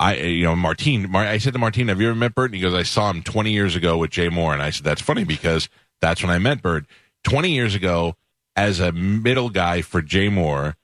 I 0.00 0.16
you 0.16 0.44
know 0.44 0.56
Martine, 0.56 1.10
Mar- 1.10 1.26
I 1.26 1.38
said 1.38 1.52
to 1.52 1.58
Martine, 1.58 1.88
"Have 1.88 2.00
you 2.00 2.08
ever 2.08 2.16
met 2.16 2.34
Bert?" 2.34 2.50
And 2.50 2.56
he 2.56 2.62
goes, 2.62 2.74
"I 2.74 2.82
saw 2.82 3.10
him 3.10 3.22
20 3.22 3.52
years 3.52 3.76
ago 3.76 3.98
with 3.98 4.10
Jay 4.10 4.28
Mohr." 4.28 4.52
And 4.52 4.62
I 4.62 4.70
said, 4.70 4.84
"That's 4.84 5.02
funny 5.02 5.24
because 5.24 5.68
that's 6.00 6.22
when 6.22 6.32
I 6.32 6.38
met 6.38 6.62
Bert 6.62 6.86
20 7.24 7.50
years 7.50 7.74
ago 7.74 8.16
as 8.56 8.80
a 8.80 8.90
middle 8.90 9.50
guy 9.50 9.82
for 9.82 10.02
Jay 10.02 10.28
Mohr." 10.28 10.74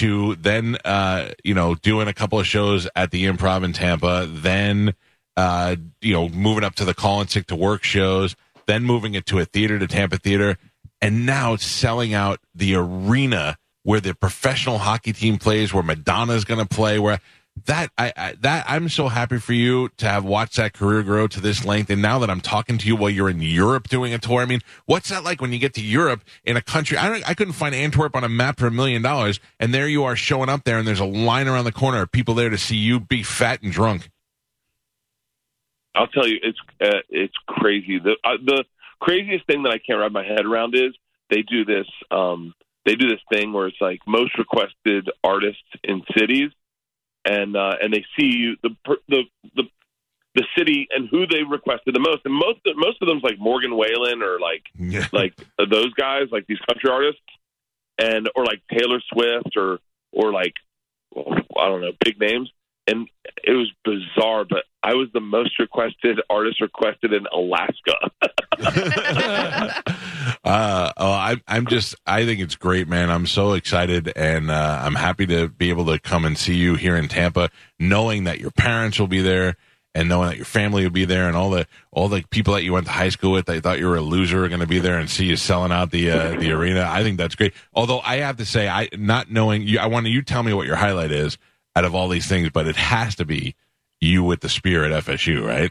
To 0.00 0.34
then, 0.34 0.76
uh, 0.84 1.30
you 1.44 1.54
know, 1.54 1.76
doing 1.76 2.08
a 2.08 2.12
couple 2.12 2.40
of 2.40 2.46
shows 2.46 2.88
at 2.96 3.12
the 3.12 3.26
Improv 3.26 3.64
in 3.64 3.72
Tampa, 3.72 4.26
then, 4.28 4.94
uh, 5.36 5.76
you 6.00 6.12
know, 6.12 6.28
moving 6.28 6.64
up 6.64 6.74
to 6.76 6.84
the 6.84 6.94
Call 6.94 7.20
and 7.20 7.30
Sick 7.30 7.46
to 7.46 7.56
Work 7.56 7.84
shows, 7.84 8.34
then 8.66 8.82
moving 8.82 9.14
it 9.14 9.24
to 9.26 9.38
a 9.38 9.44
theater 9.44 9.78
to 9.78 9.86
Tampa 9.86 10.18
Theater, 10.18 10.58
and 11.00 11.26
now 11.26 11.54
selling 11.54 12.12
out 12.12 12.40
the 12.54 12.74
arena 12.74 13.56
where 13.84 14.00
the 14.00 14.14
professional 14.14 14.78
hockey 14.78 15.12
team 15.12 15.38
plays, 15.38 15.72
where 15.72 15.82
Madonna's 15.84 16.44
going 16.44 16.60
to 16.60 16.74
play, 16.74 16.98
where 16.98 17.20
that 17.66 17.90
I, 17.96 18.12
I 18.16 18.34
that 18.40 18.64
I'm 18.68 18.88
so 18.88 19.08
happy 19.08 19.38
for 19.38 19.52
you 19.52 19.88
to 19.98 20.08
have 20.08 20.24
watched 20.24 20.56
that 20.56 20.72
career 20.72 21.02
grow 21.02 21.26
to 21.28 21.40
this 21.40 21.64
length. 21.64 21.88
And 21.88 22.02
now 22.02 22.18
that 22.18 22.28
I'm 22.28 22.40
talking 22.40 22.78
to 22.78 22.86
you 22.86 22.96
while 22.96 23.10
you're 23.10 23.30
in 23.30 23.40
Europe 23.40 23.88
doing 23.88 24.12
a 24.12 24.18
tour, 24.18 24.42
I 24.42 24.44
mean, 24.44 24.60
what's 24.86 25.08
that 25.10 25.24
like 25.24 25.40
when 25.40 25.52
you 25.52 25.58
get 25.58 25.74
to 25.74 25.80
Europe 25.80 26.22
in 26.44 26.56
a 26.56 26.62
country? 26.62 26.96
I 26.98 27.22
I 27.26 27.34
couldn't 27.34 27.54
find 27.54 27.74
Antwerp 27.74 28.16
on 28.16 28.24
a 28.24 28.28
map 28.28 28.58
for 28.58 28.66
a 28.66 28.70
million 28.70 29.02
dollars, 29.02 29.40
and 29.60 29.72
there 29.72 29.88
you 29.88 30.04
are 30.04 30.16
showing 30.16 30.48
up 30.48 30.64
there, 30.64 30.78
and 30.78 30.86
there's 30.86 31.00
a 31.00 31.04
line 31.04 31.48
around 31.48 31.64
the 31.64 31.72
corner 31.72 32.02
of 32.02 32.12
people 32.12 32.34
there 32.34 32.50
to 32.50 32.58
see 32.58 32.76
you 32.76 33.00
be 33.00 33.22
fat 33.22 33.62
and 33.62 33.72
drunk. 33.72 34.10
I'll 35.94 36.08
tell 36.08 36.26
you, 36.26 36.38
it's 36.42 36.58
uh, 36.80 37.00
it's 37.08 37.36
crazy. 37.46 38.00
The 38.00 38.16
uh, 38.24 38.36
the 38.44 38.64
craziest 39.00 39.46
thing 39.46 39.62
that 39.62 39.70
I 39.70 39.78
can't 39.78 40.00
wrap 40.00 40.12
my 40.12 40.24
head 40.24 40.44
around 40.44 40.74
is 40.74 40.92
they 41.30 41.42
do 41.42 41.64
this 41.64 41.86
um, 42.10 42.52
they 42.84 42.96
do 42.96 43.08
this 43.08 43.20
thing 43.32 43.52
where 43.52 43.68
it's 43.68 43.80
like 43.80 44.00
most 44.06 44.36
requested 44.38 45.10
artists 45.22 45.62
in 45.82 46.02
cities, 46.16 46.50
and 47.24 47.56
uh, 47.56 47.76
and 47.80 47.92
they 47.92 48.04
see 48.18 48.26
you 48.26 48.56
the 48.62 48.70
per- 48.84 48.98
the 49.08 49.22
the 49.56 49.64
the 50.34 50.44
city 50.58 50.88
and 50.90 51.08
who 51.08 51.26
they 51.26 51.42
requested 51.44 51.94
the 51.94 52.00
most, 52.00 52.22
and 52.24 52.34
most 52.34 52.58
most 52.76 53.00
of 53.00 53.08
them's 53.08 53.22
like 53.22 53.38
Morgan 53.38 53.74
Wallen 53.76 54.22
or 54.22 54.40
like 54.40 54.64
Yeah. 54.78 55.06
like 55.12 55.34
uh, 55.58 55.64
those 55.70 55.92
guys, 55.94 56.24
like 56.32 56.46
these 56.46 56.58
country 56.68 56.90
artists, 56.90 57.20
and 57.98 58.28
or 58.34 58.44
like 58.44 58.60
Taylor 58.70 59.00
Swift 59.12 59.56
or 59.56 59.78
or 60.12 60.32
like 60.32 60.54
well, 61.14 61.36
I 61.58 61.68
don't 61.68 61.80
know 61.80 61.92
big 62.04 62.18
names, 62.18 62.50
and 62.88 63.08
it 63.44 63.52
was 63.52 63.70
bizarre. 63.84 64.44
But 64.44 64.64
I 64.82 64.94
was 64.94 65.08
the 65.14 65.20
most 65.20 65.58
requested 65.58 66.20
artist 66.28 66.60
requested 66.60 67.12
in 67.12 67.26
Alaska. 67.32 67.94
uh, 70.44 70.92
oh, 70.96 71.10
I, 71.10 71.36
I'm 71.48 71.66
just, 71.66 71.94
I 72.06 72.24
think 72.26 72.40
it's 72.40 72.56
great, 72.56 72.86
man. 72.86 73.10
I'm 73.10 73.26
so 73.26 73.54
excited 73.54 74.12
and 74.14 74.50
uh, 74.50 74.80
I'm 74.82 74.94
happy 74.94 75.26
to 75.26 75.48
be 75.48 75.70
able 75.70 75.86
to 75.86 75.98
come 75.98 76.24
and 76.24 76.36
see 76.36 76.54
you 76.54 76.74
here 76.74 76.96
in 76.96 77.08
Tampa, 77.08 77.50
knowing 77.78 78.24
that 78.24 78.40
your 78.40 78.50
parents 78.50 79.00
will 79.00 79.06
be 79.06 79.22
there 79.22 79.56
and 79.94 80.08
knowing 80.08 80.28
that 80.28 80.36
your 80.36 80.44
family 80.44 80.82
will 80.82 80.90
be 80.90 81.06
there 81.06 81.28
and 81.28 81.36
all 81.36 81.50
the 81.50 81.66
all 81.92 82.08
the 82.08 82.24
people 82.30 82.52
that 82.54 82.64
you 82.64 82.72
went 82.72 82.86
to 82.86 82.92
high 82.92 83.08
school 83.08 83.32
with, 83.32 83.46
they 83.46 83.60
thought 83.60 83.78
you 83.78 83.88
were 83.88 83.96
a 83.96 84.02
loser, 84.02 84.44
are 84.44 84.48
going 84.48 84.60
to 84.60 84.66
be 84.66 84.80
there 84.80 84.98
and 84.98 85.08
see 85.08 85.24
you 85.24 85.36
selling 85.36 85.72
out 85.72 85.92
the 85.92 86.10
uh, 86.10 86.30
the 86.38 86.50
arena. 86.52 86.86
I 86.90 87.02
think 87.02 87.16
that's 87.16 87.36
great. 87.36 87.54
Although 87.72 88.00
I 88.00 88.16
have 88.16 88.36
to 88.38 88.44
say, 88.44 88.68
I 88.68 88.88
not 88.92 89.30
knowing 89.30 89.62
you, 89.62 89.78
I 89.78 89.86
want 89.86 90.06
you 90.06 90.20
tell 90.22 90.42
me 90.42 90.52
what 90.52 90.66
your 90.66 90.76
highlight 90.76 91.12
is 91.12 91.38
out 91.76 91.84
of 91.84 91.94
all 91.94 92.08
these 92.08 92.26
things, 92.26 92.50
but 92.50 92.66
it 92.66 92.76
has 92.76 93.14
to 93.16 93.24
be 93.24 93.54
you 94.00 94.24
with 94.24 94.40
the 94.40 94.48
spear 94.48 94.84
at 94.84 95.04
FSU, 95.04 95.46
right? 95.46 95.70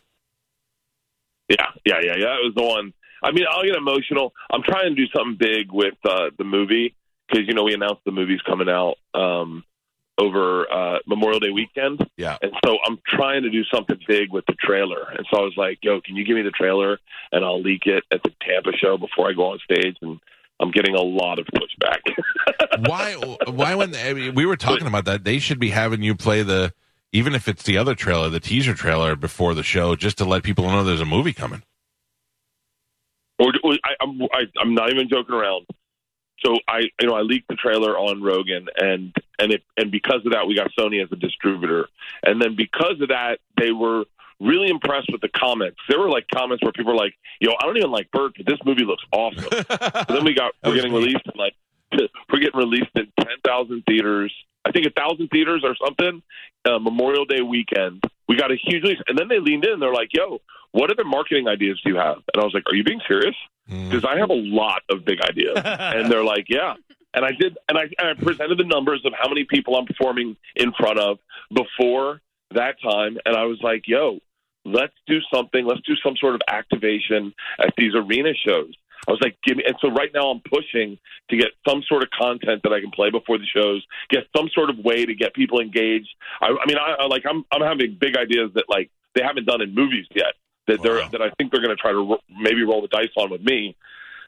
Yeah, 1.49 1.67
yeah, 1.85 1.99
yeah, 2.01 2.15
yeah. 2.15 2.25
That 2.25 2.39
was 2.43 2.53
the 2.55 2.63
one. 2.63 2.93
I 3.23 3.31
mean, 3.31 3.45
I'll 3.49 3.63
get 3.63 3.75
emotional. 3.75 4.33
I'm 4.51 4.63
trying 4.63 4.93
to 4.93 4.95
do 4.95 5.07
something 5.15 5.37
big 5.37 5.71
with 5.71 5.95
uh, 6.03 6.29
the 6.37 6.43
movie 6.43 6.95
because 7.27 7.47
you 7.47 7.53
know 7.53 7.63
we 7.63 7.73
announced 7.73 8.01
the 8.05 8.11
movie's 8.11 8.41
coming 8.41 8.69
out 8.69 8.95
um, 9.13 9.63
over 10.17 10.71
uh, 10.71 10.99
Memorial 11.07 11.39
Day 11.39 11.51
weekend. 11.51 12.05
Yeah. 12.17 12.37
And 12.41 12.51
so 12.65 12.77
I'm 12.85 12.99
trying 13.07 13.43
to 13.43 13.49
do 13.49 13.63
something 13.73 13.97
big 14.07 14.31
with 14.31 14.45
the 14.45 14.55
trailer. 14.59 15.09
And 15.09 15.25
so 15.31 15.39
I 15.39 15.43
was 15.43 15.53
like, 15.55 15.79
"Yo, 15.81 16.01
can 16.01 16.15
you 16.15 16.25
give 16.25 16.35
me 16.35 16.41
the 16.41 16.51
trailer 16.51 16.99
and 17.31 17.43
I'll 17.43 17.61
leak 17.61 17.85
it 17.85 18.03
at 18.11 18.21
the 18.23 18.31
Tampa 18.41 18.77
show 18.77 18.97
before 18.97 19.29
I 19.29 19.33
go 19.33 19.51
on 19.51 19.59
stage?" 19.59 19.97
And 20.01 20.19
I'm 20.59 20.71
getting 20.71 20.95
a 20.95 21.01
lot 21.01 21.39
of 21.39 21.47
pushback. 21.47 22.01
why 22.87 23.13
why 23.47 23.75
when 23.75 23.95
I 23.95 24.13
mean, 24.13 24.35
we 24.35 24.45
were 24.45 24.57
talking 24.57 24.87
about 24.87 25.05
that 25.05 25.23
they 25.23 25.39
should 25.39 25.59
be 25.59 25.69
having 25.69 26.03
you 26.03 26.15
play 26.15 26.43
the 26.43 26.73
even 27.11 27.35
if 27.35 27.47
it's 27.47 27.63
the 27.63 27.77
other 27.77 27.95
trailer 27.95 28.29
the 28.29 28.39
teaser 28.39 28.73
trailer 28.73 29.15
before 29.15 29.53
the 29.53 29.63
show 29.63 29.95
just 29.95 30.17
to 30.17 30.25
let 30.25 30.43
people 30.43 30.65
know 30.65 30.83
there's 30.83 31.01
a 31.01 31.05
movie 31.05 31.33
coming 31.33 31.63
or, 33.39 33.53
or 33.63 33.73
I, 33.83 33.93
I'm 34.01 34.21
I, 34.33 34.43
I'm 34.59 34.73
not 34.73 34.91
even 34.91 35.09
joking 35.09 35.35
around. 35.35 35.65
So 36.43 36.57
I 36.67 36.81
you 36.99 37.07
know 37.07 37.15
I 37.15 37.21
leaked 37.21 37.47
the 37.47 37.55
trailer 37.55 37.97
on 37.97 38.21
Rogan 38.21 38.67
and 38.77 39.15
and 39.39 39.53
it, 39.53 39.63
and 39.77 39.91
because 39.91 40.25
of 40.25 40.33
that, 40.33 40.47
we 40.47 40.55
got 40.55 40.71
Sony 40.77 41.03
as 41.03 41.11
a 41.11 41.15
distributor. 41.15 41.87
And 42.23 42.41
then 42.41 42.55
because 42.55 43.01
of 43.01 43.09
that, 43.09 43.39
they 43.57 43.71
were 43.71 44.05
really 44.39 44.69
impressed 44.69 45.09
with 45.11 45.21
the 45.21 45.29
comments. 45.29 45.77
There 45.89 45.99
were 45.99 46.09
like 46.09 46.25
comments 46.33 46.63
where 46.63 46.71
people 46.71 46.93
were 46.93 46.97
like, 46.97 47.13
"Yo, 47.39 47.51
I 47.51 47.65
don't 47.65 47.77
even 47.77 47.91
like 47.91 48.11
Bert, 48.11 48.33
but 48.37 48.45
this 48.45 48.59
movie 48.65 48.83
looks 48.83 49.03
awesome." 49.11 49.43
so 49.51 50.13
then 50.13 50.25
we 50.25 50.33
got 50.33 50.53
we're 50.63 50.75
getting 50.75 50.93
released 50.93 51.25
in 51.25 51.39
like 51.39 51.53
we're 52.31 52.39
getting 52.39 52.59
released 52.59 52.91
in 52.95 53.07
ten 53.19 53.37
thousand 53.45 53.83
theaters. 53.87 54.33
I 54.65 54.71
think 54.71 54.85
a 54.85 54.91
thousand 54.91 55.29
theaters 55.29 55.63
or 55.63 55.75
something. 55.83 56.21
Uh, 56.65 56.79
Memorial 56.79 57.25
Day 57.25 57.41
weekend, 57.41 58.01
we 58.27 58.37
got 58.37 58.51
a 58.51 58.55
huge 58.55 58.83
release, 58.83 58.99
and 59.07 59.17
then 59.17 59.27
they 59.27 59.39
leaned 59.39 59.65
in. 59.65 59.73
And 59.73 59.81
they're 59.81 59.93
like, 59.93 60.13
"Yo, 60.13 60.39
what 60.71 60.89
other 60.91 61.03
marketing 61.03 61.47
ideas 61.47 61.79
do 61.83 61.91
you 61.91 61.97
have?" 61.97 62.17
And 62.33 62.41
I 62.41 62.45
was 62.45 62.53
like, 62.53 62.63
"Are 62.71 62.75
you 62.75 62.83
being 62.83 63.01
serious?" 63.07 63.35
Because 63.67 64.05
I 64.05 64.17
have 64.17 64.29
a 64.29 64.35
lot 64.35 64.81
of 64.89 65.05
big 65.05 65.21
ideas, 65.21 65.57
and 65.65 66.11
they're 66.11 66.23
like, 66.23 66.45
"Yeah." 66.49 66.75
And 67.15 67.23
I 67.23 67.31
did, 67.31 67.57
and 67.69 67.77
I, 67.77 67.83
and 67.99 68.07
I 68.07 68.13
presented 68.15 68.57
the 68.57 68.63
numbers 68.63 69.01
of 69.05 69.13
how 69.13 69.29
many 69.29 69.43
people 69.43 69.75
I'm 69.75 69.85
performing 69.85 70.35
in 70.55 70.73
front 70.73 70.99
of 70.99 71.19
before 71.53 72.21
that 72.51 72.81
time, 72.81 73.17
and 73.25 73.35
I 73.35 73.45
was 73.45 73.59
like, 73.61 73.83
"Yo, 73.87 74.19
let's 74.65 74.95
do 75.05 75.19
something. 75.33 75.65
Let's 75.65 75.81
do 75.81 75.95
some 76.03 76.15
sort 76.17 76.35
of 76.35 76.41
activation 76.47 77.33
at 77.59 77.73
these 77.77 77.93
arena 77.93 78.33
shows." 78.33 78.73
I 79.07 79.11
was 79.11 79.21
like, 79.21 79.37
"Give 79.43 79.57
me!" 79.57 79.63
And 79.65 79.75
so 79.81 79.89
right 79.89 80.09
now 80.13 80.29
I'm 80.29 80.41
pushing 80.41 80.97
to 81.29 81.37
get 81.37 81.51
some 81.67 81.83
sort 81.83 82.03
of 82.03 82.09
content 82.09 82.61
that 82.63 82.73
I 82.73 82.79
can 82.79 82.91
play 82.91 83.09
before 83.09 83.37
the 83.37 83.45
shows, 83.45 83.85
get 84.09 84.27
some 84.35 84.49
sort 84.53 84.69
of 84.69 84.77
way 84.79 85.05
to 85.05 85.13
get 85.13 85.33
people 85.33 85.59
engaged. 85.59 86.09
I, 86.41 86.47
I 86.47 86.65
mean, 86.67 86.77
I, 86.77 86.95
I 86.99 87.05
like 87.07 87.23
I'm 87.29 87.45
I'm 87.51 87.61
having 87.61 87.97
big 87.99 88.17
ideas 88.17 88.51
that 88.55 88.65
like 88.69 88.89
they 89.15 89.23
haven't 89.23 89.45
done 89.45 89.61
in 89.61 89.75
movies 89.75 90.07
yet 90.13 90.33
that 90.67 90.81
they're 90.81 91.07
that 91.09 91.21
I 91.21 91.29
think 91.37 91.51
they're 91.51 91.61
going 91.61 91.75
to 91.75 91.81
try 91.81 91.91
to 91.91 91.97
ro- 91.97 92.23
maybe 92.29 92.63
roll 92.63 92.81
the 92.81 92.87
dice 92.87 93.09
on 93.17 93.29
with 93.29 93.41
me. 93.41 93.75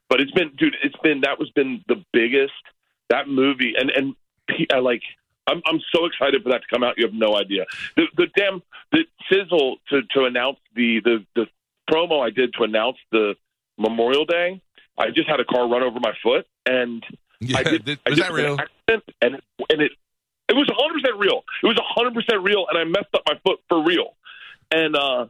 But 0.10 0.22
it's 0.22 0.32
been, 0.32 0.52
dude, 0.58 0.76
it's 0.84 0.96
been 1.02 1.22
that 1.22 1.40
was 1.40 1.50
been 1.52 1.84
the 1.88 2.04
biggest 2.14 2.54
that 3.10 3.28
movie, 3.28 3.74
and 3.78 3.90
and 3.90 4.16
I 4.72 4.80
like. 4.80 5.02
I'm 5.48 5.62
I'm 5.68 5.80
so 5.94 6.06
excited 6.06 6.42
for 6.42 6.50
that 6.50 6.62
to 6.64 6.68
come 6.74 6.84
out. 6.84 6.96
You 6.98 7.06
have 7.06 7.14
no 7.14 7.38
idea. 7.38 7.66
The 7.96 8.06
the 8.18 8.28
damn 8.36 8.64
the 8.92 9.06
sizzle 9.32 9.78
to 9.90 10.02
to 10.16 10.26
announce 10.26 10.58
the 10.76 11.02
the 11.02 11.24
the 11.36 11.46
promo 11.88 12.26
I 12.26 12.32
did 12.32 12.52
to 12.56 12.64
announce 12.64 12.98
the 13.12 13.36
Memorial 13.78 14.26
Day. 14.26 14.62
I 14.98 15.08
just 15.12 15.28
had 15.28 15.40
a 15.40 15.46
car 15.46 15.68
run 15.68 15.84
over 15.84 16.00
my 16.00 16.14
foot, 16.24 16.48
and 16.66 17.04
Yeah, 17.42 17.58
I 17.60 17.64
did. 17.64 17.86
th- 17.86 18.00
I 18.06 18.10
did 18.12 18.20
that 18.20 18.30
an 18.30 18.36
real? 18.36 18.58
accident, 18.60 19.04
and 19.22 19.36
it, 19.36 19.44
and 19.70 19.82
it 19.82 19.92
it 20.48 20.54
was 20.56 20.68
100 20.70 21.02
percent 21.02 21.20
real. 21.20 21.44
It 21.64 21.68
was 21.68 21.76
100 21.78 22.14
percent 22.14 22.44
real, 22.44 22.66
and 22.70 22.78
I 22.78 22.84
messed 22.86 23.14
up 23.14 23.24
my 23.28 23.38
foot 23.44 23.60
for 23.68 23.84
real. 23.84 24.16
And 24.72 24.96
uh, 24.96 25.26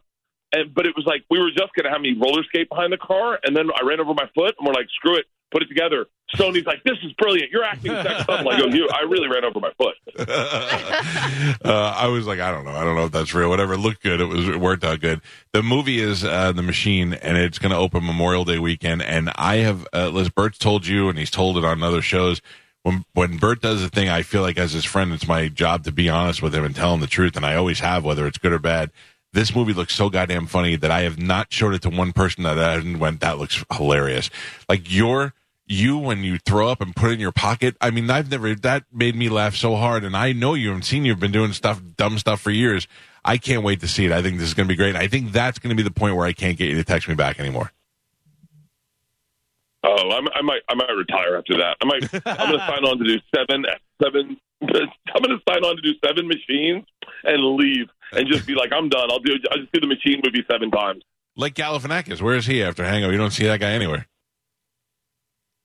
and 0.53 0.73
but 0.73 0.85
it 0.85 0.93
was 0.95 1.05
like 1.05 1.23
we 1.29 1.39
were 1.39 1.49
just 1.51 1.73
gonna 1.75 1.89
have 1.89 2.01
me 2.01 2.15
roller 2.19 2.43
skate 2.43 2.69
behind 2.69 2.93
the 2.93 2.97
car, 2.97 3.39
and 3.43 3.55
then 3.55 3.69
I 3.71 3.85
ran 3.85 3.99
over 3.99 4.13
my 4.13 4.29
foot, 4.35 4.53
and 4.57 4.67
we're 4.67 4.73
like, 4.73 4.87
screw 4.95 5.15
it, 5.17 5.25
put 5.51 5.63
it 5.63 5.67
together. 5.67 6.07
Sony's 6.35 6.65
like, 6.65 6.83
this 6.83 6.97
is 7.03 7.13
brilliant. 7.13 7.51
You're 7.51 7.63
acting 7.63 7.91
sex 8.03 8.25
up. 8.27 8.43
Like, 8.43 8.61
oh, 8.61 8.67
you, 8.67 8.89
I 8.89 9.03
really 9.03 9.27
ran 9.27 9.45
over 9.45 9.59
my 9.59 9.71
foot. 9.77 9.95
uh, 11.65 11.93
I 11.97 12.07
was 12.07 12.25
like, 12.25 12.39
I 12.39 12.51
don't 12.51 12.65
know, 12.65 12.71
I 12.71 12.83
don't 12.83 12.95
know 12.95 13.05
if 13.05 13.11
that's 13.11 13.33
real. 13.33 13.49
Whatever, 13.49 13.73
it 13.73 13.79
looked 13.79 14.01
good. 14.01 14.19
It 14.21 14.25
was 14.25 14.47
it 14.47 14.59
worked 14.59 14.83
out 14.83 14.99
good. 15.01 15.21
The 15.53 15.61
movie 15.61 15.99
is 15.99 16.23
uh, 16.23 16.51
the 16.51 16.63
Machine, 16.63 17.13
and 17.13 17.37
it's 17.37 17.59
going 17.59 17.71
to 17.71 17.77
open 17.77 18.05
Memorial 18.05 18.45
Day 18.45 18.59
weekend. 18.59 19.01
And 19.01 19.31
I 19.35 19.57
have, 19.57 19.87
uh, 19.93 20.09
Liz 20.09 20.29
Bert's 20.29 20.57
told 20.57 20.87
you, 20.87 21.09
and 21.09 21.17
he's 21.17 21.31
told 21.31 21.57
it 21.57 21.65
on 21.65 21.83
other 21.83 22.01
shows. 22.01 22.41
When 22.83 23.03
when 23.13 23.37
Bert 23.37 23.61
does 23.61 23.83
a 23.83 23.89
thing, 23.89 24.09
I 24.09 24.21
feel 24.21 24.43
like 24.43 24.59
as 24.59 24.71
his 24.71 24.85
friend, 24.85 25.11
it's 25.11 25.27
my 25.27 25.47
job 25.47 25.85
to 25.85 25.91
be 25.91 26.07
honest 26.07 26.43
with 26.43 26.53
him 26.53 26.63
and 26.63 26.75
tell 26.75 26.93
him 26.93 27.01
the 27.01 27.07
truth, 27.07 27.35
and 27.35 27.45
I 27.45 27.55
always 27.55 27.79
have, 27.79 28.05
whether 28.05 28.27
it's 28.27 28.37
good 28.37 28.53
or 28.53 28.59
bad. 28.59 28.91
This 29.35 29.53
movie 29.53 29.73
looks 29.73 29.93
so 29.93 30.09
goddamn 30.09 30.47
funny 30.47 30.77
that 30.77 30.89
I 30.89 31.01
have 31.01 31.19
not 31.19 31.51
showed 31.51 31.73
it 31.73 31.81
to 31.81 31.89
one 31.89 32.13
person 32.13 32.43
that 32.43 32.57
I 32.57 32.97
went, 32.97 33.19
that 33.19 33.37
looks 33.37 33.65
hilarious. 33.69 34.29
Like 34.69 34.89
your 34.89 35.33
you 35.67 35.97
when 35.97 36.23
you 36.23 36.37
throw 36.37 36.69
up 36.69 36.79
and 36.79 36.95
put 36.95 37.09
it 37.09 37.15
in 37.15 37.19
your 37.19 37.33
pocket. 37.33 37.75
I 37.81 37.89
mean, 37.89 38.09
I've 38.09 38.31
never 38.31 38.55
that 38.55 38.85
made 38.93 39.13
me 39.13 39.27
laugh 39.27 39.53
so 39.53 39.75
hard, 39.75 40.05
and 40.05 40.15
I 40.15 40.31
know 40.31 40.53
you 40.53 40.71
and 40.71 40.85
seen 40.85 41.03
you've 41.03 41.19
been 41.19 41.33
doing 41.33 41.51
stuff, 41.51 41.81
dumb 41.97 42.17
stuff 42.17 42.39
for 42.39 42.51
years. 42.51 42.87
I 43.25 43.35
can't 43.35 43.61
wait 43.61 43.81
to 43.81 43.89
see 43.89 44.05
it. 44.05 44.13
I 44.13 44.21
think 44.21 44.37
this 44.37 44.47
is 44.47 44.53
going 44.53 44.69
to 44.69 44.71
be 44.71 44.77
great. 44.77 44.95
I 44.95 45.07
think 45.07 45.33
that's 45.33 45.59
going 45.59 45.71
to 45.71 45.75
be 45.75 45.83
the 45.83 45.93
point 45.93 46.15
where 46.15 46.25
I 46.25 46.31
can't 46.31 46.57
get 46.57 46.69
you 46.69 46.75
to 46.75 46.85
text 46.85 47.09
me 47.09 47.15
back 47.15 47.37
anymore. 47.37 47.73
Oh, 49.83 50.11
I'm, 50.11 50.27
I 50.33 50.41
might, 50.43 50.61
I 50.69 50.75
might 50.75 50.91
retire 50.91 51.35
after 51.35 51.57
that. 51.57 51.75
I 51.81 51.85
might, 51.85 52.03
I'm 52.25 52.51
going 52.51 52.59
to 52.59 52.65
sign 52.65 52.85
on 52.85 52.99
to 52.99 53.03
do 53.03 53.19
seven, 53.35 53.65
seven. 54.01 54.37
I'm 54.61 55.21
going 55.21 55.37
to 55.37 55.41
sign 55.49 55.63
on 55.65 55.75
to 55.75 55.81
do 55.81 55.93
seven 56.05 56.27
machines 56.27 56.85
and 57.23 57.43
leave 57.55 57.87
and 58.11 58.27
just 58.27 58.45
be 58.45 58.53
like, 58.55 58.71
I'm 58.73 58.89
done. 58.89 59.09
I'll 59.11 59.19
do, 59.19 59.33
I'll 59.51 59.59
just 59.59 59.71
do 59.71 59.81
the 59.81 59.87
machine 59.87 60.21
movie 60.23 60.45
seven 60.49 60.71
times. 60.71 61.03
Like 61.35 61.55
Galifianakis, 61.55 62.21
where 62.21 62.35
is 62.35 62.45
he 62.45 62.63
after 62.63 62.83
Hangover? 62.83 63.11
You 63.11 63.17
don't 63.17 63.31
see 63.31 63.45
that 63.45 63.59
guy 63.59 63.71
anywhere. 63.71 64.07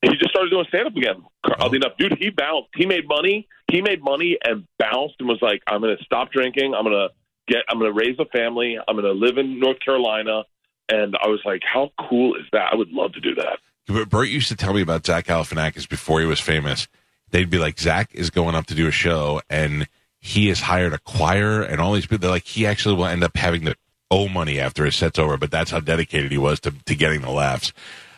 He 0.02 0.08
just 0.16 0.30
started 0.30 0.50
doing 0.50 0.64
stand 0.68 0.86
up 0.86 0.96
again. 0.96 1.22
Oddly 1.58 1.76
enough, 1.76 1.92
dude, 1.98 2.16
he 2.18 2.30
bounced. 2.30 2.70
He 2.74 2.86
made 2.86 3.06
money. 3.06 3.46
He 3.70 3.82
made 3.82 4.02
money 4.02 4.38
and 4.42 4.66
bounced 4.78 5.16
and 5.20 5.28
was 5.28 5.38
like, 5.42 5.62
I'm 5.66 5.80
going 5.80 5.96
to 5.96 6.04
stop 6.04 6.32
drinking. 6.32 6.74
I'm 6.74 6.84
going 6.84 6.96
to 6.96 7.08
get. 7.46 7.64
I'm 7.68 7.78
going 7.78 7.92
to 7.92 7.98
raise 7.98 8.18
a 8.18 8.24
family. 8.26 8.78
I'm 8.88 8.96
going 8.96 9.04
to 9.04 9.12
live 9.12 9.36
in 9.36 9.60
North 9.60 9.78
Carolina. 9.84 10.44
And 10.88 11.16
I 11.22 11.28
was 11.28 11.40
like, 11.44 11.62
how 11.62 11.92
cool 12.08 12.34
is 12.34 12.46
that? 12.52 12.72
I 12.72 12.76
would 12.76 12.90
love 12.90 13.12
to 13.12 13.20
do 13.20 13.34
that. 13.36 13.58
But 13.86 14.08
Bert 14.08 14.28
used 14.28 14.48
to 14.48 14.56
tell 14.56 14.72
me 14.72 14.80
about 14.80 15.06
Zach 15.06 15.26
Galifianakis 15.26 15.88
before 15.88 16.20
he 16.20 16.26
was 16.26 16.40
famous. 16.40 16.88
They'd 17.30 17.50
be 17.50 17.58
like, 17.58 17.78
Zach 17.78 18.10
is 18.14 18.30
going 18.30 18.54
up 18.54 18.66
to 18.66 18.74
do 18.74 18.88
a 18.88 18.90
show, 18.90 19.40
and 19.48 19.86
he 20.20 20.48
has 20.48 20.60
hired 20.60 20.92
a 20.92 20.98
choir 20.98 21.62
and 21.62 21.80
all 21.80 21.94
these 21.94 22.06
people. 22.06 22.18
They're 22.18 22.30
like, 22.30 22.46
he 22.46 22.66
actually 22.66 22.94
will 22.94 23.06
end 23.06 23.24
up 23.24 23.36
having 23.36 23.64
to 23.64 23.74
owe 24.10 24.28
money 24.28 24.60
after 24.60 24.84
his 24.84 24.96
set's 24.96 25.18
over, 25.18 25.36
but 25.36 25.50
that's 25.50 25.70
how 25.70 25.80
dedicated 25.80 26.30
he 26.30 26.38
was 26.38 26.60
to, 26.60 26.72
to 26.86 26.94
getting 26.94 27.22
the 27.22 27.30
laughs. 27.30 27.72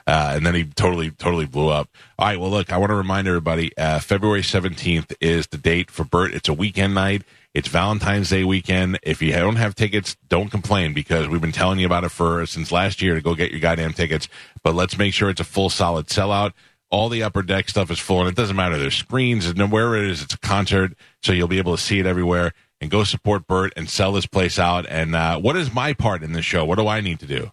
Uh, 0.06 0.32
and 0.34 0.44
then 0.44 0.54
he 0.54 0.64
totally, 0.64 1.10
totally 1.10 1.46
blew 1.46 1.68
up. 1.68 1.88
All 2.18 2.26
right. 2.26 2.40
Well, 2.40 2.50
look, 2.50 2.72
I 2.72 2.76
want 2.76 2.90
to 2.90 2.96
remind 2.96 3.28
everybody, 3.28 3.76
uh, 3.76 4.00
February 4.00 4.42
17th 4.42 5.14
is 5.20 5.46
the 5.46 5.58
date 5.58 5.90
for 5.90 6.04
Bert. 6.04 6.34
It's 6.34 6.48
a 6.48 6.52
weekend 6.52 6.94
night. 6.94 7.22
It's 7.54 7.68
Valentine's 7.68 8.30
Day 8.30 8.44
weekend. 8.44 8.98
If 9.02 9.20
you 9.22 9.32
don't 9.32 9.56
have 9.56 9.74
tickets, 9.74 10.16
don't 10.28 10.50
complain 10.50 10.94
because 10.94 11.28
we've 11.28 11.40
been 11.40 11.52
telling 11.52 11.78
you 11.78 11.86
about 11.86 12.02
it 12.02 12.08
for 12.08 12.44
since 12.46 12.72
last 12.72 13.02
year 13.02 13.14
to 13.14 13.20
go 13.20 13.34
get 13.34 13.50
your 13.50 13.60
goddamn 13.60 13.92
tickets. 13.92 14.26
But 14.64 14.74
let's 14.74 14.98
make 14.98 15.12
sure 15.12 15.28
it's 15.30 15.40
a 15.40 15.44
full 15.44 15.70
solid 15.70 16.06
sellout. 16.06 16.52
All 16.92 17.08
the 17.08 17.24
upper 17.24 17.42
deck 17.42 17.68
stuff 17.68 17.90
is 17.90 17.98
full, 17.98 18.20
and 18.20 18.28
it 18.28 18.36
doesn't 18.36 18.54
matter. 18.54 18.78
There's 18.78 18.94
screens, 18.94 19.46
and 19.46 19.72
wherever 19.72 19.96
it 19.96 20.04
is, 20.04 20.22
it's 20.22 20.34
a 20.34 20.38
concert, 20.38 20.92
so 21.22 21.32
you'll 21.32 21.48
be 21.48 21.58
able 21.58 21.74
to 21.74 21.82
see 21.82 21.98
it 21.98 22.06
everywhere. 22.06 22.52
And 22.80 22.90
go 22.90 23.02
support 23.02 23.46
Bert 23.46 23.72
and 23.76 23.88
sell 23.88 24.12
this 24.12 24.26
place 24.26 24.58
out. 24.58 24.86
And 24.88 25.14
uh, 25.16 25.38
what 25.40 25.56
is 25.56 25.72
my 25.72 25.94
part 25.94 26.22
in 26.22 26.32
this 26.32 26.44
show? 26.44 26.64
What 26.64 26.78
do 26.78 26.86
I 26.86 27.00
need 27.00 27.18
to 27.20 27.26
do? 27.26 27.50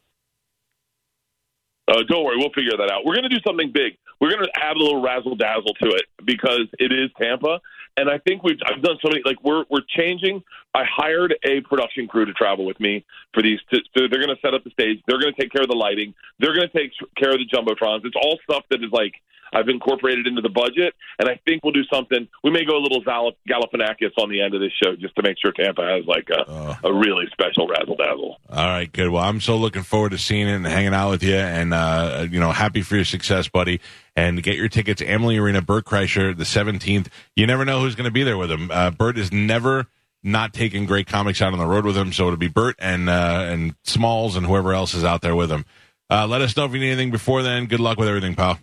Uh, 1.87 2.03
don't 2.07 2.23
worry, 2.23 2.37
we'll 2.37 2.51
figure 2.53 2.77
that 2.77 2.91
out. 2.91 3.05
We're 3.05 3.15
going 3.15 3.29
to 3.29 3.35
do 3.35 3.41
something 3.45 3.71
big. 3.71 3.97
We're 4.21 4.29
going 4.29 4.43
to 4.43 4.51
add 4.61 4.75
a 4.75 4.79
little 4.79 5.01
razzle 5.01 5.35
dazzle 5.35 5.73
to 5.81 5.89
it 5.89 6.05
because 6.23 6.67
it 6.77 6.91
is 6.91 7.09
Tampa, 7.19 7.59
and 7.99 8.09
I 8.09 8.17
think 8.17 8.43
we've 8.43 8.57
I've 8.65 8.81
done 8.81 8.97
so 9.01 9.09
many. 9.09 9.21
Like 9.25 9.43
we're 9.43 9.65
we're 9.69 9.85
changing. 9.87 10.41
I 10.73 10.83
hired 10.85 11.35
a 11.43 11.61
production 11.61 12.07
crew 12.07 12.25
to 12.25 12.33
travel 12.33 12.65
with 12.65 12.79
me 12.79 13.05
for 13.33 13.43
these. 13.43 13.59
To, 13.73 13.79
so 13.97 14.07
they're 14.09 14.23
going 14.23 14.35
to 14.35 14.41
set 14.41 14.53
up 14.53 14.63
the 14.63 14.69
stage. 14.71 15.01
They're 15.07 15.19
going 15.19 15.33
to 15.33 15.41
take 15.41 15.51
care 15.51 15.63
of 15.63 15.67
the 15.67 15.75
lighting. 15.75 16.13
They're 16.39 16.53
going 16.53 16.69
to 16.69 16.77
take 16.77 16.91
care 17.17 17.31
of 17.31 17.39
the 17.39 17.47
jumbotrons. 17.47 18.05
It's 18.05 18.15
all 18.15 18.37
stuff 18.43 18.63
that 18.69 18.83
is 18.83 18.91
like 18.91 19.13
I've 19.53 19.67
incorporated 19.67 20.27
into 20.27 20.41
the 20.41 20.49
budget, 20.49 20.93
and 21.17 21.27
I 21.27 21.39
think 21.45 21.63
we'll 21.63 21.73
do 21.73 21.83
something. 21.91 22.27
We 22.43 22.51
may 22.51 22.65
go 22.65 22.77
a 22.77 22.83
little 22.83 23.03
Zal- 23.03 23.33
Galifianakis 23.49 24.11
on 24.17 24.29
the 24.29 24.41
end 24.41 24.53
of 24.53 24.61
this 24.61 24.71
show 24.81 24.95
just 24.95 25.15
to 25.15 25.23
make 25.23 25.37
sure 25.39 25.51
Tampa 25.51 25.81
has 25.81 26.05
like 26.05 26.29
a, 26.29 26.77
a 26.83 26.93
really 26.93 27.25
special 27.31 27.67
razzle 27.67 27.95
dazzle. 27.95 28.39
All 28.49 28.67
right, 28.67 28.91
good. 28.91 29.09
Well, 29.09 29.23
I'm 29.23 29.41
so 29.41 29.57
looking 29.57 29.83
forward 29.83 30.11
to 30.11 30.17
seeing 30.17 30.47
it 30.47 30.55
and 30.55 30.65
hanging 30.65 30.93
out 30.93 31.09
with 31.09 31.23
you, 31.23 31.35
and 31.35 31.73
uh, 31.73 32.27
you 32.29 32.39
know, 32.39 32.51
happy 32.51 32.81
for 32.81 32.95
your 32.95 33.05
success, 33.05 33.47
buddy. 33.47 33.81
And 34.19 34.43
get 34.43 34.57
your 34.57 34.67
tickets, 34.67 35.01
Amalie 35.01 35.37
Arena, 35.37 35.61
Bert 35.61 35.85
Kreischer, 35.85 36.37
the 36.37 36.43
17th. 36.43 37.07
You 37.37 37.47
never 37.47 37.63
know 37.63 37.79
who's 37.79 37.95
going 37.95 38.03
to 38.03 38.11
be 38.11 38.23
there 38.23 38.37
with 38.37 38.51
him. 38.51 38.69
Uh, 38.69 38.91
Bert 38.91 39.17
is 39.17 39.31
never 39.31 39.87
not 40.21 40.51
taking 40.51 40.85
great 40.85 41.07
comics 41.07 41.41
out 41.41 41.53
on 41.53 41.57
the 41.57 41.65
road 41.65 41.85
with 41.85 41.95
him, 41.95 42.11
so 42.11 42.25
it'll 42.25 42.35
be 42.35 42.49
Bert 42.49 42.75
and 42.79 43.09
uh, 43.09 43.45
and 43.47 43.75
Smalls 43.85 44.35
and 44.35 44.45
whoever 44.45 44.73
else 44.73 44.93
is 44.93 45.05
out 45.05 45.21
there 45.21 45.37
with 45.37 45.49
him. 45.49 45.63
Uh, 46.09 46.27
let 46.27 46.41
us 46.41 46.57
know 46.57 46.65
if 46.65 46.73
you 46.73 46.81
need 46.81 46.87
anything 46.91 47.11
before 47.11 47.43
then. 47.43 47.67
Good 47.67 47.79
luck 47.79 47.97
with 47.97 48.09
everything, 48.09 48.35
pal. 48.35 48.59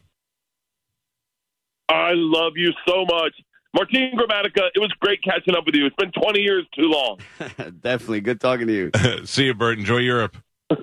I 1.88 2.10
love 2.12 2.52
you 2.56 2.72
so 2.86 3.06
much. 3.06 3.32
Martin 3.74 4.10
Gramatica, 4.14 4.68
it 4.74 4.78
was 4.78 4.92
great 5.00 5.22
catching 5.22 5.56
up 5.56 5.64
with 5.64 5.74
you. 5.74 5.86
It's 5.86 5.96
been 5.96 6.12
20 6.12 6.38
years 6.38 6.66
too 6.74 6.90
long. 6.90 7.18
Definitely. 7.80 8.20
Good 8.20 8.42
talking 8.42 8.66
to 8.66 8.72
you. 8.74 8.90
See 9.24 9.46
you, 9.46 9.54
Bert. 9.54 9.78
Enjoy 9.78 9.98
Europe. 9.98 10.36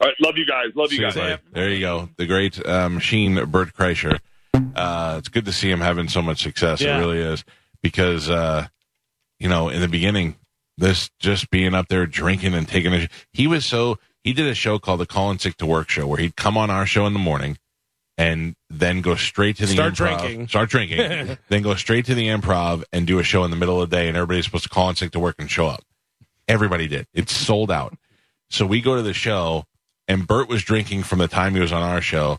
All 0.00 0.08
right, 0.08 0.16
love 0.20 0.36
you 0.36 0.46
guys. 0.46 0.66
Love 0.74 0.92
you 0.92 1.00
guys. 1.00 1.14
buddy. 1.14 1.36
There 1.52 1.70
you 1.70 1.80
go. 1.80 2.08
The 2.16 2.26
great 2.26 2.64
uh, 2.64 2.88
machine, 2.88 3.42
Bert 3.46 3.72
Kreischer. 3.74 4.18
Uh, 4.74 5.16
it's 5.18 5.28
good 5.28 5.46
to 5.46 5.52
see 5.52 5.70
him 5.70 5.80
having 5.80 6.08
so 6.08 6.20
much 6.20 6.42
success. 6.42 6.80
Yeah. 6.80 6.96
It 6.96 7.00
really 7.00 7.18
is. 7.18 7.44
Because, 7.82 8.28
uh, 8.28 8.66
you 9.38 9.48
know, 9.48 9.68
in 9.68 9.80
the 9.80 9.88
beginning, 9.88 10.36
this 10.76 11.10
just 11.18 11.50
being 11.50 11.72
up 11.74 11.88
there 11.88 12.06
drinking 12.06 12.54
and 12.54 12.68
taking 12.68 12.92
a. 12.92 13.08
He 13.32 13.46
was 13.46 13.64
so. 13.64 13.98
He 14.22 14.32
did 14.32 14.46
a 14.46 14.54
show 14.54 14.78
called 14.78 15.00
the 15.00 15.06
Call 15.06 15.30
and 15.30 15.40
Sick 15.40 15.56
to 15.58 15.66
Work 15.66 15.88
show 15.88 16.06
where 16.06 16.18
he'd 16.18 16.36
come 16.36 16.58
on 16.58 16.68
our 16.68 16.84
show 16.84 17.06
in 17.06 17.12
the 17.12 17.18
morning 17.20 17.58
and 18.18 18.56
then 18.68 19.00
go 19.00 19.14
straight 19.14 19.56
to 19.58 19.66
the 19.66 19.72
Start 19.72 19.94
improv. 19.94 20.18
drinking. 20.18 20.48
Start 20.48 20.70
drinking. 20.70 21.38
then 21.48 21.62
go 21.62 21.74
straight 21.74 22.06
to 22.06 22.14
the 22.14 22.28
improv 22.28 22.82
and 22.92 23.06
do 23.06 23.18
a 23.18 23.22
show 23.22 23.44
in 23.44 23.50
the 23.50 23.56
middle 23.56 23.80
of 23.80 23.88
the 23.88 23.96
day, 23.96 24.08
and 24.08 24.16
everybody's 24.16 24.44
supposed 24.44 24.64
to 24.64 24.70
call 24.70 24.90
in 24.90 24.96
sick 24.96 25.12
to 25.12 25.18
work 25.20 25.36
and 25.38 25.50
show 25.50 25.66
up. 25.68 25.82
Everybody 26.48 26.88
did. 26.88 27.06
It's 27.14 27.32
sold 27.32 27.70
out. 27.70 27.96
So 28.50 28.66
we 28.66 28.80
go 28.80 28.96
to 28.96 29.02
the 29.02 29.12
show, 29.14 29.64
and 30.08 30.26
Bert 30.26 30.48
was 30.48 30.62
drinking 30.62 31.02
from 31.02 31.18
the 31.18 31.28
time 31.28 31.54
he 31.54 31.60
was 31.60 31.72
on 31.72 31.82
our 31.82 32.00
show. 32.00 32.38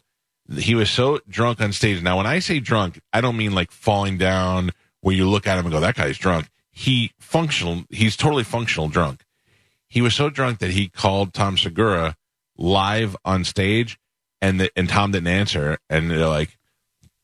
He 0.57 0.75
was 0.75 0.89
so 0.89 1.19
drunk 1.27 1.59
on 1.59 1.73
stage. 1.73 2.01
Now, 2.01 2.17
when 2.17 2.25
I 2.25 2.39
say 2.39 2.59
drunk, 2.59 3.01
I 3.11 3.21
don't 3.21 3.37
mean 3.37 3.53
like 3.53 3.71
falling 3.71 4.17
down 4.17 4.71
where 5.01 5.15
you 5.15 5.29
look 5.29 5.47
at 5.47 5.57
him 5.57 5.65
and 5.65 5.73
go, 5.73 5.79
that 5.79 5.95
guy's 5.95 6.17
drunk. 6.17 6.47
He 6.71 7.11
functional. 7.19 7.83
He's 7.89 8.15
totally 8.15 8.43
functional 8.43 8.87
drunk. 8.87 9.23
He 9.89 10.01
was 10.01 10.15
so 10.15 10.29
drunk 10.29 10.59
that 10.59 10.71
he 10.71 10.89
called 10.89 11.33
Tom 11.33 11.57
Segura 11.57 12.15
live 12.57 13.15
on 13.23 13.43
stage, 13.43 13.99
and 14.41 14.59
the, 14.59 14.71
and 14.75 14.89
Tom 14.89 15.11
didn't 15.11 15.27
answer, 15.27 15.77
and 15.89 16.11
they're 16.11 16.27
like, 16.27 16.56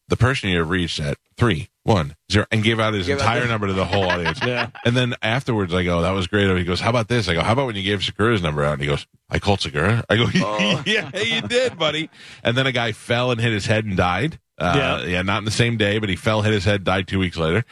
the 0.09 0.17
person 0.17 0.49
you 0.49 0.59
have 0.59 0.69
reached 0.69 0.99
at 0.99 1.17
three 1.37 1.69
one 1.83 2.15
zero, 2.31 2.45
and 2.51 2.63
gave 2.63 2.79
out 2.79 2.93
his 2.93 3.09
entire 3.09 3.41
the- 3.41 3.47
number 3.47 3.67
to 3.67 3.73
the 3.73 3.85
whole 3.85 4.03
audience. 4.09 4.39
Yeah. 4.45 4.69
And 4.85 4.95
then 4.95 5.15
afterwards, 5.21 5.73
I 5.73 5.83
go, 5.83 6.01
that 6.01 6.11
was 6.11 6.27
great. 6.27 6.55
He 6.57 6.63
goes, 6.63 6.79
how 6.79 6.89
about 6.89 7.07
this? 7.09 7.27
I 7.27 7.33
go, 7.33 7.41
how 7.41 7.53
about 7.53 7.65
when 7.67 7.75
you 7.75 7.83
gave 7.83 8.03
Segura's 8.03 8.41
number 8.41 8.63
out? 8.63 8.73
And 8.73 8.81
he 8.81 8.87
goes, 8.87 9.05
I 9.29 9.39
called 9.39 9.61
Segura. 9.61 10.03
I 10.09 10.15
go, 10.15 10.25
Oh. 10.35 10.83
yeah, 10.85 11.09
you 11.17 11.41
did, 11.41 11.77
buddy. 11.77 12.09
And 12.43 12.55
then 12.57 12.67
a 12.67 12.71
guy 12.71 12.91
fell 12.93 13.31
and 13.31 13.39
hit 13.41 13.51
his 13.51 13.65
head 13.65 13.83
and 13.85 13.97
died. 13.97 14.39
Uh, 14.57 14.73
Yeah. 15.03 15.03
yeah, 15.05 15.21
not 15.23 15.39
in 15.39 15.45
the 15.45 15.51
same 15.51 15.75
day, 15.77 15.97
but 15.99 16.07
he 16.09 16.15
fell, 16.15 16.41
hit 16.41 16.53
his 16.53 16.63
head, 16.65 16.83
died 16.83 17.07
two 17.07 17.19
weeks 17.19 17.35
later. 17.37 17.65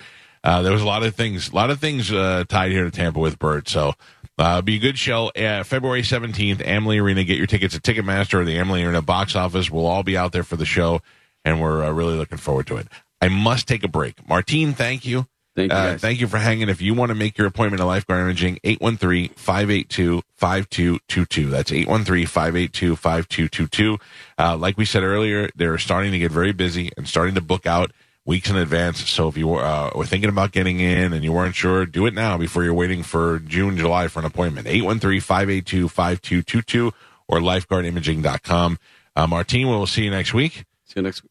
Uh, 0.44 0.62
there 0.64 0.74
was 0.74 0.82
a 0.82 0.86
lot 0.88 1.04
of 1.04 1.14
things, 1.16 1.50
a 1.50 1.56
lot 1.56 1.70
of 1.70 1.80
things 1.80 2.12
uh, 2.12 2.44
tied 2.50 2.72
here 2.72 2.84
to 2.84 2.92
Tampa 2.92 3.20
with 3.20 3.38
Bert. 3.38 3.70
So, 3.70 3.94
uh, 4.40 4.62
be 4.64 4.76
a 4.78 4.80
good 4.80 4.98
show. 4.98 5.28
Uh, 5.30 5.64
February 5.64 6.02
17th, 6.02 6.66
Amalie 6.68 6.98
Arena. 6.98 7.24
Get 7.24 7.38
your 7.38 7.46
tickets 7.46 7.76
at 7.76 7.84
Ticketmaster 7.84 8.40
or 8.40 8.44
the 8.44 8.58
Amalie 8.58 8.84
Arena 8.84 9.04
box 9.04 9.36
office. 9.36 9.70
We'll 9.70 9.86
all 9.86 10.02
be 10.04 10.18
out 10.18 10.32
there 10.32 10.44
for 10.44 10.56
the 10.56 10.66
show, 10.66 11.02
and 11.46 11.62
we're 11.62 11.84
uh, 11.84 11.92
really 11.92 12.16
looking 12.18 12.38
forward 12.38 12.68
to 12.68 12.78
it. 12.78 12.88
I 13.22 13.28
must 13.28 13.68
take 13.68 13.84
a 13.84 13.88
break. 13.88 14.28
Martine, 14.28 14.74
thank 14.74 15.06
you. 15.06 15.28
Thank 15.56 15.72
you, 15.72 15.78
Uh, 15.78 15.98
thank 15.98 16.20
you 16.22 16.28
for 16.28 16.38
hanging. 16.38 16.70
If 16.70 16.82
you 16.82 16.94
want 16.94 17.10
to 17.10 17.16
make 17.16 17.38
your 17.38 17.46
appointment 17.46 17.82
at 17.82 17.86
Lifeguard 17.86 18.22
Imaging, 18.22 18.58
813-582-5222. 18.64 21.50
That's 21.50 21.72
813-582-5222. 21.72 24.00
Uh, 24.40 24.56
like 24.58 24.78
we 24.78 24.86
said 24.86 25.04
earlier, 25.04 25.50
they're 25.56 25.78
starting 25.78 26.14
to 26.14 26.20
get 26.20 26.32
very 26.32 26.54
busy 26.54 26.90
and 26.96 27.06
starting 27.08 27.36
to 27.36 27.42
book 27.42 27.66
out 27.66 27.92
weeks 28.26 28.50
in 28.50 28.56
advance. 28.56 29.10
So 29.10 29.28
if 29.28 29.38
you 29.38 29.50
were, 29.50 29.62
uh, 29.64 29.90
were 29.94 30.06
thinking 30.06 30.30
about 30.30 30.54
getting 30.54 30.80
in 30.80 31.12
and 31.12 31.22
you 31.24 31.34
weren't 31.34 31.56
sure, 31.56 31.86
do 31.86 32.06
it 32.06 32.14
now 32.14 32.38
before 32.38 32.64
you're 32.64 32.74
waiting 32.74 33.04
for 33.04 33.40
June, 33.40 33.76
July 33.78 34.08
for 34.08 34.20
an 34.20 34.26
appointment. 34.26 34.68
813-582-5222 34.68 36.94
or 37.28 37.40
lifeguardimaging.com. 37.40 38.80
Uh, 39.16 39.28
Martine, 39.28 39.68
we'll 39.68 39.86
see 39.88 40.04
you 40.04 40.12
next 40.12 40.34
week. 40.34 40.64
See 40.86 40.94
you 40.98 41.02
next 41.02 41.24
week. 41.24 41.31